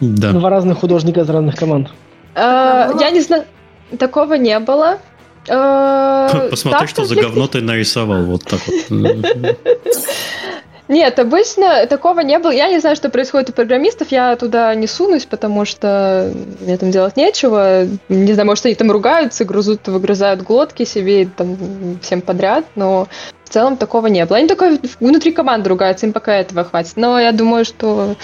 [0.00, 0.32] Да.
[0.32, 1.90] Два разных художника из разных команд.
[2.34, 3.44] А, я не знаю,
[3.98, 4.98] такого не было.
[5.48, 8.86] А, Посмотри, что за говно ты нарисовал, вот так вот.
[10.86, 12.50] Нет, обычно такого не было.
[12.50, 16.30] Я не знаю, что происходит у программистов, я туда не сунусь, потому что
[16.60, 17.86] мне там делать нечего.
[18.10, 23.08] Не знаю, может, они там ругаются, грузут, выгрызают глотки себе там всем подряд, но
[23.44, 24.36] в целом такого не было.
[24.36, 26.96] Они только внутри команды ругаются, им пока этого хватит.
[26.96, 28.14] Но я думаю, что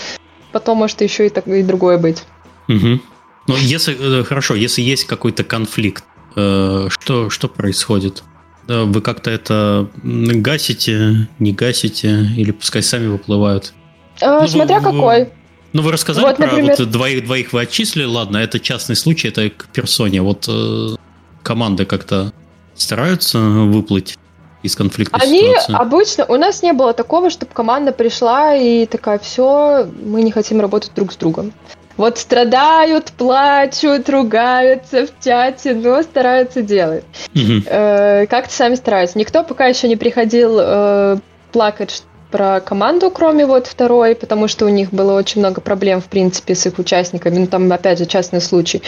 [0.53, 2.25] потом может еще и, так, и другое быть.
[2.69, 3.01] Угу.
[3.47, 6.05] Ну, если, э, хорошо, если есть какой-то конфликт,
[6.37, 8.23] э, что, что происходит?
[8.71, 13.73] Вы как-то это гасите, не гасите, или пускай сами выплывают?
[14.21, 15.29] Э, ну, смотря вы, какой.
[15.73, 16.77] Ну, вы рассказали вот, про например...
[16.79, 20.23] вот двоих, двоих вы отчислили, ладно, это частный случай, это к персоне.
[20.23, 20.97] Вот э,
[21.43, 22.33] команды как-то
[22.75, 24.19] стараются выплыть
[24.63, 25.75] из конфликта Они ситуации?
[25.75, 30.61] обычно, у нас не было такого, чтобы команда пришла и такая, все, мы не хотим
[30.61, 31.53] работать друг с другом
[32.01, 37.05] вот страдают, плачут, ругаются в чате, но стараются делать.
[37.35, 37.63] Mm-hmm.
[37.67, 39.19] Э, как-то сами стараются.
[39.19, 41.19] Никто пока еще не приходил э,
[41.53, 46.07] плакать про команду, кроме вот второй, потому что у них было очень много проблем, в
[46.07, 47.39] принципе, с их участниками.
[47.39, 48.83] Ну, там, опять же, частный случай.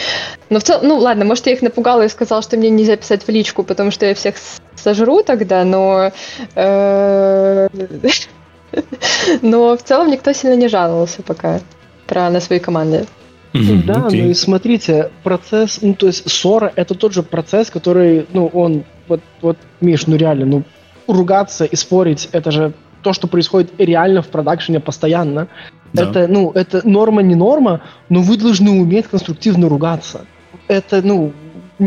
[0.49, 3.27] Но в целом, ну, ладно, может, я их напугала и сказала, что мне нельзя писать
[3.27, 4.35] в личку, потому что я всех
[4.75, 6.11] сожру тогда, но...
[6.55, 7.67] Э,
[9.43, 11.59] но в целом никто сильно не жаловался пока
[12.07, 13.05] про на своей команде.
[13.53, 14.23] Mm-hmm, да, okay.
[14.23, 18.83] ну и смотрите, процесс, ну то есть ссора это тот же процесс, который, ну он,
[19.07, 20.63] вот, вот Миш, ну реально, ну
[21.07, 22.73] ругаться и спорить, это же
[23.03, 25.49] то, что происходит реально в продакшене постоянно.
[25.91, 26.09] Да.
[26.09, 30.25] Это, ну, это норма не норма, но вы должны уметь конструктивно ругаться.
[30.67, 31.33] Это, ну,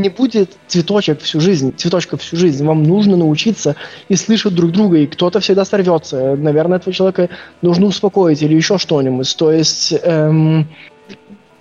[0.00, 2.64] не будет цветочек всю жизнь, цветочка всю жизнь.
[2.64, 3.76] Вам нужно научиться
[4.08, 6.36] и слышать друг друга, и кто-то всегда сорвется.
[6.36, 7.28] Наверное, этого человека
[7.62, 9.36] нужно успокоить или еще что-нибудь.
[9.36, 10.68] То есть эм,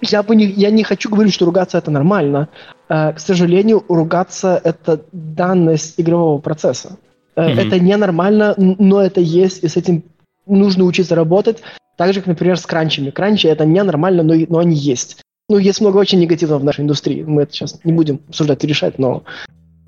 [0.02, 2.50] я, бы не, я не хочу говорить, что ругаться это нормально.
[2.90, 6.98] Э, к сожалению, ругаться это данность игрового процесса.
[7.36, 7.68] Э, mm-hmm.
[7.68, 10.04] Это ненормально, но это есть, и с этим
[10.46, 11.62] нужно учиться работать.
[11.98, 13.10] Так же, как, например, с кранчами.
[13.10, 15.18] Кранчи это ненормально, но, но они есть.
[15.48, 17.24] Ну, есть много очень негативного в нашей индустрии.
[17.24, 19.24] Мы это сейчас не будем обсуждать и решать, но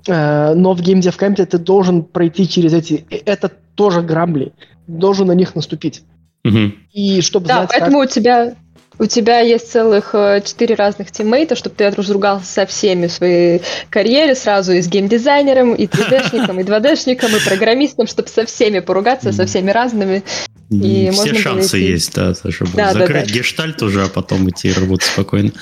[0.06, 3.04] э, но в геймдев кемпе ты должен пройти через эти...
[3.26, 4.52] Это тоже грабли.
[4.86, 6.02] Должен на них наступить.
[6.44, 6.72] Угу.
[6.92, 8.08] И чтобы да, знать, поэтому как...
[8.08, 8.54] у тебя
[8.98, 13.62] у тебя есть целых э, четыре разных тиммейта, чтобы ты разругался со всеми в своей
[13.90, 19.32] карьере сразу и с геймдизайнером, и 3D-шником, и 2D-шником, и программистом, чтобы со всеми поругаться,
[19.32, 20.24] со всеми разными.
[20.70, 21.92] И Все шансы идти.
[21.92, 23.38] есть, да, чтобы да, закрыть да, да.
[23.38, 25.52] гештальт уже, а потом идти работать спокойно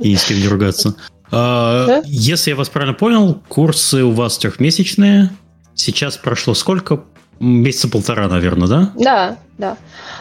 [0.00, 0.96] и ни с кем не ругаться.
[1.30, 2.02] А, да?
[2.04, 5.30] Если я вас правильно понял, курсы у вас трехмесячные.
[5.74, 7.04] Сейчас прошло сколько?
[7.38, 8.92] Месяца полтора, наверное, да?
[8.96, 9.76] Да, да.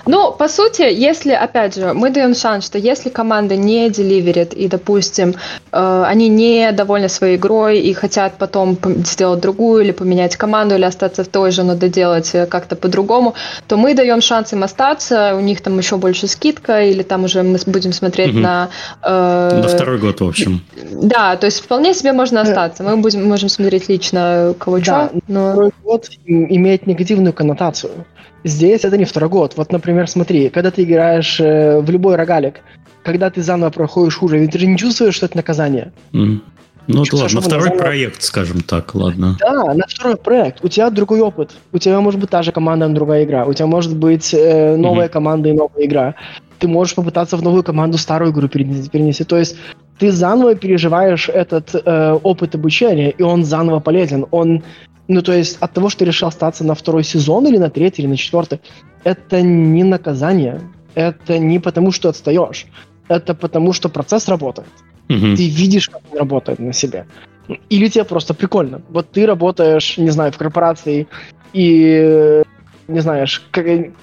[0.06, 4.70] Ну, по сути, если, опять же, мы даем шанс, что если команда не деливерит и,
[4.70, 5.36] допустим,
[5.74, 10.86] э, они не довольны своей игрой и хотят потом сделать другую или поменять команду или
[10.86, 13.34] остаться в той же, но доделать э, как-то по-другому,
[13.68, 17.44] то мы даем шанс им остаться, у них там еще больше скидка или там уже
[17.44, 18.40] мы будем смотреть угу.
[18.40, 18.70] на...
[19.04, 20.62] Э, на второй год, в общем.
[20.92, 22.84] Да, то есть вполне себе можно остаться.
[22.84, 25.10] Мы будем, можем смотреть лично кого да, что.
[25.28, 25.52] Но...
[25.52, 28.06] Второй год имеет негативную коннотацию.
[28.46, 29.54] Здесь это не второй год.
[29.58, 32.62] Вот, например, смотри, когда ты играешь э, в любой рогалик,
[33.04, 35.92] когда ты заново проходишь уровень, ты же не чувствуешь, что это наказание.
[36.14, 36.42] Mm.
[36.88, 37.80] Ну, вот ладно, на второй заново...
[37.80, 39.36] проект, скажем так, ладно.
[39.40, 40.64] Да, на второй проект.
[40.64, 41.54] У тебя другой опыт.
[41.72, 43.46] У тебя может быть та же команда, но другая игра.
[43.46, 45.10] У тебя может быть э, новая mm-hmm.
[45.10, 46.16] команда и новая игра.
[46.60, 48.90] Ты можешь попытаться в новую команду старую игру перенести.
[48.90, 49.24] перенести.
[49.24, 49.58] То есть
[49.98, 54.28] ты заново переживаешь этот э, опыт обучения, и он заново полезен.
[54.30, 54.62] Он
[55.08, 58.02] ну, то есть от того, что ты решил остаться на второй сезон или на третий,
[58.02, 58.60] или на четвертый,
[59.04, 60.62] это не наказание.
[60.96, 62.66] Это не потому, что отстаешь.
[63.08, 64.70] Это потому, что процесс работает.
[65.10, 65.36] Угу.
[65.36, 67.06] Ты видишь, как он работает на себе.
[67.70, 68.82] Или тебе просто прикольно.
[68.90, 71.08] Вот ты работаешь, не знаю, в корпорации
[71.54, 72.42] и,
[72.88, 73.44] не знаешь,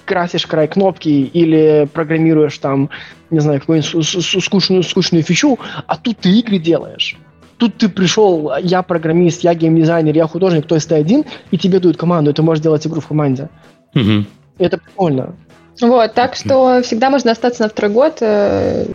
[0.05, 2.89] красишь край кнопки или программируешь там,
[3.29, 7.17] не знаю, какую-нибудь скучную, скучную фичу, а тут ты игры делаешь
[7.63, 11.79] тут ты пришел, я программист, я геймдизайнер, я художник, то есть ты один, и тебе
[11.79, 13.49] дают команду, и ты можешь делать игру в команде.
[13.95, 14.25] Угу.
[14.57, 15.35] Это прикольно.
[15.81, 18.85] Вот, так что всегда можно остаться на второй год, э,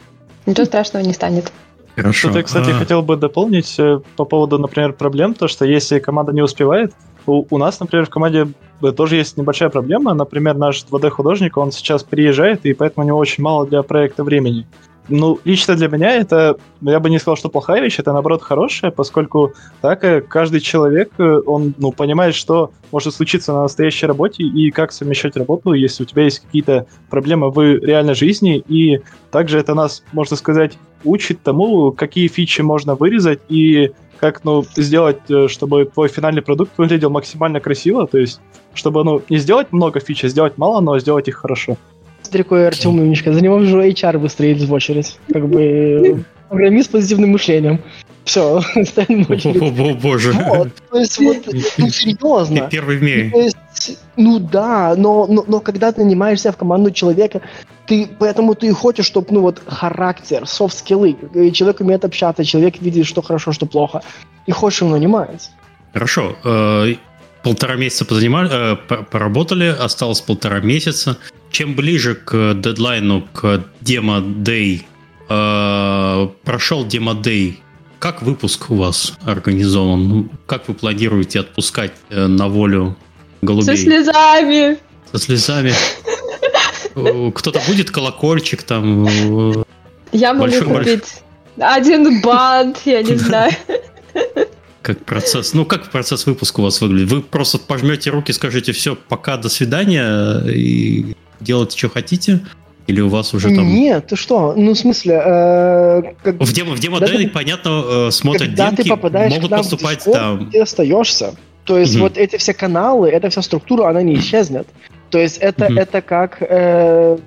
[0.46, 1.50] ничего страшного не станет.
[1.96, 2.28] Хорошо.
[2.28, 2.74] Что-то, кстати, а...
[2.74, 6.92] хотел бы дополнить э, по поводу, например, проблем, то, что если команда не успевает,
[7.26, 8.48] у, у нас, например, в команде
[8.96, 10.14] тоже есть небольшая проблема.
[10.14, 14.66] Например, наш 2D-художник, он сейчас приезжает, и поэтому у него очень мало для проекта времени.
[15.08, 18.90] Ну, лично для меня это, я бы не сказал, что плохая вещь, это наоборот хорошая,
[18.90, 24.42] поскольку так э, каждый человек, э, он, ну, понимает, что может случиться на настоящей работе
[24.42, 29.58] и как совмещать работу, если у тебя есть какие-то проблемы в реальной жизни, и также
[29.58, 35.48] это нас, можно сказать, учит тому, какие фичи можно вырезать и как, ну, сделать, э,
[35.48, 38.40] чтобы твой финальный продукт выглядел максимально красиво, то есть,
[38.74, 41.76] чтобы, ну, не сделать много фич, а сделать мало, но сделать их хорошо.
[42.30, 43.32] Такой Артем умничка.
[43.32, 45.18] За него уже HR выстроили в очередь.
[45.32, 47.80] Как бы программист с позитивным мышлением.
[48.24, 49.26] Все, ставим.
[49.28, 50.32] О, боже.
[50.32, 51.36] Вот, то есть, вот,
[51.78, 52.68] ну, серьезно.
[52.70, 53.30] Первый в мире.
[53.30, 57.40] То есть, ну да, но, но, но когда ты нанимаешься в команду человека,
[57.86, 61.16] ты, поэтому ты хочешь, чтобы, ну вот, характер, софт-скиллы,
[61.52, 64.02] человек умеет общаться, человек видит, что хорошо, что плохо,
[64.46, 65.50] и хочешь его нанимать.
[65.94, 66.36] Хорошо.
[67.38, 68.76] Э, полтора месяца позанимали, э,
[69.10, 71.18] поработали, осталось полтора месяца.
[71.50, 74.86] Чем ближе к дедлайну, к демо-дей,
[75.28, 77.62] э, прошел демо-дей,
[77.98, 80.08] как выпуск у вас организован?
[80.08, 82.96] Ну, как вы планируете отпускать э, на волю
[83.42, 83.76] голубей?
[83.76, 84.78] Со слезами!
[85.12, 85.72] Со слезами.
[87.34, 89.06] Кто-то будет колокольчик там?
[90.12, 91.22] Я могу большой, купить
[91.56, 91.76] большой...
[91.76, 93.52] один бант, я не знаю.
[94.82, 97.10] Как процесс, ну как процесс выпуска у вас выглядит?
[97.10, 102.40] Вы просто пожмете руки, скажете все, пока, до свидания и делайте, что хотите?
[102.86, 103.68] Или у вас уже там...
[103.68, 104.54] Нет, ты что?
[104.56, 105.20] Ну, в смысле...
[105.22, 106.40] Э, как...
[106.40, 110.12] В демо, в демо ты, понятно, э, смотрят когда демки, ты попадаешь могут поступать Discord,
[110.12, 110.50] там...
[110.50, 111.34] Ты остаешься.
[111.64, 112.04] То есть угу.
[112.04, 114.66] вот эти все каналы, эта вся структура, она не исчезнет.
[115.10, 115.74] То есть это, угу.
[115.74, 116.38] это как...
[116.40, 117.18] Э,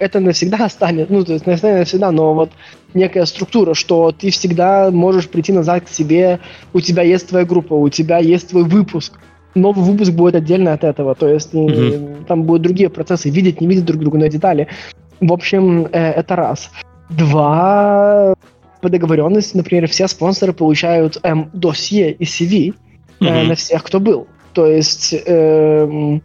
[0.00, 2.50] это навсегда останется, ну, то есть навсегда, навсегда, но вот
[2.94, 6.40] некая структура, что ты всегда можешь прийти назад к себе,
[6.72, 9.18] у тебя есть твоя группа, у тебя есть твой выпуск,
[9.54, 12.24] новый выпуск будет отдельно от этого, то есть mm-hmm.
[12.26, 14.68] там будут другие процессы, видеть, не видеть друг друга, но детали.
[15.20, 16.70] В общем, э, это раз.
[17.10, 18.34] Два,
[18.80, 22.74] по договоренности, например, все спонсоры получают эм, досье и CV
[23.20, 23.42] э, mm-hmm.
[23.48, 24.26] на всех, кто был.
[24.54, 26.20] То есть э,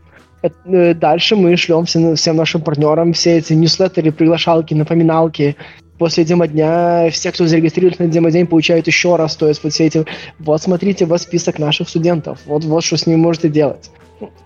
[0.66, 5.56] дальше мы шлем всем, всем нашим партнерам все эти ньюслеттеры, приглашалки, напоминалки,
[5.98, 9.36] после демо-дня все, кто зарегистрируется на демо-день, получают еще раз.
[9.36, 10.06] То есть вот все эти...
[10.40, 12.40] Вот смотрите, вот список наших студентов.
[12.46, 13.92] Вот, вот что с ними можете делать.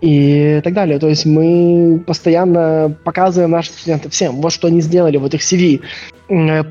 [0.01, 0.99] И так далее.
[0.99, 5.81] То есть мы постоянно показываем наших студентов всем, вот что они сделали, вот их CV.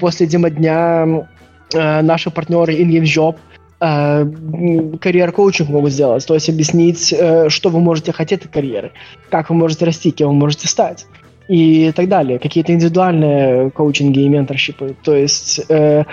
[0.01, 1.27] После демо-дня
[1.75, 7.81] э, наши партнеры InGames Job э, карьер-коучинг могут сделать, то есть объяснить, э, что вы
[7.81, 8.93] можете хотеть от карьеры,
[9.31, 11.07] как вы можете расти, кем вы можете стать
[11.49, 12.39] и так далее.
[12.39, 14.97] Какие-то индивидуальные коучинги и менторшипы.
[15.03, 16.05] То есть э,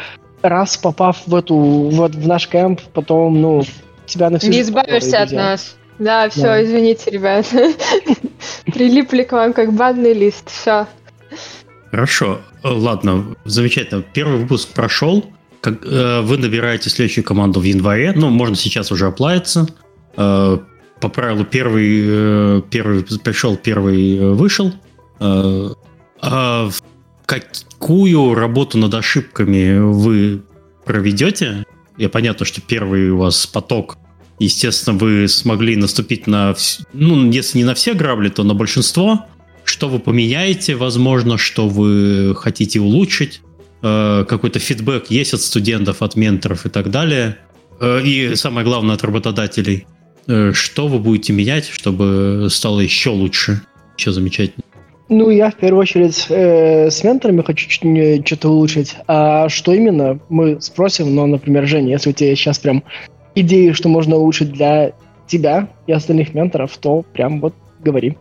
[0.42, 3.64] раз попав в эту, вот в наш кемп, потом, ну,
[4.06, 5.76] тебя на всю Не избавишься от нас.
[6.00, 6.64] Да, все, да.
[6.64, 7.48] извините, ребят.
[8.66, 10.50] Прилипли к вам как банный лист.
[10.50, 10.88] Все.
[11.92, 12.42] Хорошо.
[12.64, 14.04] Ладно, замечательно.
[14.14, 15.26] Первый выпуск прошел.
[15.66, 18.14] Как, э, вы набираете следующую команду в январе.
[18.16, 19.68] Ну, можно сейчас уже оплавиться.
[20.16, 20.60] Э,
[21.02, 24.76] по правилу первый, э, первый пришел, первый э, вышел.
[25.20, 25.70] Э,
[26.22, 26.70] а
[27.26, 30.44] какую работу над ошибками вы
[30.86, 31.66] проведете?
[31.98, 33.98] Я понятно, что первый у вас поток.
[34.38, 36.54] Естественно, вы смогли наступить на,
[36.94, 39.26] ну, если не на все грабли, то на большинство.
[39.64, 43.42] Что вы поменяете, возможно, что вы хотите улучшить?
[43.82, 47.38] Э, какой-то фидбэк есть от студентов, от менторов и так далее.
[47.80, 49.86] Э, и самое главное, от работодателей.
[50.28, 53.62] Э, что вы будете менять, чтобы стало еще лучше,
[53.98, 54.64] еще замечательнее?
[55.08, 58.96] Ну, я в первую очередь э, с менторами хочу что-то улучшить.
[59.08, 62.84] А что именно, мы спросим, но, например, Женя, если у тебя сейчас прям
[63.36, 64.94] идеи, что можно улучшить для
[65.28, 67.54] тебя и остальных менторов, то прям вот
[67.84, 68.18] говори.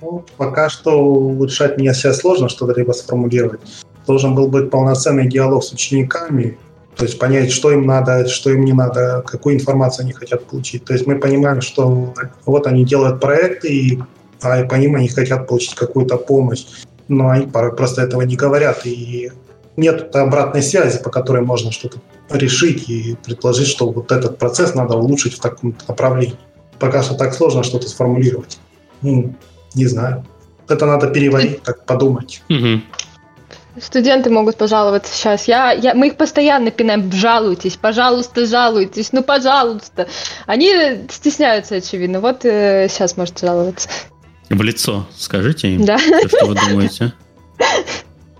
[0.00, 3.60] Ну, пока что улучшать мне сейчас сложно что-то либо сформулировать.
[4.06, 6.58] Должен был быть полноценный диалог с учениками,
[6.96, 10.84] то есть понять, что им надо, что им не надо, какую информацию они хотят получить.
[10.84, 12.14] То есть мы понимаем, что
[12.46, 14.02] вот они делают проекты, и
[14.40, 16.64] а по ним они хотят получить какую-то помощь,
[17.08, 19.30] но они просто этого не говорят, и
[19.76, 21.98] нет обратной связи, по которой можно что-то
[22.30, 26.36] решить и предположить, что вот этот процесс надо улучшить в таком направлении.
[26.78, 28.58] Пока что так сложно что-то сформулировать.
[29.02, 29.34] Ну,
[29.74, 30.24] не знаю.
[30.68, 32.42] Это надо переварить, так подумать.
[32.48, 32.80] Угу.
[33.80, 35.48] Студенты могут пожаловаться сейчас.
[35.48, 37.10] Я, я, мы их постоянно пинаем.
[37.12, 40.08] Жалуйтесь, пожалуйста, жалуйтесь, ну пожалуйста.
[40.46, 40.70] Они
[41.10, 42.20] стесняются, очевидно.
[42.20, 43.88] Вот э, сейчас можете жаловаться.
[44.48, 45.98] В лицо скажите им, да.
[45.98, 47.12] что вы думаете.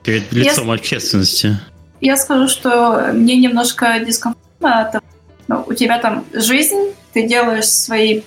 [0.04, 1.58] Перед лицом я, общественности.
[2.00, 5.02] Я скажу, что мне немножко дискомфортно от
[5.48, 8.22] ну, у тебя там жизнь, ты делаешь свои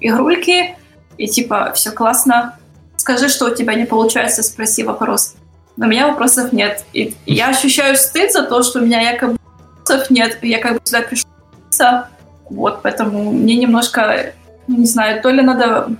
[0.00, 0.74] игрульки,
[1.18, 2.58] и типа все классно.
[2.96, 5.34] Скажи, что у тебя не получается, спроси вопрос.
[5.78, 6.84] У меня вопросов нет.
[6.92, 9.36] И я ощущаю стыд за то, что у меня якобы
[9.78, 10.38] вопросов нет.
[10.42, 12.08] Я как бы сюда пришла.
[12.48, 14.32] Вот, поэтому мне немножко,
[14.68, 15.90] не знаю, то ли надо...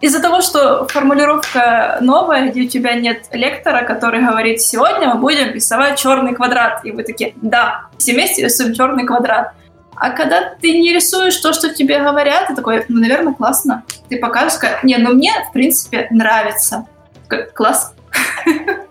[0.00, 5.52] Из-за того, что формулировка новая, где у тебя нет лектора, который говорит, сегодня мы будем
[5.52, 6.84] рисовать черный квадрат.
[6.84, 9.54] И вы такие, да, все вместе рисуем черный квадрат.
[9.96, 13.84] А когда ты не рисуешь то, что тебе говорят, ты такой, ну, наверное, классно.
[14.08, 16.86] Ты покажешь, как, не, ну, мне, в принципе, нравится.
[17.54, 17.94] Класс.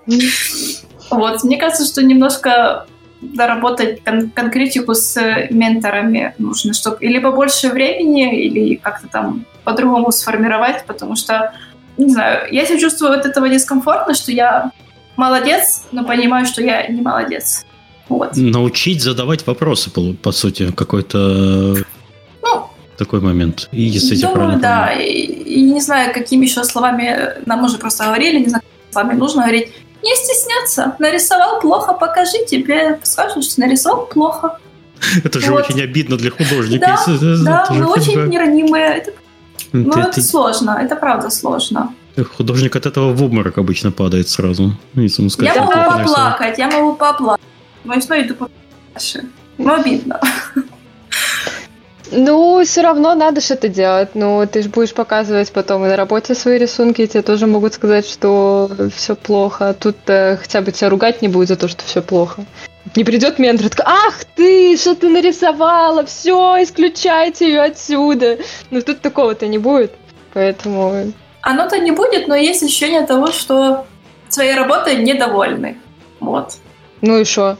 [1.09, 2.85] Вот, мне кажется, что немножко
[3.21, 5.19] доработать кон- конкретику с
[5.49, 11.53] менторами нужно, чтобы или побольше времени, или как-то там по-другому сформировать, потому что,
[11.97, 14.71] не знаю, я себя чувствую от этого дискомфортно, что я
[15.15, 17.65] молодец, но понимаю, что я не молодец.
[18.09, 18.35] Вот.
[18.35, 21.77] Научить задавать вопросы, по, по сути, какой-то
[22.41, 23.69] ну, такой момент.
[23.71, 24.91] И если думаю, да.
[24.91, 29.13] И, и не знаю, какими еще словами нам уже просто говорили, не знаю, с вами
[29.13, 29.71] нужно говорить,
[30.03, 30.95] не стесняться.
[30.99, 34.59] Нарисовал плохо, покажи, тебе скажут, что нарисовал плохо.
[35.23, 35.69] Это же вот.
[35.69, 36.85] очень обидно для художника.
[36.85, 38.97] Да, если, да мы очень неранимые.
[38.97, 39.11] Это,
[39.71, 41.93] ну, это сложно, это правда сложно.
[42.37, 44.73] Художник от этого в обморок обычно падает сразу.
[44.93, 47.45] Если сказать, я могу поплакать, я могу поплакать.
[47.83, 48.35] Но я иду
[48.93, 49.25] дальше.
[49.57, 50.19] Ну, обидно.
[52.15, 54.09] Ну, все равно надо что-то делать.
[54.13, 57.73] Ну, ты же будешь показывать потом и на работе свои рисунки, и тебе тоже могут
[57.73, 59.75] сказать, что все плохо.
[59.79, 62.45] тут э, хотя бы тебя ругать не будет за то, что все плохо.
[62.95, 68.37] Не придет ментор, такой, ах ты, что ты нарисовала, все, исключайте ее отсюда.
[68.69, 69.93] Ну, тут такого-то не будет,
[70.33, 71.13] поэтому...
[71.41, 73.85] Оно-то не будет, но есть ощущение того, что
[74.29, 75.77] своей работой недовольны.
[76.19, 76.57] Вот.
[77.01, 77.57] Ну и что?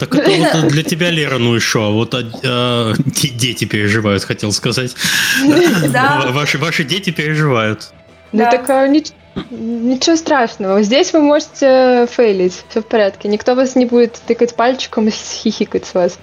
[0.00, 1.92] Так это вот для тебя, Лера, ну и что?
[1.92, 4.96] Вот а, дети переживают, хотел сказать.
[5.92, 6.28] Да.
[6.30, 7.92] Ваши, ваши дети переживают.
[8.32, 10.82] Ну так а, ничего страшного.
[10.82, 12.64] Здесь вы можете фейлить.
[12.68, 13.28] Все в порядке.
[13.28, 16.18] Никто вас не будет тыкать пальчиком и хихикать с вас.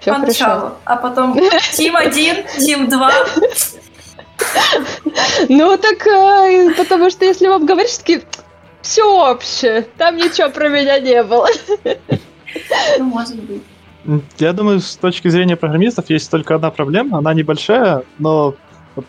[0.00, 0.76] Все хорошо.
[0.84, 1.38] А потом
[1.72, 3.12] Тим один, Тим два.
[5.48, 8.22] Ну так, э, потому что если вам говоришь, такие,
[8.82, 11.48] все общее, там ничего про меня не было.
[12.98, 13.62] Ну, может быть.
[14.38, 18.54] Я думаю, с точки зрения программистов есть только одна проблема, она небольшая, но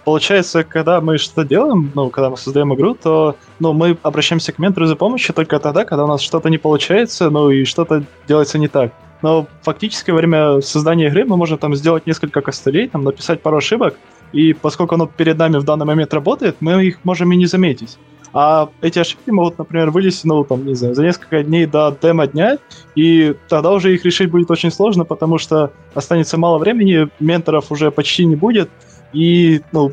[0.05, 4.59] получается, когда мы что-то делаем, ну, когда мы создаем игру, то ну, мы обращаемся к
[4.59, 8.59] ментору за помощью только тогда, когда у нас что-то не получается, ну и что-то делается
[8.59, 8.93] не так.
[9.23, 13.57] Но фактически во время создания игры мы можем там сделать несколько костылей, там написать пару
[13.57, 13.97] ошибок,
[14.31, 17.97] и поскольку оно перед нами в данный момент работает, мы их можем и не заметить.
[18.33, 22.57] А эти ошибки могут, например, вылезти, ну, там, не знаю, за несколько дней до демо-дня,
[22.95, 27.91] и тогда уже их решить будет очень сложно, потому что останется мало времени, менторов уже
[27.91, 28.69] почти не будет,
[29.13, 29.91] и, ну,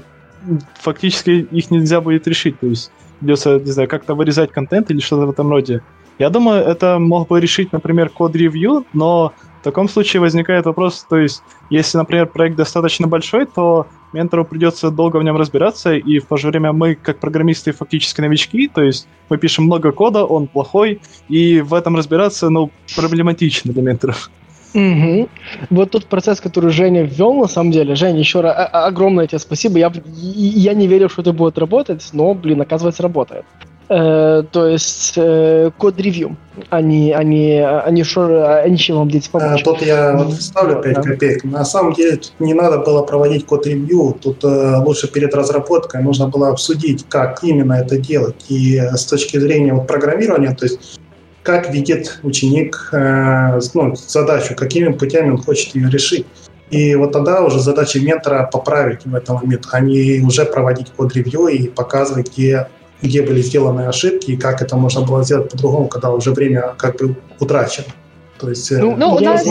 [0.80, 2.90] фактически их нельзя будет решить, то есть
[3.20, 5.82] придется, не знаю, как-то вырезать контент или что-то в этом роде.
[6.18, 11.18] Я думаю, это мог бы решить, например, код-ревью, но в таком случае возникает вопрос, то
[11.18, 16.26] есть, если, например, проект достаточно большой, то ментору придется долго в нем разбираться, и в
[16.26, 20.46] то же время мы, как программисты, фактически новички, то есть мы пишем много кода, он
[20.46, 24.30] плохой, и в этом разбираться, ну, проблематично для менторов.
[24.72, 25.28] Угу.
[25.70, 29.78] Вот тот процесс, который Женя ввел, на самом деле, Женя, еще раз огромное тебе спасибо.
[29.78, 33.44] Я, я не верил, что это будет работать, но, блин, оказывается, работает.
[33.92, 36.36] Э, то есть э, код-ревью,
[36.68, 39.62] они, они, они, шо, они чем вам дети помочь?
[39.62, 41.02] А, тут я вот вставлю 5 да.
[41.02, 41.42] копеек.
[41.42, 46.28] На самом деле тут не надо было проводить код-ревью, тут э, лучше перед разработкой нужно
[46.28, 48.36] было обсудить, как именно это делать.
[48.48, 51.00] И э, с точки зрения вот, программирования, то есть
[51.42, 56.26] как видит ученик э, ну, задачу, какими путями он хочет ее решить.
[56.70, 61.48] И вот тогда уже задача ментора поправить в этом момент, а не уже проводить код-ревью
[61.48, 62.68] и показывать, где
[63.02, 66.96] где были сделаны ошибки и как это можно было сделать по-другому, когда уже время как
[66.96, 67.86] бы утрачено.
[68.38, 69.44] То есть, э, ну, ну, у нас,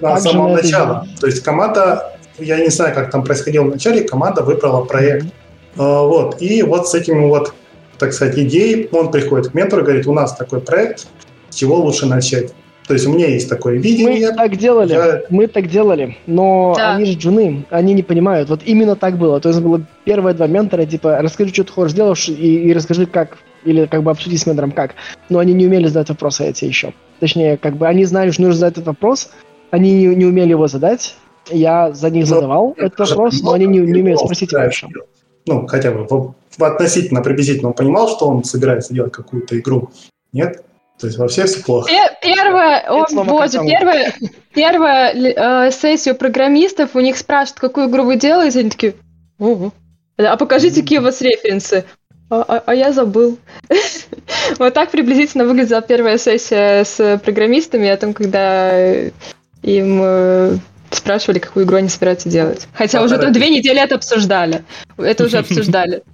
[0.00, 1.02] на самом начале.
[1.20, 5.26] То есть команда, я не знаю, как там происходило в начале, команда выбрала проект.
[5.26, 6.08] Mm-hmm.
[6.08, 6.42] Вот.
[6.42, 7.54] И вот с этим вот,
[7.98, 11.06] так сказать, идеей он приходит к ментору и говорит, у нас такой проект,
[11.50, 12.52] с чего лучше начать?
[12.86, 14.30] То есть у меня есть такое видение.
[14.30, 15.22] Мы так делали, я...
[15.30, 16.96] мы так делали, но да.
[16.96, 18.48] они же джуны, они не понимают.
[18.48, 19.40] Вот именно так было.
[19.40, 23.06] То есть было первые два ментора, типа, расскажи, что ты хочешь сделаешь, и, и расскажи,
[23.06, 24.94] как, или как бы обсуди с ментором, как.
[25.28, 26.92] Но они не умели задать вопросы эти еще.
[27.20, 29.30] Точнее, как бы они знали, что нужно задать этот вопрос,
[29.70, 31.14] они не, не умели его задать.
[31.50, 34.88] Я за них но, задавал этот вопрос, но они не, не умеют спросить его еще.
[35.46, 39.90] Ну, хотя бы в, в относительно, приблизительно он понимал, что он собирается делать какую-то игру.
[40.32, 40.62] Нет?
[41.02, 41.90] То есть во всех все плохо.
[42.22, 44.14] Первая, о боже, первая,
[44.54, 48.94] первая э, сессию программистов, у них спрашивают, какую игру вы делаете, они такие,
[49.36, 49.72] Ого.
[50.16, 51.84] а покажите, какие у вас референсы.
[52.30, 53.36] А, а, а я забыл.
[54.60, 58.70] вот так приблизительно выглядела первая сессия с программистами, о том, когда
[59.62, 60.56] им э,
[60.92, 62.68] спрашивали, какую игру они собираются делать.
[62.74, 64.62] Хотя уже там две недели это обсуждали.
[64.96, 66.04] Это уже обсуждали.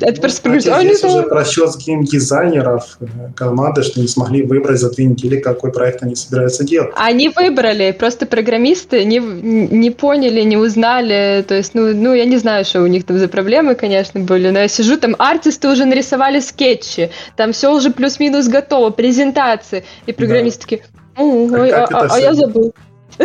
[0.00, 4.90] Это просто ну, а здесь уже просчет геймдизайнеров э, команды, что не смогли выбрать за
[4.90, 6.90] две недели, какой проект они собираются делать.
[6.96, 11.44] Они выбрали, просто программисты не, не поняли, не узнали.
[11.46, 14.50] То есть, ну, ну, я не знаю, что у них там за проблемы, конечно, были,
[14.50, 20.12] но я сижу, там артисты уже нарисовали скетчи, там все уже плюс-минус готово, презентации, и
[20.12, 20.64] программисты да.
[20.64, 20.82] такие,
[21.16, 22.74] а, а, а, а я забыл.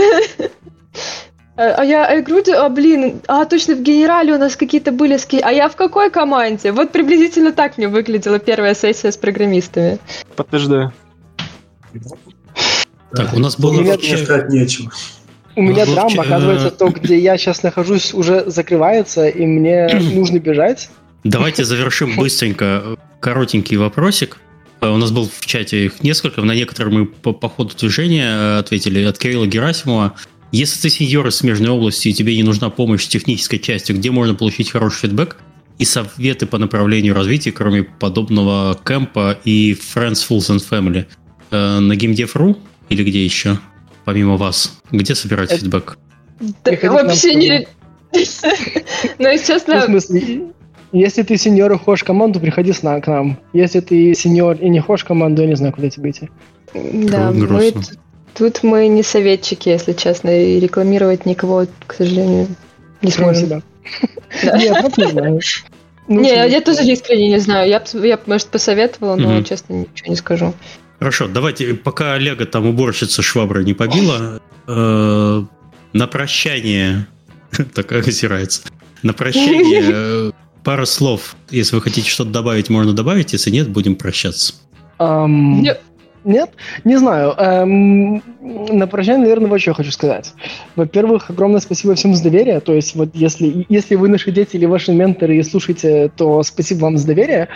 [1.55, 5.17] А, а я, я говорю, а, блин, а точно в генерале у нас какие-то были
[5.17, 5.39] ски.
[5.39, 6.71] А я в какой команде?
[6.71, 9.99] Вот приблизительно так мне выглядела первая сессия с программистами.
[10.35, 10.93] Подтверждаю.
[13.15, 13.81] Так, у нас было...
[13.81, 14.91] Мне сказать нечего.
[15.55, 20.89] У меня драма, оказывается, то, где я сейчас нахожусь, уже закрывается, и мне нужно бежать.
[21.23, 24.39] Давайте завершим быстренько коротенький вопросик.
[24.81, 28.25] Э, у нас был в чате их несколько, на некоторые мы по, по ходу движения
[28.25, 29.03] э, ответили.
[29.03, 30.15] От Кирилла Герасимова.
[30.53, 34.11] Если ты сеньор из смежной области и тебе не нужна помощь с технической частью, где
[34.11, 35.37] можно получить хороший фидбэк
[35.79, 41.07] и советы по направлению развития, кроме подобного кемпа и Friends, Fools and Family?
[41.49, 42.55] Э, на GameDev.ru
[42.89, 43.57] или где еще,
[44.05, 44.79] помимо вас?
[44.91, 45.61] Где собирать Это...
[45.61, 45.97] фидбэк?
[46.39, 47.67] Да, вообще не...
[49.17, 49.81] Ну, честно...
[49.81, 50.53] В смысле,
[50.91, 53.39] если ты сеньор и хочешь команду, приходи с к нам.
[53.53, 56.29] Если ты сеньор и не хочешь команду, я не знаю, куда тебе идти.
[56.75, 57.73] Да, мы
[58.35, 62.47] Тут мы не советчики, если честно, и рекламировать никого, к сожалению,
[63.01, 63.45] не сможем.
[63.45, 63.61] себя.
[64.57, 65.41] Нет, не знаю.
[66.07, 67.69] Не, я тоже искренне не знаю.
[67.69, 70.53] Я, я может, посоветовала, но, честно, ничего не скажу.
[70.99, 75.43] Хорошо, давайте, пока Олега там уборщица швабра не побила, э,
[75.93, 77.07] на прощание,
[77.73, 78.63] такая озирается,
[79.01, 80.31] на прощание э,
[80.63, 81.35] пара слов.
[81.49, 84.53] Если вы хотите что-то добавить, можно добавить, если нет, будем прощаться.
[86.23, 86.51] Нет?
[86.83, 87.33] Не знаю.
[87.37, 90.33] Эм, на прощание, наверное, вот что хочу сказать.
[90.75, 92.59] Во-первых, огромное спасибо всем за доверие.
[92.59, 96.81] То есть, вот если, если вы наши дети или ваши менторы и слушаете, то спасибо
[96.81, 97.49] вам за доверие.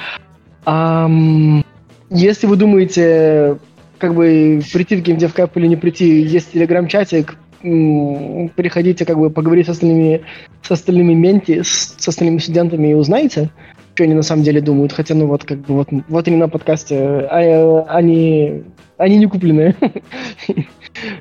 [0.65, 1.63] Эм,
[2.09, 3.57] если вы думаете,
[3.97, 9.67] как бы прийти в GameDev Cup или не прийти, есть телеграм-чатик, переходите, как бы поговорить
[9.67, 10.21] с остальными,
[10.61, 13.49] с остальными менти, с, с остальными студентами и узнаете
[13.97, 14.93] что они на самом деле думают.
[14.93, 16.95] Хотя, ну вот, как бы вот, вот они на подкасте,
[17.31, 18.63] а, они,
[18.97, 19.75] они не купленные.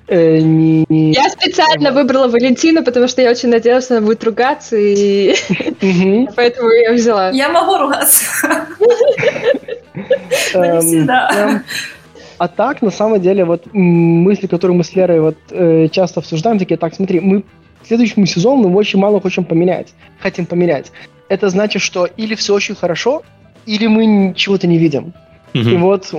[0.09, 5.35] Э, я специально выбрала Валентину, потому что я очень надеялась, что она будет ругаться, и
[6.35, 7.29] поэтому я взяла.
[7.29, 8.67] Я могу ругаться.
[10.55, 11.63] Эм,
[12.39, 16.59] а так, на самом деле, вот мысли, которые мы с Лерой вот э, часто обсуждаем,
[16.59, 17.45] такие, так, смотри, мы
[17.87, 20.91] к следующему сезону мы очень мало хотим поменять, хотим поменять
[21.29, 23.23] это значит, что или все очень хорошо,
[23.67, 25.13] или мы чего-то не видим.
[25.53, 25.73] Mm-hmm.
[25.73, 26.13] И, вот,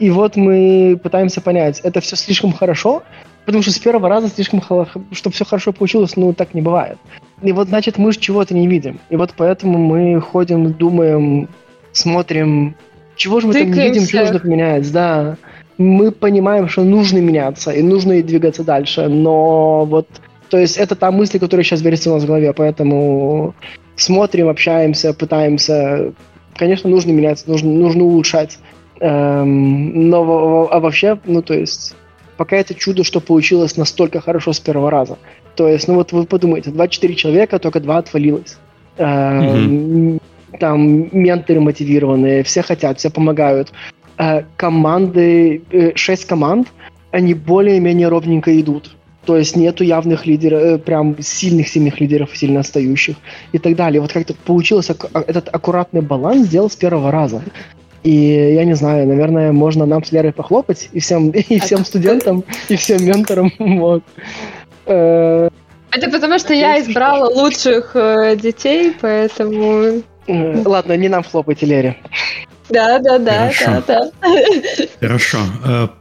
[0.00, 3.02] и вот мы пытаемся понять, это все слишком хорошо,
[3.44, 6.98] Потому что с первого раза слишком, чтобы все хорошо получилось, ну, так не бывает.
[7.40, 9.00] И вот, значит, мы же чего-то не видим.
[9.08, 11.48] И вот поэтому мы ходим, думаем,
[11.92, 12.74] смотрим,
[13.16, 15.38] чего же мы там не видим, что нужно поменять, да.
[15.78, 20.08] Мы понимаем, что нужно меняться, и нужно и двигаться дальше, но вот,
[20.50, 23.54] то есть это та мысль, которая сейчас верится у нас в голове, поэтому
[23.96, 26.12] смотрим, общаемся, пытаемся.
[26.56, 28.58] Конечно, нужно меняться, нужно, нужно улучшать.
[29.00, 31.94] Эм, но а вообще, ну, то есть,
[32.36, 35.18] пока это чудо, что получилось настолько хорошо с первого раза.
[35.54, 38.56] То есть, ну вот вы подумайте, 24 человека, только два отвалилось.
[38.96, 40.20] Эм, угу.
[40.58, 43.70] Там менторы мотивированные, все хотят, все помогают.
[44.16, 46.68] Э, команды, э, 6 команд,
[47.10, 48.96] они более-менее ровненько идут.
[49.28, 53.16] То есть нету явных лидеров, э, прям сильных-сильных лидеров, сильно отстающих
[53.52, 54.00] и так далее.
[54.00, 57.42] Вот как-то получилось а, этот аккуратный баланс сделал с первого раза.
[58.04, 62.42] И я не знаю, наверное, можно нам с Лерой похлопать и всем, и всем студентам,
[62.70, 63.52] и всем менторам.
[63.58, 64.02] Вот.
[64.86, 65.50] Э,
[65.90, 70.02] Это потому, что я избрала лучших э, детей, поэтому...
[70.26, 71.96] Ладно, не нам хлопайте, Лере.
[72.70, 73.82] Да, да, да, Хорошо.
[73.86, 74.86] да, да.
[75.00, 75.38] Хорошо.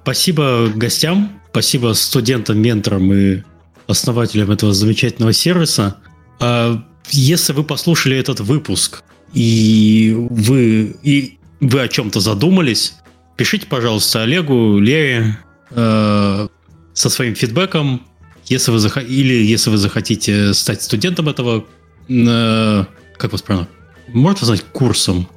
[0.03, 1.36] Спасибо гостям.
[1.49, 3.43] Спасибо студентам, менторам и
[3.87, 5.97] основателям этого замечательного сервиса.
[6.39, 9.03] А, если вы послушали этот выпуск
[9.33, 12.95] и вы, и вы о чем-то задумались,
[13.35, 15.37] пишите, пожалуйста, Олегу, Лере
[15.71, 16.47] э,
[16.93, 18.05] со своим фидбэком,
[18.45, 18.97] если вы зах...
[18.97, 21.65] или если вы захотите стать студентом этого,
[22.09, 22.85] э,
[23.17, 23.67] как вас правильно,
[24.07, 25.27] можно назвать курсом?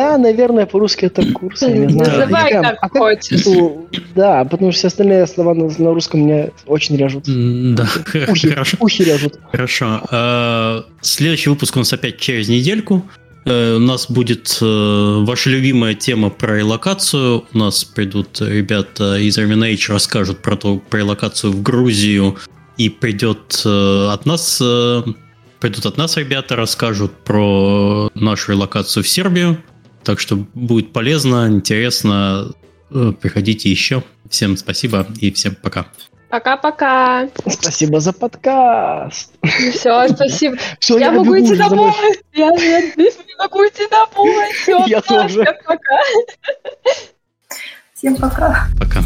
[0.00, 2.20] Да, наверное, по-русски это курс, я не знаю.
[2.20, 3.44] Называй как а хочешь.
[4.14, 7.24] Да, потому что все остальные слова на, на русском меня очень режут.
[7.26, 7.86] Да,
[8.30, 8.78] ухи, хорошо.
[8.80, 9.38] Ухи режут.
[9.52, 10.00] Хорошо.
[10.10, 13.04] А, следующий выпуск у нас опять через недельку.
[13.44, 17.44] Э, у нас будет э, ваша любимая тема про релокацию.
[17.52, 22.38] У нас придут ребята из Arminage, расскажут про, то, про релокацию в Грузию.
[22.78, 24.62] И придет э, от нас
[25.60, 29.58] придут от нас ребята, расскажут про нашу релокацию в Сербию.
[30.02, 32.52] Так что будет полезно, интересно.
[32.90, 34.02] Э, приходите еще.
[34.28, 35.86] Всем спасибо и всем пока.
[36.30, 37.28] Пока-пока.
[37.48, 39.32] Спасибо за подкаст.
[39.72, 40.56] Все, спасибо.
[40.78, 41.92] Все, я, я могу идти домой.
[42.32, 44.52] Я не могу идти домой.
[44.54, 45.42] Все, я тоже.
[45.42, 45.98] Всем пока.
[47.94, 48.68] Всем пока.
[48.78, 49.02] Пока.